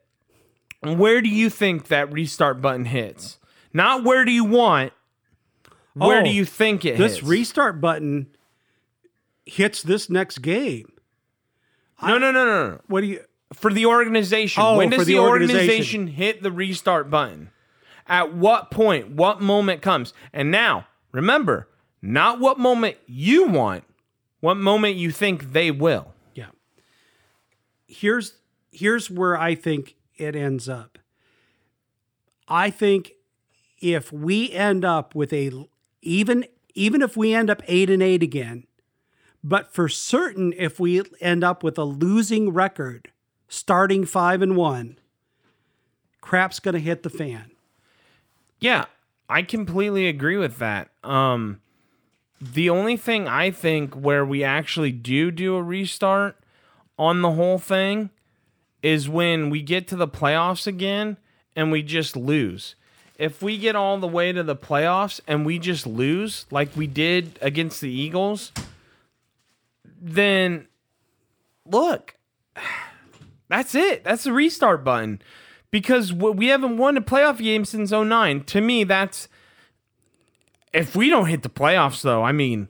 Where 0.81 1.21
do 1.21 1.29
you 1.29 1.51
think 1.51 1.89
that 1.89 2.11
restart 2.11 2.61
button 2.63 2.85
hits? 2.85 3.37
Not 3.73 4.03
where 4.03 4.25
do 4.25 4.31
you 4.31 4.43
want. 4.45 4.91
Where 5.93 6.21
Oh, 6.21 6.23
do 6.23 6.31
you 6.31 6.45
think 6.45 6.83
it 6.83 6.97
This 6.97 7.17
hits? 7.17 7.27
restart 7.27 7.79
button 7.79 8.27
hits 9.47 9.81
this 9.81 10.09
next 10.09 10.39
game. 10.39 10.91
no, 12.01 12.17
no, 12.17 12.31
no, 12.31 12.45
no, 12.45 12.69
no. 12.69 12.81
What 12.87 13.01
do 13.01 13.07
you? 13.07 13.21
For 13.53 13.71
the 13.71 13.85
organization. 13.85 14.61
Oh, 14.61 14.77
when 14.77 14.89
does 14.89 15.05
the, 15.05 15.13
the 15.13 15.19
organization. 15.19 15.59
organization. 15.61 16.07
hit 16.07 16.43
the 16.43 16.51
restart 16.51 17.09
button? 17.09 17.49
At 18.05 18.33
what 18.33 18.71
point? 18.71 19.11
What 19.11 19.41
moment 19.41 19.81
comes? 19.81 20.13
And 20.33 20.51
now, 20.51 20.87
remember, 21.11 21.69
not 22.01 22.39
what 22.39 22.59
moment 22.59 22.97
you 23.05 23.47
want, 23.47 23.83
what 24.39 24.55
moment 24.55 24.95
you 24.95 25.11
think 25.11 25.53
they 25.53 25.71
will. 25.71 26.13
Yeah. 26.33 26.47
Here's 27.87 28.33
here's 28.71 29.09
where 29.09 29.37
I 29.37 29.55
think 29.55 29.95
it 30.17 30.35
ends 30.35 30.67
up. 30.69 30.99
I 32.47 32.69
think 32.69 33.13
if 33.79 34.11
we 34.11 34.51
end 34.51 34.85
up 34.85 35.15
with 35.15 35.33
a 35.33 35.51
even 36.01 36.45
even 36.73 37.01
if 37.01 37.17
we 37.17 37.33
end 37.33 37.49
up 37.49 37.63
8 37.67 37.89
and 37.89 38.03
8 38.03 38.21
again, 38.21 38.66
but 39.47 39.73
for 39.73 39.87
certain 39.87 40.53
if 40.57 40.77
we 40.77 41.01
end 41.21 41.41
up 41.41 41.63
with 41.63 41.77
a 41.77 41.85
losing 41.85 42.49
record 42.49 43.11
starting 43.47 44.05
5 44.05 44.41
and 44.41 44.57
1, 44.57 44.99
crap's 46.19 46.59
going 46.59 46.73
to 46.73 46.81
hit 46.81 47.03
the 47.03 47.09
fan. 47.09 47.51
Yeah, 48.59 48.85
I 49.29 49.43
completely 49.43 50.09
agree 50.09 50.35
with 50.35 50.57
that. 50.57 50.89
Um, 51.01 51.61
the 52.41 52.69
only 52.69 52.97
thing 52.97 53.29
I 53.29 53.51
think 53.51 53.93
where 53.93 54.25
we 54.25 54.43
actually 54.43 54.91
do 54.91 55.31
do 55.31 55.55
a 55.55 55.63
restart 55.63 56.37
on 56.99 57.21
the 57.21 57.31
whole 57.31 57.57
thing 57.57 58.09
is 58.83 59.07
when 59.07 59.49
we 59.49 59.61
get 59.61 59.87
to 59.87 59.95
the 59.95 60.09
playoffs 60.09 60.67
again 60.67 61.15
and 61.55 61.71
we 61.71 61.83
just 61.83 62.17
lose. 62.17 62.75
If 63.17 63.41
we 63.41 63.57
get 63.57 63.77
all 63.77 63.97
the 63.97 64.07
way 64.07 64.33
to 64.33 64.43
the 64.43 64.57
playoffs 64.57 65.21
and 65.25 65.45
we 65.45 65.57
just 65.57 65.87
lose 65.87 66.45
like 66.51 66.75
we 66.75 66.85
did 66.85 67.39
against 67.41 67.79
the 67.79 67.89
Eagles, 67.89 68.51
then 70.01 70.67
look, 71.65 72.15
that's 73.49 73.75
it. 73.75 74.03
That's 74.03 74.23
the 74.23 74.33
restart 74.33 74.83
button. 74.83 75.21
Because 75.69 76.13
we 76.13 76.47
haven't 76.47 76.77
won 76.77 76.95
a 76.95 77.01
playoff 77.01 77.39
game 77.39 77.65
since 77.65 77.91
09. 77.91 78.43
To 78.45 78.61
me, 78.61 78.83
that's 78.85 79.27
if 80.73 80.95
we 80.95 81.09
don't 81.09 81.27
hit 81.27 81.43
the 81.43 81.49
playoffs 81.49 82.01
though, 82.01 82.23
I 82.23 82.31
mean, 82.31 82.69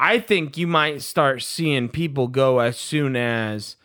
I 0.00 0.18
think 0.18 0.56
you 0.56 0.66
might 0.66 1.02
start 1.02 1.42
seeing 1.42 1.88
people 1.88 2.28
go 2.28 2.60
as 2.60 2.78
soon 2.78 3.16
as 3.16 3.76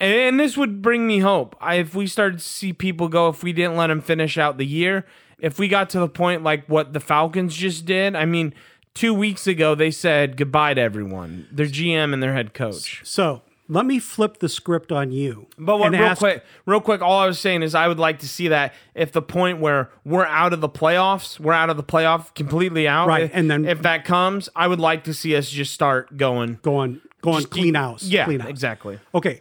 and 0.00 0.40
this 0.40 0.56
would 0.56 0.82
bring 0.82 1.06
me 1.06 1.20
hope. 1.20 1.56
I, 1.60 1.76
if 1.76 1.94
we 1.94 2.06
started 2.06 2.38
to 2.38 2.44
see 2.44 2.72
people 2.72 3.08
go, 3.08 3.28
if 3.28 3.42
we 3.42 3.52
didn't 3.52 3.76
let 3.76 3.86
them 3.86 4.00
finish 4.00 4.36
out 4.36 4.58
the 4.58 4.66
year, 4.66 5.06
if 5.38 5.58
we 5.58 5.68
got 5.68 5.88
to 5.90 6.00
the 6.00 6.08
point 6.08 6.42
like 6.42 6.66
what 6.66 6.92
the 6.92 7.00
Falcons 7.00 7.54
just 7.54 7.86
did, 7.86 8.16
I 8.16 8.24
mean, 8.24 8.54
two 8.94 9.12
weeks 9.14 9.46
ago 9.46 9.74
they 9.74 9.90
said 9.90 10.36
goodbye 10.36 10.74
to 10.74 10.80
everyone, 10.80 11.48
their 11.50 11.66
GM 11.66 12.12
and 12.12 12.22
their 12.22 12.32
head 12.34 12.54
coach. 12.54 13.00
So 13.04 13.42
let 13.68 13.86
me 13.86 13.98
flip 13.98 14.38
the 14.38 14.48
script 14.48 14.92
on 14.92 15.10
you. 15.10 15.46
But 15.58 15.78
what, 15.78 15.92
real 15.92 16.02
ask- 16.02 16.18
quick, 16.18 16.44
real 16.66 16.80
quick, 16.80 17.00
all 17.02 17.18
I 17.18 17.26
was 17.26 17.38
saying 17.38 17.62
is 17.62 17.74
I 17.74 17.88
would 17.88 17.98
like 17.98 18.18
to 18.20 18.28
see 18.28 18.48
that 18.48 18.74
if 18.94 19.12
the 19.12 19.22
point 19.22 19.58
where 19.58 19.90
we're 20.04 20.26
out 20.26 20.52
of 20.52 20.60
the 20.60 20.68
playoffs, 20.68 21.40
we're 21.40 21.52
out 21.54 21.70
of 21.70 21.76
the 21.76 21.82
playoff 21.82 22.34
completely 22.34 22.86
out, 22.86 23.08
Right, 23.08 23.24
if- 23.24 23.30
and 23.34 23.50
then- 23.50 23.64
if 23.64 23.82
that 23.82 24.04
comes, 24.04 24.48
I 24.54 24.68
would 24.68 24.80
like 24.80 25.04
to 25.04 25.14
see 25.14 25.34
us 25.34 25.48
just 25.50 25.72
start 25.72 26.16
going, 26.16 26.58
going 26.62 27.00
going 27.22 27.44
clean 27.44 27.64
keep- 27.66 27.76
house. 27.76 28.02
Yeah, 28.04 28.26
clean 28.26 28.40
house. 28.40 28.50
exactly. 28.50 28.98
Okay, 29.14 29.40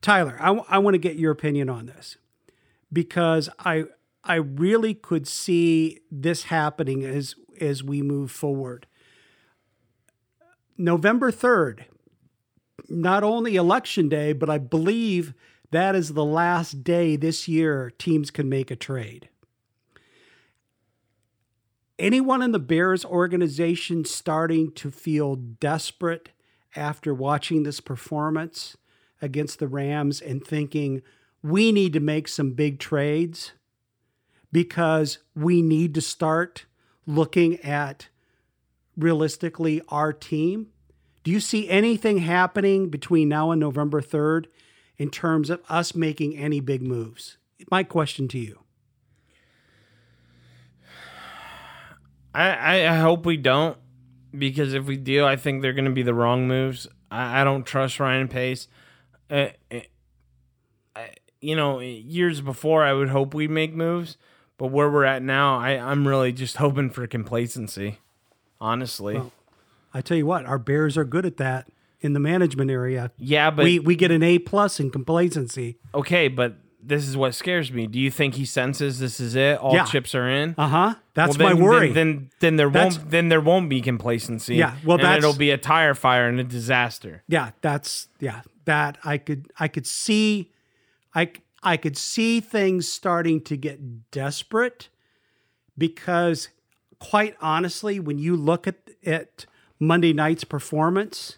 Tyler, 0.00 0.36
I, 0.38 0.78
want 0.78 0.94
to 0.94 0.98
get 0.98 1.16
your 1.16 1.32
opinion 1.32 1.68
on 1.68 1.86
this 1.86 2.16
because 2.92 3.48
I 3.58 3.84
I 4.24 4.36
really 4.36 4.94
could 4.94 5.26
see 5.26 5.98
this 6.12 6.44
happening 6.44 7.04
as 7.04 7.34
as 7.60 7.82
we 7.82 8.02
move 8.02 8.30
forward. 8.30 8.86
November 10.76 11.30
third, 11.30 11.86
not 12.88 13.24
only 13.24 13.56
election 13.56 14.08
day, 14.08 14.32
but 14.32 14.48
I 14.48 14.58
believe 14.58 15.34
that 15.70 15.94
is 15.94 16.14
the 16.14 16.24
last 16.24 16.84
day 16.84 17.16
this 17.16 17.48
year 17.48 17.92
teams 17.98 18.30
can 18.30 18.48
make 18.48 18.70
a 18.70 18.76
trade. 18.76 19.28
Anyone 21.98 22.42
in 22.42 22.52
the 22.52 22.60
Bears 22.60 23.04
organization 23.04 24.04
starting 24.04 24.70
to 24.72 24.90
feel 24.90 25.34
desperate 25.34 26.30
after 26.76 27.12
watching 27.12 27.64
this 27.64 27.80
performance 27.80 28.76
against 29.20 29.58
the 29.58 29.66
Rams 29.66 30.20
and 30.20 30.44
thinking 30.44 31.02
we 31.42 31.72
need 31.72 31.92
to 31.94 32.00
make 32.00 32.28
some 32.28 32.52
big 32.52 32.78
trades 32.78 33.52
because 34.52 35.18
we 35.34 35.60
need 35.60 35.92
to 35.94 36.00
start 36.00 36.66
looking 37.08 37.58
at 37.60 38.08
realistically 38.96 39.80
our 39.88 40.12
team? 40.12 40.68
Do 41.24 41.30
you 41.30 41.40
see 41.40 41.68
anything 41.68 42.18
happening 42.18 42.90
between 42.90 43.28
now 43.28 43.50
and 43.50 43.58
November 43.58 44.00
3rd 44.00 44.46
in 44.98 45.10
terms 45.10 45.50
of 45.50 45.60
us 45.68 45.94
making 45.94 46.36
any 46.36 46.60
big 46.60 46.82
moves? 46.82 47.38
My 47.70 47.82
question 47.82 48.28
to 48.28 48.38
you. 48.38 48.60
I, 52.34 52.86
I, 52.86 52.96
hope 52.96 53.26
we 53.26 53.36
don't 53.36 53.76
because 54.36 54.74
if 54.74 54.84
we 54.84 54.96
do, 54.96 55.24
I 55.24 55.34
think 55.34 55.60
they're 55.60 55.72
going 55.72 55.86
to 55.86 55.90
be 55.90 56.02
the 56.02 56.14
wrong 56.14 56.46
moves. 56.46 56.86
I, 57.10 57.40
I 57.40 57.44
don't 57.44 57.64
trust 57.64 57.98
Ryan 57.98 58.28
Pace. 58.28 58.68
Uh, 59.28 59.48
uh, 59.72 59.80
I, 60.94 61.10
you 61.40 61.56
know, 61.56 61.80
years 61.80 62.40
before, 62.40 62.84
I 62.84 62.92
would 62.92 63.08
hope 63.08 63.34
we 63.34 63.48
make 63.48 63.74
moves, 63.74 64.18
but 64.58 64.66
where 64.66 64.90
we're 64.90 65.04
at 65.04 65.22
now, 65.22 65.58
I, 65.58 65.70
I'm 65.70 66.06
really 66.06 66.32
just 66.32 66.56
hoping 66.58 66.90
for 66.90 67.06
complacency. 67.06 67.98
Honestly, 68.60 69.20
I 69.94 70.00
tell 70.00 70.16
you 70.16 70.26
what, 70.26 70.44
our 70.44 70.58
Bears 70.58 70.98
are 70.98 71.04
good 71.04 71.24
at 71.24 71.36
that 71.36 71.68
in 72.00 72.12
the 72.12 72.20
management 72.20 72.70
area. 72.70 73.12
yeah, 73.18 73.50
but 73.50 73.64
we 73.64 73.78
we 73.78 73.94
get 73.96 74.10
an 74.10 74.22
A 74.22 74.38
plus 74.40 74.80
in 74.80 74.90
complacency. 74.90 75.78
okay, 75.94 76.28
but 76.28 76.54
this 76.82 77.06
is 77.06 77.16
what 77.16 77.34
scares 77.34 77.70
me. 77.72 77.86
Do 77.86 77.98
you 77.98 78.10
think 78.10 78.34
he 78.34 78.44
senses 78.44 78.98
this 79.00 79.20
is 79.20 79.34
it? 79.34 79.58
All 79.58 79.74
Yeah. 79.74 79.84
chips 79.84 80.14
are 80.14 80.28
in. 80.28 80.54
Uh 80.56 80.68
huh. 80.68 80.94
That's 81.14 81.36
Well, 81.36 81.54
my 81.54 81.60
worry. 81.60 81.92
Then, 81.92 82.04
then, 82.04 82.30
then 82.40 82.56
there 82.56 82.70
That's- 82.70 82.98
won't 82.98 83.10
then 83.10 83.28
there 83.28 83.40
won't 83.40 83.68
be 83.68 83.80
complacency. 83.80 84.56
Yeah, 84.56 84.74
well, 84.84 84.98
and 85.04 85.18
it'll 85.18 85.34
be 85.34 85.50
a 85.50 85.58
tire 85.58 85.94
fire 85.94 86.28
and 86.28 86.38
a 86.40 86.44
disaster. 86.44 87.22
yeah, 87.28 87.50
that's 87.60 88.08
yeah. 88.20 88.42
That 88.64 88.98
I 89.04 89.18
could 89.18 89.50
I 89.58 89.68
could 89.68 89.86
see, 89.86 90.50
I 91.14 91.30
I 91.68 91.76
could 91.76 91.98
see 91.98 92.40
things 92.40 92.88
starting 92.88 93.42
to 93.42 93.54
get 93.54 94.10
desperate, 94.10 94.88
because 95.76 96.48
quite 96.98 97.36
honestly, 97.42 98.00
when 98.00 98.18
you 98.18 98.36
look 98.36 98.66
at 98.66 98.76
at 99.04 99.44
Monday 99.78 100.14
night's 100.14 100.44
performance, 100.44 101.36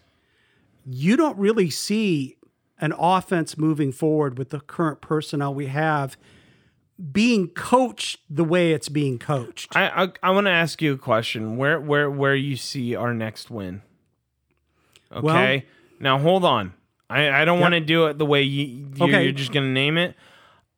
you 0.85 1.17
don't 1.17 1.37
really 1.37 1.69
see 1.69 2.37
an 2.79 2.93
offense 2.97 3.57
moving 3.57 3.91
forward 3.91 4.37
with 4.37 4.51
the 4.51 4.61
current 4.61 5.01
personnel 5.01 5.53
we 5.53 5.65
have 5.65 6.15
being 7.11 7.49
coached 7.49 8.19
the 8.29 8.45
way 8.45 8.71
it's 8.71 8.87
being 8.87 9.19
coached. 9.19 9.75
I 9.75 10.03
I, 10.03 10.11
I 10.23 10.31
want 10.31 10.47
to 10.47 10.51
ask 10.51 10.81
you 10.81 10.93
a 10.93 10.97
question. 10.97 11.57
Where 11.57 11.77
where 11.77 12.09
where 12.09 12.35
you 12.35 12.55
see 12.55 12.95
our 12.95 13.13
next 13.13 13.51
win? 13.51 13.81
Okay. 15.11 15.65
now 15.99 16.17
hold 16.17 16.45
on. 16.45 16.73
I, 17.11 17.41
I 17.41 17.45
don't 17.45 17.59
want 17.59 17.73
to 17.73 17.79
do 17.81 18.05
it 18.07 18.17
the 18.17 18.25
way 18.25 18.41
you, 18.43 18.87
you 18.95 19.03
Okay. 19.05 19.23
you're 19.23 19.31
just 19.33 19.51
gonna 19.51 19.71
name 19.71 19.97
it. 19.97 20.15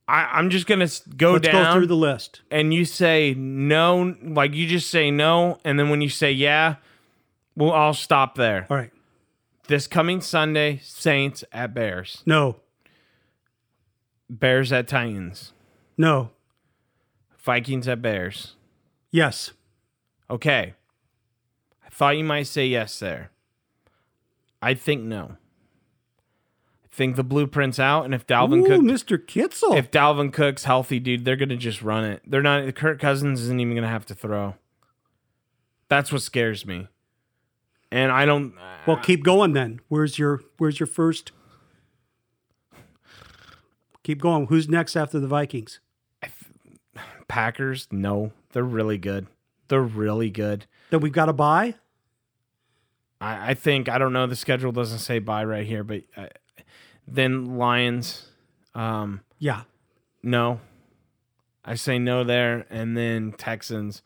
I, 0.07 0.25
I'm 0.33 0.49
just 0.49 0.65
gonna 0.67 0.89
go 1.15 1.33
Let's 1.33 1.47
down 1.47 1.63
go 1.65 1.73
through 1.79 1.87
the 1.87 1.95
list. 1.95 2.41
and 2.51 2.73
you 2.73 2.85
say 2.85 3.33
no, 3.35 4.15
like 4.23 4.53
you 4.53 4.67
just 4.67 4.89
say 4.89 5.11
no, 5.11 5.59
and 5.63 5.79
then 5.79 5.89
when 5.89 6.01
you 6.01 6.09
say 6.09 6.31
yeah, 6.31 6.75
well 7.55 7.71
I'll 7.71 7.93
stop 7.93 8.35
there. 8.35 8.67
All 8.69 8.77
right. 8.77 8.91
This 9.67 9.87
coming 9.87 10.19
Sunday, 10.19 10.79
Saints 10.83 11.43
at 11.53 11.73
Bears, 11.73 12.21
No. 12.25 12.57
Bears 14.29 14.71
at 14.71 14.87
Titans, 14.87 15.53
No. 15.97 16.31
Vikings 17.39 17.87
at 17.87 18.01
Bears. 18.01 18.55
Yes. 19.11 19.51
Okay. 20.29 20.73
I 21.85 21.89
thought 21.89 22.17
you 22.17 22.23
might 22.23 22.47
say 22.47 22.65
yes 22.65 22.97
there. 22.99 23.31
I 24.61 24.73
think 24.73 25.03
no. 25.03 25.35
I 26.93 26.95
think 26.95 27.15
the 27.15 27.23
blueprint's 27.23 27.79
out, 27.79 28.05
and 28.05 28.13
if 28.13 28.27
Dalvin 28.27 28.63
Ooh, 28.63 28.67
Cook, 28.67 28.81
Mr. 28.81 29.17
Kitzel. 29.17 29.75
if 29.75 29.89
Dalvin 29.89 30.31
Cook's 30.31 30.65
healthy, 30.65 30.99
dude, 30.99 31.25
they're 31.25 31.35
gonna 31.35 31.57
just 31.57 31.81
run 31.81 32.03
it. 32.03 32.21
They're 32.23 32.43
not. 32.43 32.75
Kirk 32.75 32.99
Cousins 32.99 33.41
isn't 33.41 33.59
even 33.59 33.73
gonna 33.73 33.87
have 33.87 34.05
to 34.05 34.13
throw. 34.13 34.53
That's 35.89 36.11
what 36.11 36.21
scares 36.21 36.67
me. 36.67 36.87
And 37.91 38.11
I 38.11 38.25
don't. 38.25 38.53
well, 38.85 38.97
keep 38.97 39.23
going 39.23 39.53
then. 39.53 39.79
Where's 39.87 40.19
your 40.19 40.41
Where's 40.59 40.79
your 40.79 40.85
first? 40.85 41.31
Keep 44.03 44.21
going. 44.21 44.45
Who's 44.47 44.69
next 44.69 44.95
after 44.95 45.19
the 45.19 45.27
Vikings? 45.27 45.79
Packers, 47.27 47.87
no, 47.89 48.33
they're 48.51 48.61
really 48.61 48.99
good. 48.99 49.25
They're 49.67 49.81
really 49.81 50.29
good. 50.29 50.67
That 50.91 50.99
we've 50.99 51.11
got 51.11 51.25
to 51.25 51.33
buy. 51.33 51.73
I, 53.19 53.51
I 53.51 53.53
think 53.55 53.89
I 53.89 53.97
don't 53.97 54.13
know. 54.13 54.27
The 54.27 54.35
schedule 54.35 54.71
doesn't 54.71 54.99
say 54.99 55.17
buy 55.17 55.43
right 55.43 55.65
here, 55.65 55.83
but 55.83 56.03
uh, 56.15 56.27
then 57.07 57.57
Lions. 57.57 58.27
Um, 58.75 59.21
Yeah. 59.39 59.63
No. 60.21 60.61
I 61.65 61.75
say 61.75 61.97
no 61.99 62.23
there, 62.23 62.65
and 62.69 62.97
then 62.97 63.31
Texans 63.33 64.01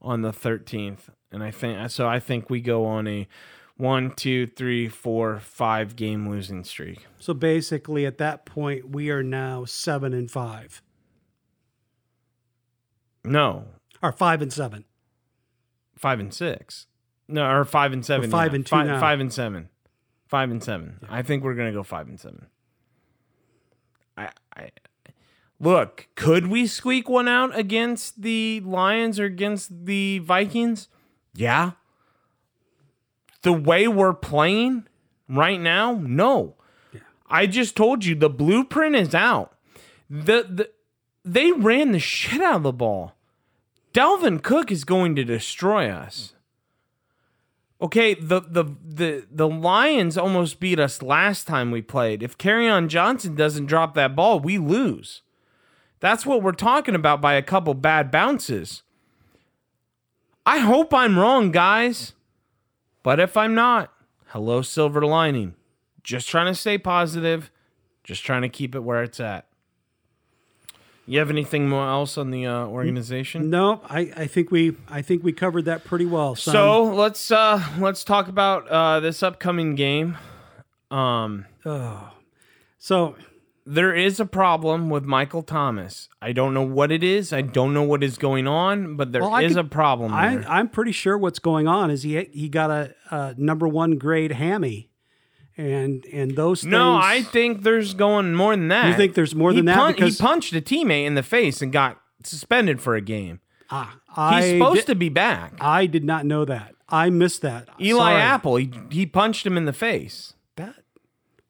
on 0.00 0.22
the 0.22 0.32
13th. 0.32 1.08
And 1.30 1.42
I 1.42 1.50
think 1.50 1.90
so. 1.90 2.06
I 2.08 2.20
think 2.20 2.48
we 2.50 2.60
go 2.60 2.84
on 2.86 3.06
a 3.06 3.26
one, 3.76 4.12
two, 4.14 4.46
three, 4.46 4.88
four, 4.88 5.38
five 5.40 5.96
game 5.96 6.28
losing 6.28 6.62
streak. 6.64 7.06
So 7.18 7.34
basically, 7.34 8.04
at 8.06 8.18
that 8.18 8.44
point, 8.46 8.90
we 8.90 9.10
are 9.10 9.22
now 9.22 9.64
seven 9.64 10.12
and 10.12 10.30
five, 10.30 10.82
No, 13.24 13.66
or 14.02 14.12
five 14.12 14.42
and 14.42 14.52
seven. 14.52 14.84
five 15.96 16.18
and 16.20 16.32
six. 16.34 16.86
No, 17.28 17.48
or 17.48 17.64
five 17.64 17.92
and 17.92 18.04
seven. 18.04 18.30
Five 18.30 18.54
and 18.54 18.66
two 18.66 18.70
five, 18.70 18.86
now. 18.86 19.00
Five 19.00 19.20
and 19.20 19.32
seven. 19.32 19.68
Five 20.32 20.50
and 20.50 20.64
seven. 20.64 20.98
I 21.10 21.20
think 21.20 21.44
we're 21.44 21.52
gonna 21.52 21.74
go 21.74 21.82
five 21.82 22.08
and 22.08 22.18
seven. 22.18 22.46
I, 24.16 24.30
I 24.56 24.70
look. 25.60 26.08
Could 26.14 26.46
we 26.46 26.66
squeak 26.66 27.06
one 27.06 27.28
out 27.28 27.54
against 27.54 28.22
the 28.22 28.62
Lions 28.64 29.20
or 29.20 29.26
against 29.26 29.84
the 29.84 30.20
Vikings? 30.20 30.88
Yeah. 31.34 31.72
The 33.42 33.52
way 33.52 33.86
we're 33.86 34.14
playing 34.14 34.86
right 35.28 35.60
now, 35.60 36.00
no. 36.02 36.54
I 37.28 37.46
just 37.46 37.76
told 37.76 38.06
you 38.06 38.14
the 38.14 38.30
blueprint 38.30 38.96
is 38.96 39.14
out. 39.14 39.54
The, 40.08 40.46
the 40.48 40.70
they 41.26 41.52
ran 41.52 41.92
the 41.92 41.98
shit 41.98 42.40
out 42.40 42.56
of 42.56 42.62
the 42.62 42.72
ball. 42.72 43.16
Dalvin 43.92 44.42
Cook 44.42 44.72
is 44.72 44.84
going 44.84 45.14
to 45.16 45.24
destroy 45.24 45.90
us. 45.90 46.32
Okay, 47.82 48.14
the 48.14 48.40
the 48.40 48.64
the 48.84 49.26
the 49.28 49.48
Lions 49.48 50.16
almost 50.16 50.60
beat 50.60 50.78
us 50.78 51.02
last 51.02 51.48
time 51.48 51.72
we 51.72 51.82
played. 51.82 52.22
If 52.22 52.36
on 52.46 52.88
Johnson 52.88 53.34
doesn't 53.34 53.66
drop 53.66 53.94
that 53.94 54.14
ball, 54.14 54.38
we 54.38 54.56
lose. 54.56 55.22
That's 55.98 56.24
what 56.24 56.44
we're 56.44 56.52
talking 56.52 56.94
about 56.94 57.20
by 57.20 57.34
a 57.34 57.42
couple 57.42 57.74
bad 57.74 58.12
bounces. 58.12 58.82
I 60.46 60.58
hope 60.58 60.94
I'm 60.94 61.18
wrong, 61.18 61.50
guys. 61.50 62.12
But 63.02 63.18
if 63.18 63.36
I'm 63.36 63.54
not, 63.56 63.92
hello 64.26 64.62
silver 64.62 65.04
lining. 65.04 65.54
Just 66.04 66.28
trying 66.28 66.52
to 66.52 66.54
stay 66.54 66.78
positive, 66.78 67.50
just 68.04 68.24
trying 68.24 68.42
to 68.42 68.48
keep 68.48 68.76
it 68.76 68.84
where 68.84 69.02
it's 69.02 69.18
at. 69.18 69.46
You 71.06 71.18
have 71.18 71.30
anything 71.30 71.68
more 71.68 71.86
else 71.88 72.16
on 72.16 72.30
the 72.30 72.46
uh, 72.46 72.66
organization? 72.66 73.50
No, 73.50 73.80
I, 73.90 74.12
I 74.16 74.26
think 74.28 74.50
we 74.52 74.76
I 74.88 75.02
think 75.02 75.24
we 75.24 75.32
covered 75.32 75.64
that 75.64 75.82
pretty 75.84 76.06
well. 76.06 76.36
Son. 76.36 76.52
So 76.52 76.82
let's 76.84 77.30
uh, 77.30 77.62
let's 77.78 78.04
talk 78.04 78.28
about 78.28 78.68
uh, 78.68 79.00
this 79.00 79.22
upcoming 79.22 79.74
game. 79.74 80.16
Um, 80.92 81.46
so 82.78 83.16
there 83.64 83.94
is 83.94 84.20
a 84.20 84.26
problem 84.26 84.90
with 84.90 85.04
Michael 85.04 85.42
Thomas. 85.42 86.08
I 86.20 86.32
don't 86.32 86.54
know 86.54 86.62
what 86.62 86.90
it 86.92 87.02
is. 87.02 87.32
I 87.32 87.42
don't 87.42 87.74
know 87.74 87.82
what 87.82 88.02
is 88.04 88.18
going 88.18 88.46
on, 88.46 88.96
but 88.96 89.12
there 89.12 89.22
Well, 89.22 89.36
is 89.36 89.54
could- 89.54 89.64
a 89.66 89.68
problem. 89.68 90.12
I, 90.12 90.36
there. 90.36 90.48
I'm 90.48 90.68
pretty 90.68 90.92
sure 90.92 91.16
what's 91.18 91.38
going 91.38 91.66
on 91.66 91.90
is 91.90 92.02
he 92.04 92.22
he 92.32 92.48
got 92.48 92.70
a, 92.70 92.94
a 93.10 93.34
number 93.36 93.66
one 93.66 93.98
grade 93.98 94.32
hammy, 94.32 94.90
and 95.56 96.04
and 96.06 96.34
those 96.36 96.64
no, 96.64 96.94
things, 96.94 97.04
I 97.06 97.22
think 97.22 97.62
there's 97.62 97.94
going 97.94 98.34
more 98.34 98.54
than 98.56 98.68
that. 98.68 98.88
You 98.88 98.94
think 98.94 99.14
there's 99.14 99.34
more 99.34 99.50
He 99.50 99.56
than 99.56 99.66
that? 99.66 99.76
pun- 99.76 99.92
Because- 99.92 100.18
he 100.18 100.22
punched 100.22 100.52
a 100.54 100.60
teammate 100.60 101.06
in 101.06 101.14
the 101.14 101.22
face 101.22 101.60
and 101.62 101.72
got 101.72 102.00
suspended 102.24 102.80
for 102.80 102.94
a 102.94 103.00
game. 103.00 103.40
ah, 103.70 103.98
He's 104.36 104.50
supposed 104.50 104.86
to 104.86 104.94
be 104.94 105.08
back. 105.08 105.54
I 105.60 105.86
did 105.86 106.04
not 106.04 106.24
know 106.26 106.44
that. 106.44 106.74
I 106.88 107.08
missed 107.10 107.40
that. 107.42 107.68
Eli 107.80 107.98
Sorry. 108.10 108.20
Apple, 108.20 108.56
he, 108.56 108.70
he 108.90 109.06
punched 109.06 109.46
him 109.46 109.56
in 109.56 109.64
the 109.64 109.72
face. 109.72 110.34
That 110.56 110.74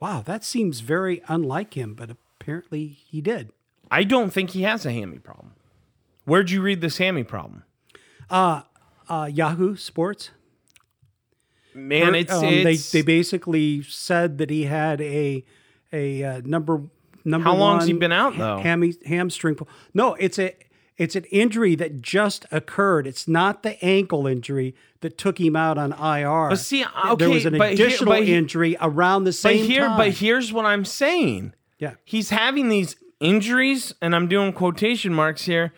wow, 0.01 0.23
that 0.25 0.45
seems 0.45 0.81
very 0.81 1.21
unlike 1.29 1.75
him, 1.75 1.95
but 1.95 2.11
apparently 2.41 2.87
he 2.87 3.21
did. 3.21 3.51
I 3.91 4.05
don't 4.05 4.33
think 4.33 4.51
he 4.51 4.63
has 4.63 4.87
a 4.87 4.93
hammy 4.93 5.19
problem. 5.19 5.53
Where'd 6.25 6.51
you 6.51 6.63
read 6.63 6.81
this 6.81 6.99
hammy 6.99 7.25
problem? 7.25 7.65
Uh, 8.31 8.63
Yahoo 9.31 9.77
Sports. 9.77 10.31
Man, 11.75 12.15
it's, 12.15 12.33
Um, 12.33 12.45
it's 12.45 12.91
they 12.93 13.01
they 13.01 13.05
basically 13.05 13.83
said 13.83 14.39
that 14.39 14.51
he 14.51 14.65
had 14.65 15.01
a 15.01 15.45
a 15.93 16.23
uh, 16.25 16.41
number 16.45 16.83
number. 17.25 17.45
How 17.49 17.57
long's 17.57 17.87
he 17.87 17.93
been 17.93 18.13
out, 18.13 18.37
though? 18.37 18.59
Hammy, 18.59 18.95
hamstring. 19.07 19.55
pull. 19.55 19.69
No, 19.95 20.15
it's 20.15 20.39
a 20.39 20.55
it's 20.99 21.17
an 21.17 21.25
injury 21.25 21.75
that 21.77 22.03
just 22.03 22.45
occurred. 22.51 23.07
It's 23.07 23.27
not 23.27 23.63
the 23.63 23.83
ankle 23.85 24.27
injury 24.27 24.75
that 25.01 25.17
took 25.19 25.41
him 25.41 25.57
out 25.57 25.79
on 25.79 25.93
IR. 25.93 26.51
But 26.51 26.59
see, 26.59 26.85
there 27.19 27.31
was 27.31 27.47
an 27.47 27.55
here- 27.55 27.63
additional 27.65 28.13
but 28.13 28.25
he- 28.25 28.35
injury 28.35 28.77
around 28.81 29.25
the 29.25 29.33
same 29.33 29.61
but 29.63 29.67
here, 29.67 29.87
time. 29.87 29.97
but 29.97 30.11
here's 30.15 30.53
what 30.53 30.65
I'm 30.67 30.85
saying. 30.85 31.55
yeah, 31.79 31.95
He's 32.05 32.31
having 32.31 32.69
these 32.69 32.97
injuries, 33.21 33.95
and 34.03 34.15
I'm 34.15 34.29
doing 34.29 34.53
quotation 34.53 35.13
marks 35.15 35.45
here, 35.47 35.73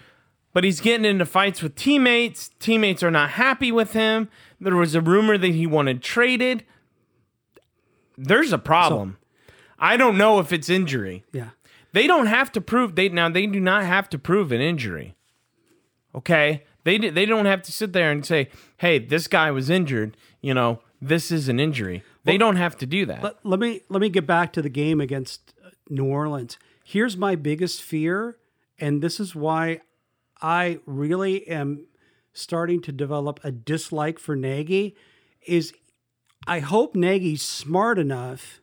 but 0.53 0.64
he's 0.64 0.80
getting 0.80 1.05
into 1.07 1.24
fights 1.24 1.62
with 1.62 1.74
teammates. 1.76 2.51
Teammates 2.59 3.03
are 3.03 3.11
not 3.11 3.30
happy 3.30 3.70
with 3.72 3.92
him. 3.92 4.28
There 4.64 4.76
was 4.76 4.94
a 4.94 5.00
rumor 5.00 5.38
that 5.38 5.54
he 5.54 5.66
wanted 5.66 6.02
traded. 6.02 6.64
There's 8.16 8.52
a 8.52 8.58
problem. 8.58 9.18
I 9.78 9.96
don't 9.96 10.16
know 10.16 10.38
if 10.38 10.52
it's 10.52 10.68
injury. 10.68 11.24
yeah. 11.32 11.50
They 11.92 12.08
don't 12.08 12.26
have 12.26 12.50
to 12.52 12.60
prove 12.60 12.96
they 12.96 13.08
now 13.08 13.28
they 13.28 13.46
do 13.46 13.60
not 13.60 13.84
have 13.84 14.08
to 14.10 14.18
prove 14.18 14.50
an 14.50 14.60
injury. 14.60 15.14
Okay? 16.12 16.64
They 16.82 16.98
they 16.98 17.24
don't 17.24 17.46
have 17.46 17.62
to 17.62 17.72
sit 17.72 17.92
there 17.92 18.10
and 18.10 18.26
say, 18.26 18.48
"Hey, 18.78 18.98
this 18.98 19.28
guy 19.28 19.52
was 19.52 19.70
injured, 19.70 20.16
you 20.40 20.54
know, 20.54 20.80
this 21.00 21.30
is 21.30 21.48
an 21.48 21.60
injury." 21.60 22.02
They 22.24 22.36
don't 22.36 22.56
have 22.56 22.76
to 22.78 22.86
do 22.86 23.06
that. 23.06 23.22
Let, 23.22 23.36
let 23.44 23.60
me 23.60 23.82
let 23.88 24.00
me 24.00 24.08
get 24.08 24.26
back 24.26 24.52
to 24.54 24.62
the 24.62 24.68
game 24.68 25.00
against 25.00 25.54
uh, 25.64 25.70
New 25.88 26.06
Orleans. 26.06 26.58
Here's 26.82 27.16
my 27.16 27.36
biggest 27.36 27.80
fear, 27.80 28.38
and 28.80 29.00
this 29.00 29.20
is 29.20 29.36
why 29.36 29.80
I 30.42 30.80
really 30.86 31.46
am 31.46 31.86
starting 32.35 32.82
to 32.82 32.93
develop 32.93 33.41
a 33.43 33.51
dislike 33.51 34.18
for 34.18 34.37
Nagy. 34.37 34.95
Is 35.47 35.72
I 36.47 36.59
hope 36.59 36.95
Nagy's 36.95 37.43
smart 37.43 37.99
enough 37.99 38.61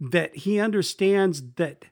that 0.00 0.36
he 0.36 0.58
understands 0.58 1.42
that 1.56 1.86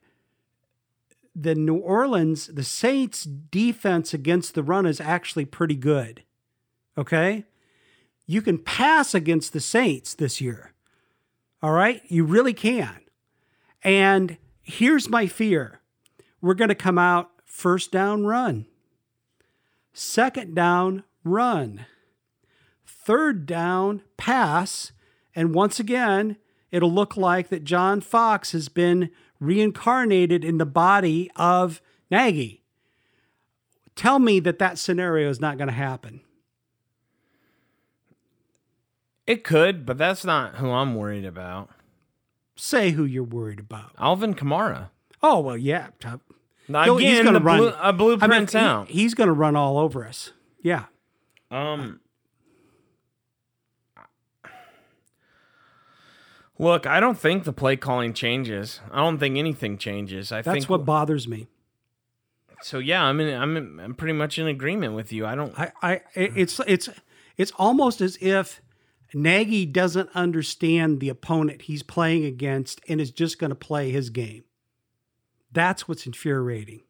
the 1.35 1.55
New 1.55 1.77
Orleans, 1.77 2.47
the 2.47 2.65
Saints' 2.65 3.25
defense 3.25 4.15
against 4.15 4.55
the 4.55 4.63
run 4.63 4.87
is 4.87 5.01
actually 5.01 5.45
pretty 5.45 5.75
good. 5.75 6.23
Okay? 6.97 7.45
You 8.27 8.41
can 8.41 8.59
pass 8.59 9.15
against 9.15 9.53
the 9.53 9.61
Saints 9.61 10.15
this 10.15 10.41
year. 10.41 10.73
All 11.63 11.73
right? 11.73 12.03
You 12.09 12.25
really 12.25 12.55
can. 12.55 13.01
And 13.83 14.39
here's 14.63 15.09
my 15.09 15.27
fear 15.27 15.81
we're 16.41 16.55
going 16.55 16.69
to 16.69 16.75
come 16.75 16.99
out 16.99 17.31
first 17.45 17.91
down, 17.91 18.27
run. 18.27 18.67
Second 19.95 20.55
down, 20.55 21.05
run. 21.23 21.87
Third 22.85 23.47
down, 23.47 24.03
pass. 24.17 24.91
And 25.37 25.55
once 25.55 25.79
again, 25.79 26.37
it'll 26.73 26.93
look 26.93 27.17
like 27.17 27.49
that 27.49 27.65
John 27.65 28.01
Fox 28.01 28.53
has 28.53 28.69
been 28.69 29.11
reincarnated 29.39 30.45
in 30.45 30.59
the 30.59 30.67
body 30.67 31.31
of 31.37 31.81
Nagy. 32.11 32.65
Tell 33.95 34.19
me 34.19 34.41
that 34.41 34.59
that 34.59 34.79
scenario 34.79 35.31
is 35.31 35.41
not 35.41 35.57
going 35.57 35.69
to 35.69 35.75
happen. 35.75 36.21
it 39.27 39.45
could, 39.45 39.87
but 39.87 39.97
that's 39.97 40.25
not 40.25 40.57
who 40.57 40.71
I'm 40.71 40.97
worried 40.97 41.25
about. 41.25 41.71
Say 42.57 42.91
who 42.91 43.05
you're 43.05 43.23
worried 43.23 43.61
about. 43.61 43.93
Alvin 43.99 44.35
Kamara. 44.35 44.91
Oh, 45.23 45.41
well, 45.41 45.57
yeah. 45.57 45.89
He'll- 46.67 46.97
Again, 46.97 47.25
gonna 47.25 47.39
the 47.39 47.45
blue, 47.45 47.73
a 47.81 47.93
blueprint 47.93 48.55
I 48.55 48.79
mean, 48.79 48.87
he- 48.87 48.93
he's 49.01 49.15
going 49.15 49.27
to 49.29 49.33
run 49.35 49.55
all 49.57 49.79
over 49.79 50.07
us. 50.07 50.33
Yeah. 50.63 50.85
Um, 51.51 52.01
look, 56.59 56.87
I 56.87 57.01
don't 57.01 57.19
think 57.19 57.45
the 57.45 57.53
play 57.53 57.77
calling 57.77 58.13
changes. 58.13 58.81
I 58.91 58.99
don't 59.01 59.19
think 59.19 59.37
anything 59.37 59.79
changes. 59.79 60.33
I 60.33 60.43
That's 60.43 60.55
think 60.55 60.71
what 60.71 60.85
bothers 60.85 61.29
me. 61.29 61.49
So 62.63 62.79
yeah, 62.79 63.05
I'm 63.05 63.21
in, 63.21 63.39
I'm 63.41 63.57
in, 63.57 63.81
I'm 63.81 63.95
pretty 63.95 64.15
much 64.15 64.39
in 64.39 64.47
agreement 64.47 64.95
with 64.95 65.13
you. 65.13 65.27
I 65.27 65.35
don't. 65.35 65.59
I, 65.59 65.73
I 65.83 66.01
it's 66.15 66.59
it's 66.67 66.89
it's 67.37 67.53
almost 67.59 68.01
as 68.01 68.17
if 68.23 68.63
Nagy 69.13 69.67
doesn't 69.67 70.09
understand 70.15 71.01
the 71.01 71.11
opponent 71.11 71.63
he's 71.63 71.83
playing 71.83 72.25
against 72.25 72.81
and 72.89 73.01
is 73.03 73.11
just 73.11 73.39
going 73.39 73.51
to 73.51 73.55
play 73.57 73.91
his 73.91 74.09
game. 74.09 74.45
That's 75.55 75.89
what's 75.89 76.05
infuriating. 76.05 76.83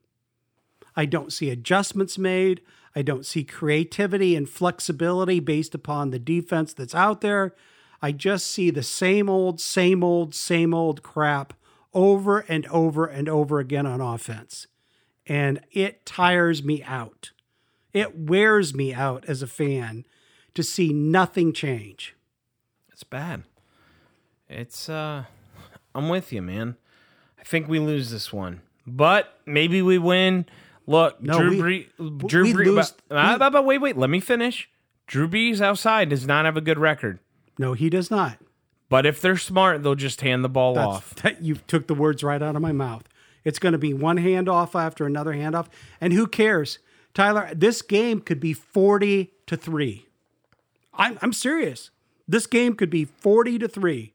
I 0.96 1.04
don't 1.04 1.32
see 1.32 1.50
adjustments 1.50 2.18
made. 2.18 2.62
I 2.96 3.02
don't 3.02 3.26
see 3.26 3.44
creativity 3.44 4.34
and 4.34 4.48
flexibility 4.48 5.38
based 5.38 5.74
upon 5.74 6.10
the 6.10 6.18
defense 6.18 6.72
that's 6.72 6.94
out 6.94 7.20
there. 7.20 7.54
I 8.00 8.12
just 8.12 8.46
see 8.46 8.70
the 8.70 8.82
same 8.82 9.28
old, 9.28 9.60
same 9.60 10.02
old, 10.02 10.34
same 10.34 10.72
old 10.72 11.02
crap 11.02 11.52
over 11.92 12.40
and 12.40 12.66
over 12.66 13.06
and 13.06 13.28
over 13.28 13.60
again 13.60 13.86
on 13.86 14.00
offense. 14.00 14.66
And 15.26 15.60
it 15.70 16.04
tires 16.06 16.62
me 16.62 16.82
out. 16.84 17.32
It 17.92 18.18
wears 18.18 18.74
me 18.74 18.92
out 18.94 19.24
as 19.26 19.42
a 19.42 19.46
fan 19.46 20.04
to 20.54 20.62
see 20.62 20.92
nothing 20.92 21.52
change. 21.52 22.14
It's 22.92 23.04
bad. 23.04 23.44
It's 24.48 24.88
uh, 24.88 25.24
I'm 25.94 26.08
with 26.08 26.32
you, 26.32 26.42
man. 26.42 26.76
I 27.44 27.48
think 27.48 27.68
we 27.68 27.78
lose 27.78 28.10
this 28.10 28.32
one, 28.32 28.62
but 28.86 29.38
maybe 29.46 29.82
we 29.82 29.98
win. 29.98 30.46
Look, 30.86 31.22
No, 31.22 31.38
Drew 31.38 31.50
we- 31.50 31.86
Brees. 31.98 32.28
Drew 32.28 32.42
we 32.44 32.52
Brees. 32.54 32.66
lose- 32.66 32.94
but, 33.08 33.16
uh, 33.16 33.38
but- 33.38 33.50
but 33.52 33.64
wait, 33.64 33.78
wait. 33.78 33.96
Let 33.96 34.10
me 34.10 34.20
finish. 34.20 34.68
Drew 35.06 35.28
Brees 35.28 35.60
outside 35.60 36.08
does 36.08 36.26
not 36.26 36.44
have 36.46 36.56
a 36.56 36.60
good 36.62 36.78
record, 36.78 37.18
No, 37.58 37.74
he 37.74 37.90
does 37.90 38.10
not. 38.10 38.38
but 38.88 39.04
if 39.04 39.20
they're 39.20 39.36
smart, 39.36 39.82
they'll 39.82 39.94
just 39.94 40.22
hand 40.22 40.42
the 40.44 40.48
ball 40.48 40.74
That's, 40.74 40.86
off. 40.86 41.14
That, 41.16 41.42
you 41.42 41.56
took 41.56 41.86
the 41.86 41.94
words 41.94 42.22
right 42.24 42.42
out 42.42 42.56
of 42.56 42.62
my 42.62 42.72
mouth. 42.72 43.04
It's 43.44 43.58
going 43.58 43.72
to 43.72 43.78
be 43.78 43.92
one 43.92 44.16
handoff 44.18 44.74
after 44.78 45.04
another 45.04 45.34
handoff. 45.34 45.66
And 46.00 46.14
who 46.14 46.26
cares? 46.26 46.78
Tyler, 47.12 47.50
this 47.54 47.82
game 47.82 48.20
could 48.22 48.40
be 48.40 48.54
40 48.54 49.32
to 49.46 49.56
3. 49.58 50.06
I'm, 50.94 51.18
I'm 51.20 51.32
serious. 51.34 51.90
This 52.26 52.46
game 52.46 52.74
could 52.74 52.88
be 52.88 53.04
40 53.04 53.58
to 53.58 53.68
3. 53.68 54.13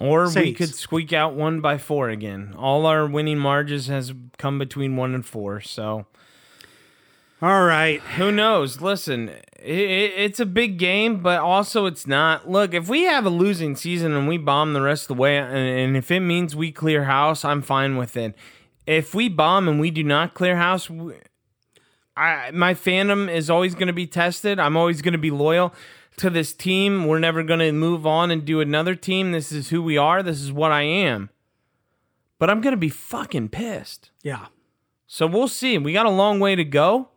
Or 0.00 0.30
we 0.32 0.52
could 0.52 0.74
squeak 0.74 1.12
out 1.12 1.34
one 1.34 1.60
by 1.60 1.78
four 1.78 2.08
again. 2.08 2.54
All 2.56 2.86
our 2.86 3.06
winning 3.06 3.38
margins 3.38 3.88
has 3.88 4.12
come 4.36 4.58
between 4.58 4.96
one 4.96 5.14
and 5.14 5.26
four. 5.26 5.60
So 5.60 6.06
All 7.42 7.64
right. 7.64 8.00
who 8.00 8.30
knows? 8.30 8.80
Listen, 8.80 9.28
it, 9.28 9.78
it, 9.78 10.12
it's 10.16 10.40
a 10.40 10.46
big 10.46 10.78
game, 10.78 11.20
but 11.20 11.40
also 11.40 11.86
it's 11.86 12.06
not. 12.06 12.48
Look, 12.48 12.74
if 12.74 12.88
we 12.88 13.04
have 13.04 13.26
a 13.26 13.30
losing 13.30 13.74
season 13.74 14.12
and 14.12 14.28
we 14.28 14.38
bomb 14.38 14.72
the 14.72 14.82
rest 14.82 15.10
of 15.10 15.16
the 15.16 15.20
way, 15.20 15.36
and, 15.38 15.56
and 15.56 15.96
if 15.96 16.10
it 16.10 16.20
means 16.20 16.54
we 16.54 16.70
clear 16.70 17.04
house, 17.04 17.44
I'm 17.44 17.62
fine 17.62 17.96
with 17.96 18.16
it. 18.16 18.36
If 18.86 19.14
we 19.14 19.28
bomb 19.28 19.68
and 19.68 19.80
we 19.80 19.90
do 19.90 20.04
not 20.04 20.34
clear 20.34 20.56
house, 20.56 20.88
I 22.16 22.50
my 22.52 22.74
fandom 22.74 23.28
is 23.30 23.50
always 23.50 23.74
going 23.74 23.88
to 23.88 23.92
be 23.92 24.06
tested. 24.06 24.58
I'm 24.58 24.76
always 24.76 25.02
going 25.02 25.12
to 25.12 25.18
be 25.18 25.30
loyal 25.30 25.74
to 26.18 26.30
this 26.30 26.52
team. 26.52 27.06
We're 27.06 27.18
never 27.18 27.42
going 27.42 27.60
to 27.60 27.72
move 27.72 28.06
on 28.06 28.30
and 28.30 28.44
do 28.44 28.60
another 28.60 28.94
team. 28.94 29.32
This 29.32 29.50
is 29.52 29.70
who 29.70 29.82
we 29.82 29.96
are. 29.96 30.22
This 30.22 30.40
is 30.40 30.52
what 30.52 30.72
I 30.72 30.82
am. 30.82 31.30
But 32.38 32.50
I'm 32.50 32.60
going 32.60 32.72
to 32.72 32.76
be 32.78 32.88
fucking 32.88 33.48
pissed. 33.48 34.10
Yeah. 34.22 34.46
So 35.06 35.26
we'll 35.26 35.48
see. 35.48 35.78
We 35.78 35.92
got 35.92 36.06
a 36.06 36.10
long 36.10 36.38
way 36.40 36.54
to 36.54 36.64
go. 36.64 37.08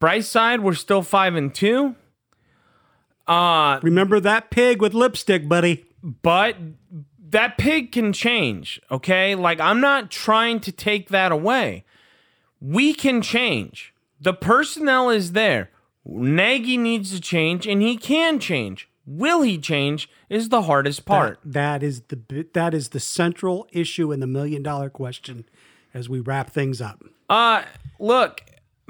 Bright 0.00 0.24
side, 0.24 0.60
we're 0.60 0.74
still 0.74 1.02
five 1.02 1.34
and 1.36 1.54
two. 1.54 1.94
Uh, 3.26 3.80
Remember 3.82 4.20
that 4.20 4.50
pig 4.50 4.80
with 4.80 4.94
lipstick, 4.94 5.48
buddy. 5.48 5.84
but 6.02 6.56
that 7.28 7.58
pig 7.58 7.92
can 7.92 8.12
change, 8.12 8.80
okay? 8.90 9.34
Like 9.34 9.58
I'm 9.60 9.80
not 9.80 10.10
trying 10.10 10.60
to 10.60 10.72
take 10.72 11.08
that 11.08 11.32
away. 11.32 11.84
We 12.60 12.94
can 12.94 13.20
change. 13.22 13.92
The 14.20 14.32
personnel 14.32 15.10
is 15.10 15.32
there. 15.32 15.70
Nagy 16.08 16.76
needs 16.76 17.10
to 17.12 17.20
change 17.20 17.66
and 17.66 17.82
he 17.82 17.96
can 17.96 18.38
change. 18.38 18.88
Will 19.06 19.42
he 19.42 19.58
change 19.58 20.08
is 20.28 20.48
the 20.48 20.62
hardest 20.62 21.04
part. 21.04 21.38
That, 21.44 21.80
that 21.80 21.82
is 21.82 22.02
the 22.02 22.46
that 22.54 22.74
is 22.74 22.88
the 22.88 23.00
central 23.00 23.68
issue 23.72 24.12
and 24.12 24.20
the 24.20 24.26
million 24.26 24.62
dollar 24.62 24.90
question 24.90 25.44
as 25.94 26.08
we 26.08 26.20
wrap 26.20 26.50
things 26.50 26.80
up. 26.80 27.02
Uh, 27.28 27.62
look, 27.98 28.42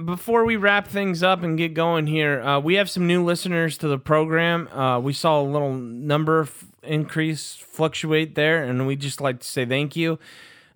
before 0.02 0.44
we 0.44 0.56
wrap 0.56 0.88
things 0.88 1.22
up 1.22 1.42
and 1.42 1.56
get 1.56 1.74
going 1.74 2.06
here, 2.06 2.42
uh, 2.42 2.60
we 2.60 2.74
have 2.74 2.90
some 2.90 3.06
new 3.06 3.24
listeners 3.24 3.78
to 3.78 3.88
the 3.88 3.98
program. 3.98 4.68
Uh, 4.68 4.98
we 4.98 5.12
saw 5.12 5.40
a 5.40 5.44
little 5.44 5.74
number 5.74 6.42
f- 6.42 6.66
increase 6.82 7.54
fluctuate 7.54 8.34
there, 8.34 8.62
and 8.62 8.86
we 8.86 8.96
just 8.96 9.20
like 9.20 9.40
to 9.40 9.46
say 9.46 9.64
thank 9.64 9.96
you. 9.96 10.18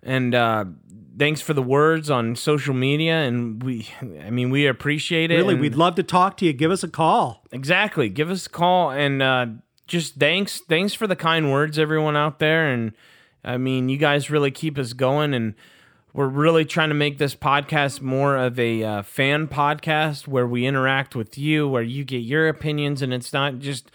And 0.03 0.33
uh, 0.33 0.65
thanks 1.21 1.39
for 1.39 1.53
the 1.53 1.61
words 1.61 2.09
on 2.09 2.35
social 2.35 2.73
media. 2.73 3.13
And 3.13 3.61
we, 3.61 3.87
I 4.23 4.31
mean, 4.31 4.49
we 4.49 4.65
appreciate 4.65 5.29
it. 5.29 5.35
Really, 5.35 5.53
we'd 5.53 5.75
love 5.75 5.93
to 5.95 6.03
talk 6.03 6.35
to 6.37 6.45
you. 6.45 6.51
Give 6.51 6.71
us 6.71 6.83
a 6.83 6.87
call. 6.87 7.43
Exactly. 7.51 8.09
Give 8.09 8.31
us 8.31 8.47
a 8.47 8.49
call 8.49 8.89
and 8.89 9.21
uh, 9.21 9.45
just 9.85 10.15
thanks, 10.15 10.61
thanks 10.67 10.95
for 10.95 11.05
the 11.05 11.15
kind 11.15 11.51
words, 11.51 11.77
everyone 11.77 12.17
out 12.17 12.39
there. 12.39 12.67
And 12.67 12.93
I 13.43 13.57
mean, 13.57 13.87
you 13.87 13.97
guys 13.97 14.31
really 14.31 14.49
keep 14.49 14.79
us 14.79 14.93
going, 14.93 15.35
and 15.35 15.53
we're 16.11 16.27
really 16.27 16.65
trying 16.65 16.89
to 16.89 16.95
make 16.95 17.19
this 17.19 17.35
podcast 17.35 18.01
more 18.01 18.35
of 18.35 18.59
a 18.59 18.83
uh, 18.83 19.03
fan 19.03 19.47
podcast 19.47 20.27
where 20.27 20.47
we 20.47 20.65
interact 20.65 21.15
with 21.15 21.37
you, 21.37 21.67
where 21.67 21.83
you 21.83 22.03
get 22.03 22.19
your 22.23 22.47
opinions, 22.47 23.03
and 23.03 23.13
it's 23.13 23.31
not 23.31 23.59
just 23.59 23.91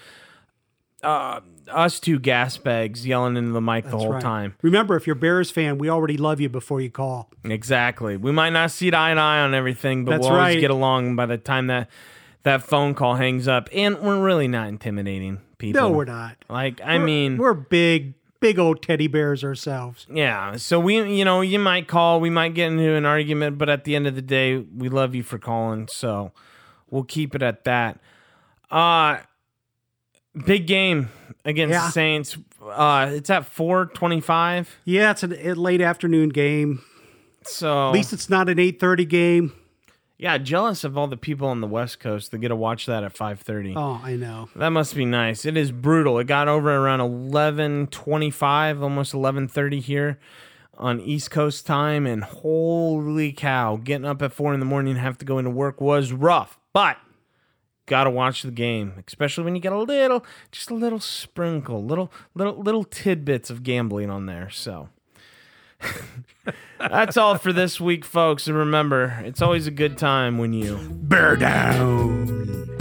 uh, 1.02 1.40
us 1.70 1.98
two 2.00 2.18
gas 2.18 2.56
bags 2.56 3.06
yelling 3.06 3.36
into 3.36 3.50
the 3.52 3.60
mic 3.60 3.84
the 3.84 3.96
whole 3.98 4.12
Right. 4.12 4.22
time. 4.22 4.54
Remember, 4.62 4.96
if 4.96 5.06
you're 5.06 5.16
Bears 5.16 5.50
fan, 5.50 5.78
we 5.78 5.88
already 5.90 6.16
love 6.16 6.40
you 6.40 6.48
before 6.48 6.80
you 6.80 6.90
call. 6.90 7.30
Exactly. 7.44 8.16
We 8.16 8.32
might 8.32 8.50
not 8.50 8.70
see 8.70 8.88
eye 8.88 9.14
to 9.14 9.20
eye 9.20 9.40
on 9.40 9.54
everything, 9.54 10.04
but 10.04 10.12
That's 10.12 10.22
we'll 10.28 10.38
always 10.38 10.54
right. 10.56 10.60
get 10.60 10.70
along 10.70 11.16
by 11.16 11.26
the 11.26 11.38
time 11.38 11.66
that 11.68 11.88
that 12.44 12.62
phone 12.62 12.94
call 12.94 13.16
hangs 13.16 13.48
up. 13.48 13.68
And 13.72 13.98
we're 14.00 14.22
really 14.22 14.46
not 14.46 14.68
intimidating 14.68 15.40
people. 15.58 15.80
No, 15.82 15.90
we're 15.90 16.04
not. 16.04 16.36
Like, 16.48 16.80
I 16.80 16.94
We're- 16.94 17.04
mean, 17.04 17.36
we're 17.38 17.54
big, 17.54 18.14
big 18.38 18.58
old 18.60 18.82
teddy 18.82 19.08
bears 19.08 19.42
ourselves. 19.42 20.06
yeah. 20.08 20.54
So 20.56 20.78
we, 20.78 21.02
you 21.16 21.24
know, 21.24 21.40
you 21.40 21.58
might 21.58 21.88
call, 21.88 22.20
we 22.20 22.30
might 22.30 22.54
get 22.54 22.70
into 22.70 22.92
an 22.92 23.04
argument, 23.04 23.58
but 23.58 23.68
at 23.68 23.82
the 23.82 23.96
end 23.96 24.06
of 24.06 24.14
the 24.14 24.22
day, 24.22 24.58
we 24.58 24.88
love 24.88 25.14
you 25.14 25.24
for 25.24 25.38
calling. 25.38 25.88
So 25.88 26.30
we'll 26.88 27.02
keep 27.02 27.34
it 27.34 27.42
at 27.42 27.64
that. 27.64 27.98
Uh 28.70 29.18
big 30.44 30.66
game 30.66 31.08
against 31.46 31.72
Yeah. 31.72 31.86
the 31.86 31.92
Saints. 31.92 32.36
Uh 32.62 33.10
it's 33.14 33.30
at 33.30 33.46
425. 33.46 34.76
Yeah, 34.84 35.12
it's 35.12 35.22
a 35.22 35.28
late 35.54 35.80
afternoon 35.80 36.28
game. 36.28 36.82
So 37.44 37.88
At 37.88 37.92
least 37.94 38.12
it's 38.12 38.28
not 38.28 38.48
an 38.50 38.58
8:30 38.58 39.04
game. 39.08 39.52
yeah, 40.18 40.36
jealous 40.38 40.82
of 40.84 40.98
all 40.98 41.06
the 41.06 41.16
people 41.16 41.46
on 41.48 41.60
the 41.60 41.66
West 41.66 42.00
Coast 42.00 42.30
that 42.32 42.38
get 42.38 42.48
to 42.48 42.56
watch 42.56 42.86
that 42.86 43.04
at 43.04 43.14
5:30. 43.16 43.74
Oh, 43.76 44.00
I 44.04 44.16
know. 44.16 44.48
That 44.56 44.70
must 44.70 44.94
be 44.96 45.04
nice. 45.04 45.44
It 45.44 45.56
is 45.56 45.70
brutal. 45.70 46.18
It 46.18 46.24
got 46.26 46.48
over 46.48 46.74
around 46.74 47.00
11:25, 47.00 48.82
almost 48.82 49.12
11:30 49.14 49.80
here 49.80 50.18
on 50.78 51.00
East 51.00 51.30
Coast 51.30 51.66
time 51.66 52.06
and 52.06 52.22
holy 52.24 53.32
cow, 53.32 53.76
getting 53.82 54.04
up 54.04 54.20
at 54.22 54.32
4 54.32 54.52
in 54.52 54.60
the 54.60 54.66
morning 54.66 54.92
and 54.94 55.00
have 55.00 55.16
to 55.18 55.24
go 55.24 55.38
into 55.38 55.50
work 55.50 55.80
was 55.80 56.12
rough. 56.12 56.58
But 56.72 56.98
got 57.86 58.04
to 58.04 58.10
watch 58.10 58.42
the 58.42 58.50
game, 58.50 59.02
especially 59.06 59.44
when 59.44 59.54
you 59.54 59.60
get 59.60 59.72
a 59.72 59.78
little 59.78 60.24
just 60.52 60.70
a 60.70 60.74
little 60.74 61.00
sprinkle, 61.00 61.84
little 61.84 62.12
little 62.34 62.56
little 62.56 62.84
tidbits 62.84 63.50
of 63.50 63.62
gambling 63.62 64.10
on 64.10 64.26
there. 64.26 64.50
So 64.50 64.88
That's 66.78 67.16
all 67.16 67.38
for 67.38 67.52
this 67.52 67.80
week, 67.80 68.04
folks. 68.04 68.46
And 68.46 68.56
remember, 68.56 69.20
it's 69.24 69.42
always 69.42 69.66
a 69.66 69.70
good 69.70 69.98
time 69.98 70.38
when 70.38 70.52
you 70.52 70.78
Bear 70.90 71.36
down. 71.36 72.76